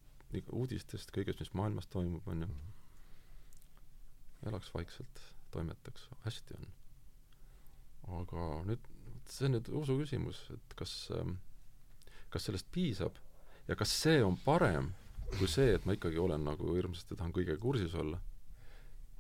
[0.56, 2.50] uudistest, kõigest, mis maailmas toimub, on ju.
[4.50, 5.22] elaks vaikselt,
[5.54, 6.72] toimetaks, hästi on.
[8.08, 8.90] Aga nüüd,
[9.30, 11.38] see on nüüd usu küsimus, et kas, ähm,
[12.34, 13.20] kas sellest piisab
[13.68, 14.92] ja kas see on parem
[15.38, 18.20] kui see, et ma ikkagi olen nagu hirmsasti tahan kõigega kursis olla.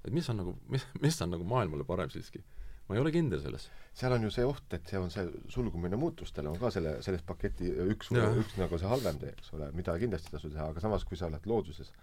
[0.03, 2.43] et mis on nagu, mis, mis on nagu maailmale parem siiski
[2.87, 3.69] ma ei ole kindel selles.
[3.95, 5.23] seal on ju see oht, et see on see
[5.53, 9.69] sulgumine muutustele on ka selle, selles paketi üks, üks nagu see halvem tee, eks ole,
[9.77, 11.93] mida kindlasti ei tasu teha, aga samas, kui sa oled looduses,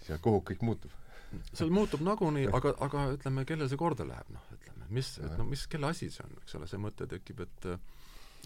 [0.00, 0.94] siis kogu kõik muutub.
[1.52, 5.46] seal muutub nagunii, aga, aga ütleme, kellel see korda läheb, noh, ütleme, mis, et no
[5.48, 7.68] mis, kelle asi see on, eks ole, see mõte tekib, et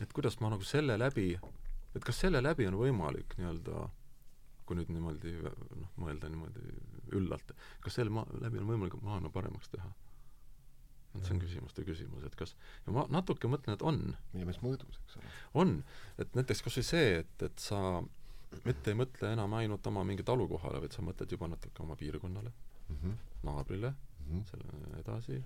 [0.03, 1.31] et kuidas ma nagu selle läbi,
[1.97, 3.87] et kas selle läbi on võimalik nii-öelda
[4.67, 6.65] kui nüüd niimoodi noh, mõelda niimoodi
[7.17, 7.55] üllalt,
[7.85, 9.93] kas selle ma-, läbi on võimalik maailma paremaks teha
[11.17, 12.53] et see on küsimuste küsimus, et kas,
[12.87, 14.01] ja ma natuke mõtlen, et on.
[14.35, 15.33] milles mõõdus, eks ole.
[15.63, 15.75] on,
[16.23, 17.81] et näiteks kas või see, et, et sa
[18.67, 22.53] mitte ei mõtle enam ainult oma mingi talukohale, vaid sa mõtled juba natuke oma piirkonnale
[22.53, 23.17] mm, -hmm.
[23.49, 24.45] naabrile mm, -hmm.
[24.51, 25.43] selle edasi,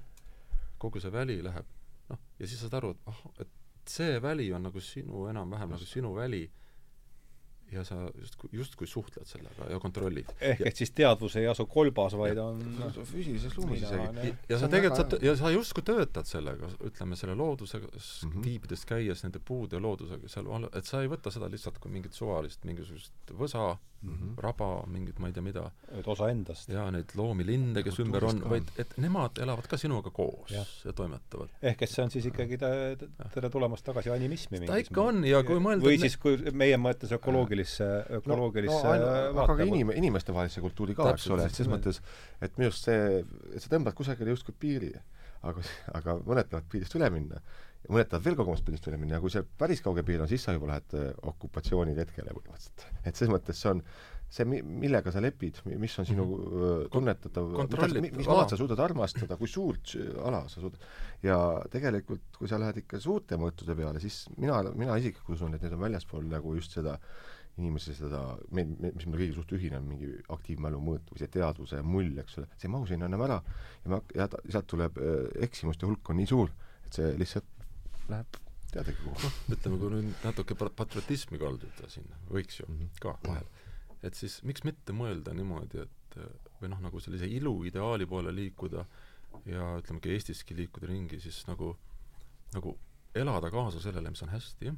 [0.80, 1.66] kogu see väli läheb,
[2.10, 5.86] noh, ja siis saad aru, et ah, et see väli on nagu sinu, enam-vähem nagu
[5.88, 6.44] sinu väli
[7.72, 10.30] ja sa justkui, justkui suhtled sellega ja kontrollid.
[10.42, 12.62] ehk et siis teadvus ei asu kolbas, vaid ja, on
[13.12, 14.32] füüsilises ruumis isegi.
[14.50, 18.44] ja sa tegelikult, sa, ja sa justkui töötad sellega, ütleme, selle loodusega mm -hmm.
[18.46, 22.12] viibides, käies nende puude ja loodusega seal, et sa ei võta seda lihtsalt kui mingit
[22.12, 24.34] suvalist mingisugust võsa mm, -hmm.
[24.42, 25.64] raba, mingit ma ei tea mida.
[25.98, 26.68] et osa endast.
[26.68, 30.64] jaa, neid loomi, linde, kes ümber on, vaid et nemad elavad ka sinuga koos ja,
[30.84, 31.52] ja toimetavad.
[31.62, 35.60] ehk et see on siis ikkagi tere tulemast tagasi animismi ta ikka on ja kui
[35.62, 37.88] mõelda või siis, kui meie mõttes ökoloogilisse,
[38.20, 42.02] ökoloogilisse no, no, aga ka inim-, inimestevahelisse kultuuri ka, eks ole, et selles mõttes,
[42.40, 43.24] et minu arust see,
[43.56, 44.94] sa tõmbad kusagile justkui piiri,
[45.42, 45.64] aga,
[45.96, 47.40] aga mõned tahavad piirist üle minna
[47.86, 50.30] ja mõned tahavad veel kaugemast piirist üle minna ja kui see päris kauge piir on,
[50.30, 52.86] siis sa juba lähed äh, okupatsioonitetkele põhimõtteliselt.
[53.04, 53.82] et selles mõttes see on,
[54.30, 56.84] see, millega sa lepid, mis on sinu mm.
[56.94, 57.48] tunnetatav,
[58.04, 60.86] mis, maad sa suudad armastada, kui suurt ala sa suudad.
[61.26, 61.40] ja
[61.72, 65.76] tegelikult, kui sa lähed ikka suurte mõõtude peale, siis mina, mina isiklikult usun, et need
[65.76, 66.98] on väljaspool nagu just seda
[67.58, 68.20] inimese seda,
[68.54, 72.12] me, me, mis meil kõigil suht ühine on, mingi aktiivmälu mõõt või see teadvuse mull,
[72.22, 73.40] eks ole, see ei mahu sinna enam ära
[73.84, 76.52] ja ma, ja ta, sealt tuleb äh, eksimuste hulk on nii suur,
[76.86, 77.59] et see lihtsalt
[78.10, 79.16] läheb teadagi kuhu.
[79.24, 83.00] noh, ütleme, kui nüüd natuke patriotismi kalduda sinna, võiks ju mm -hmm.
[83.02, 83.48] ka vahel,
[84.02, 86.18] et siis miks mitte mõelda niimoodi, et
[86.60, 88.84] või noh, nagu sellise iluideaali poole liikuda
[89.46, 91.72] ja ütleme, ka Eestiski liikuda ringi, siis nagu,
[92.54, 92.78] nagu
[93.14, 94.72] elada kaasa sellele, mis on hästi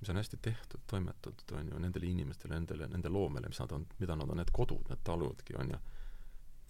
[0.00, 3.86] mis on hästi tehtud, toimetatud, on ju, nendele inimestele, nendele, nende loomele, mis nad on,
[3.98, 5.78] mida nad on, need kodud, need taludki, on ju.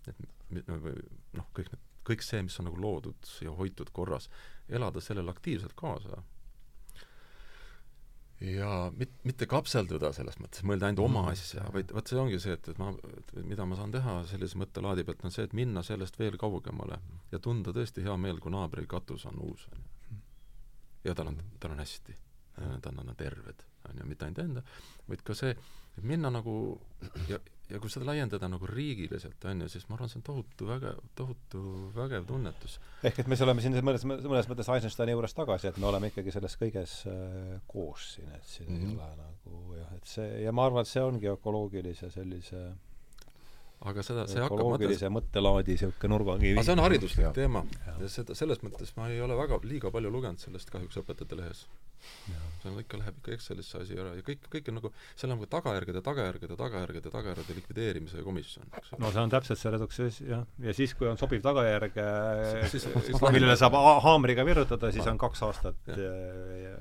[0.07, 4.31] et noh, kõik need, kõik see, mis on nagu loodud ja hoitud korras,
[4.69, 6.23] elada sellele aktiivselt kaasa.
[8.41, 11.33] ja mit-, mitte kapselduda selles mõttes, mõelda ainult oma mm.
[11.33, 12.91] asja, vaid vot see ongi see, et, et ma,
[13.43, 17.01] mida ma saan teha sellise mõttelaadi pealt, on see, et minna sellest veel kaugemale
[17.33, 20.21] ja tunda tõesti hea meel, kui naabri katus on uus, on ju.
[21.09, 22.21] ja tal on, tal on hästi
[22.61, 24.65] on, on terved, on ju, mitte ainult enda,
[25.11, 25.53] vaid ka see,
[25.97, 26.57] et minna nagu
[27.31, 27.39] ja,
[27.71, 31.01] ja kui seda laiendada nagu riigiliselt, on ju, siis ma arvan, see on tohutu vägev,
[31.19, 31.63] tohutu
[31.97, 32.79] vägev tunnetus.
[33.07, 36.35] ehk et me oleme siin mõnes, mõnes mõttes Eisensteini juures tagasi, et me oleme ikkagi
[36.35, 38.89] selles kõiges äh, koos siin, et siin mm -hmm.
[38.89, 39.05] ei mhm.
[39.05, 42.67] ole nagu jah, et see, ja ma arvan, et see ongi ökoloogilise sellise
[43.85, 46.55] aga seda, see hakkab ökoloogilise mõttelaadi niisugune nurgakivi.
[46.57, 47.35] aga see on hariduslik Jah.
[47.37, 47.99] teema Jah.
[48.01, 51.67] ja seda, selles mõttes ma ei ole väga, liiga palju lugenud sellest kahjuks õpetajate lehes.
[52.63, 55.47] seal ikka läheb ikka Excelisse asi ära ja kõik, kõik on nagu, seal on nagu
[55.51, 58.67] tagajärgede, tagajärgede, tagajärgede, tagajärgede likvideerimise komisjon,
[58.99, 60.45] no see on täpselt see reduktsioonis, jah.
[60.63, 61.97] ja siis, kui on sobiv tagajärg,
[62.71, 62.87] Siis-
[63.33, 65.99] millele saab ha- haamriga virutada, siis on kaks aastat Jah.
[65.99, 66.13] ja,
[66.67, 66.75] ja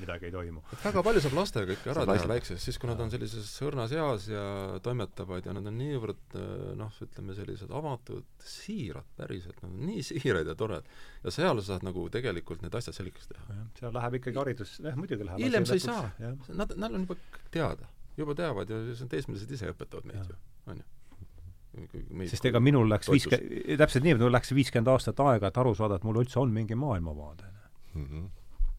[0.00, 0.62] midagi ei toimu.
[0.72, 3.92] et väga palju saab lastega ikka ära teha väikses, siis kui nad on sellises õrnas
[3.94, 4.44] eas ja
[4.82, 10.02] toimetavad ja nad on niivõrd äh, noh, ütleme sellised avatud, siirad päriselt, nad on nii
[10.06, 10.88] siirad ja toredad.
[11.24, 13.60] ja seal sa saad nagu tegelikult need asjad selgeks teha.
[13.78, 16.10] seal läheb ikkagi haridus, jah, muidugi läheb hiljem sa ei saa
[16.48, 17.18] nad, nad on juba
[17.54, 17.88] teada,
[18.20, 20.30] juba teavad ja siis on teismelised ise õpetavad meid Jah.
[20.30, 20.38] ju,
[20.72, 22.28] on ju.
[22.30, 25.74] sest ega minul läks viiskümmend, täpselt nii, et mul läks viiskümmend aastat aega, et aru
[25.74, 27.50] saada, et mul üldse on mingi maailmavaade.
[27.94, 28.26] Mhm.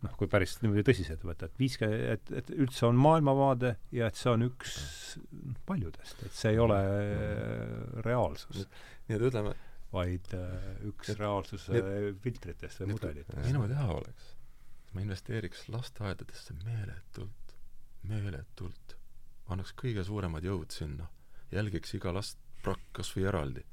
[0.03, 4.19] Noh, kui päris niimoodi tõsiselt võtta, et viiskümmend, et, et üldse on maailmavaade ja et
[4.19, 4.76] see on üks
[5.65, 6.77] paljudest, et see ei ole
[8.05, 8.65] reaalsus,
[9.07, 9.53] nii et ütleme,
[9.95, 11.81] vaid äh, üks Et- reaalsuse
[12.23, 13.45] filtritest või et- mudelitest.
[13.47, 14.31] minu teha oleks,
[14.93, 17.55] ma investeeriks lasteaedadesse meeletult,
[18.09, 18.97] meeletult,
[19.49, 21.07] annaks kõige suuremad jõud sinna,
[21.53, 23.63] jälgiks iga last prak- kas või eraldi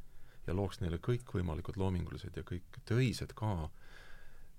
[0.46, 3.68] ja looks neile kõikvõimalikud loomingulised ja kõik töised ka,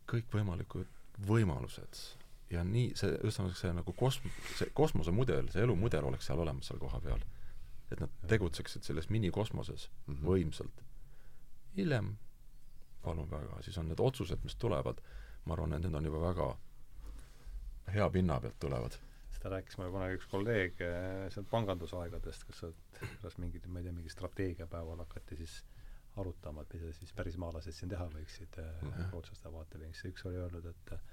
[0.08, 0.88] kõikvõimalikud
[1.28, 2.00] võimalused.
[2.54, 6.80] ja nii see, ühesõnaga see nagu kosm-, see kosmosemudel, see elumudel oleks seal olemas seal
[6.80, 7.22] kohapeal.
[7.92, 10.26] et nad tegutseksid selles minikosmoses Mhm.
[10.26, 10.84] võimsalt.
[11.78, 12.18] hiljem,
[13.02, 15.02] palun väga, siis on need otsused, mis tulevad,
[15.46, 16.58] ma arvan, et need on juba väga
[17.94, 18.98] hea pinna pealt tulevad.
[19.34, 23.84] seda rääkis mulle kunagi üks kolleeg eh, sealt pangandusaegadest, kus sa- kuidas mingid, ma ei
[23.84, 25.64] tea, mingi strateegiapäeval hakati siis
[26.22, 30.70] arutama, et mida siis pärismaalased siin teha võiksid äh, rootslaste vaatevinklist ja üks oli öelnud,
[30.70, 31.04] et eh,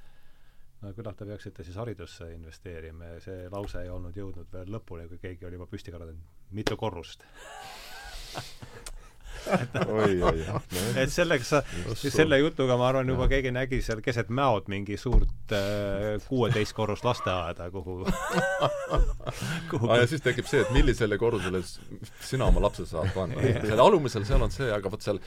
[0.82, 5.08] no küllap te peaksite siis haridusse investeerima ja see lause ei olnud jõudnud veel lõpuni,
[5.08, 6.22] kui keegi oli juba püsti karanud,
[6.56, 7.24] mitu korrust.
[9.98, 10.60] oi, oi, oi.
[11.00, 11.52] et selleks
[12.00, 15.54] selle jutuga ma arvan, juba keegi nägi seal keset mäod mingi suurt
[16.28, 18.00] kuueteist korrust lasteaeda, kuhu
[19.70, 23.42] kuhu aa, ja siis tekib see, et millisele korrusele sina oma lapse saad panna.
[23.64, 25.20] seal alumisel, seal on see, aga vot seal,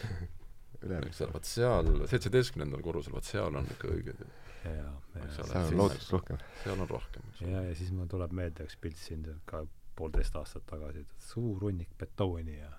[0.83, 4.17] eks ole, vot seal, seitsmeteistkümnendal korrusel, vot seal on ikka õige,
[4.65, 4.91] ja, ja,
[5.23, 5.49] Eks ole.
[5.51, 6.43] seal on lootust rohkem.
[6.63, 9.65] seal on rohkem, ja, ja siis mul tuleb meelde üks pilt siin ka
[9.97, 12.71] poolteist aastat tagasi, et suur hunnik betooni ja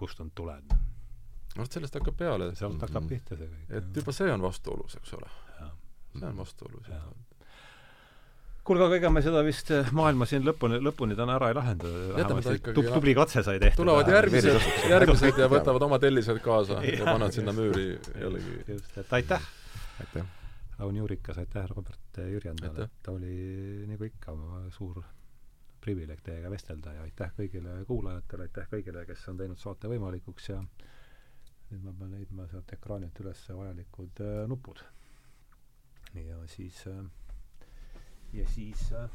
[0.00, 0.76] kust on tuled.
[1.56, 3.72] no vot sellest hakkab peale, sealt hakkab pihta see kõik.
[3.80, 5.32] et juba see on vastuolus, eks ole.
[6.10, 6.88] See on vastuolus.
[8.66, 11.90] Kuulge, aga ega me seda vist eh, maailma siin lõpuni, lõpuni täna ära ei lahenda.
[12.28, 13.80] ta tubli katse sai tehtud.
[13.82, 17.08] tulevad järgmised, järgmised ja võtavad oma tellised kaasa ja Jah.
[17.08, 18.58] panevad sinna müüri jällegi.
[18.68, 19.48] just, et aitäh,
[20.04, 20.28] aitäh.
[20.80, 23.34] Raun Juurikas, aitäh, Robert Jürjandale, et oli
[23.88, 24.36] nagu ikka
[24.76, 25.02] suur
[25.84, 30.58] privileeg teiega vestelda ja aitäh kõigile kuulajatele, aitäh kõigile, kes on teinud saate võimalikuks ja
[31.70, 34.82] nüüd ma pean leidma sealt ekraanilt üles vajalikud äh, nupud.
[36.18, 37.04] ja siis äh,
[38.32, 39.08] ja siis äh,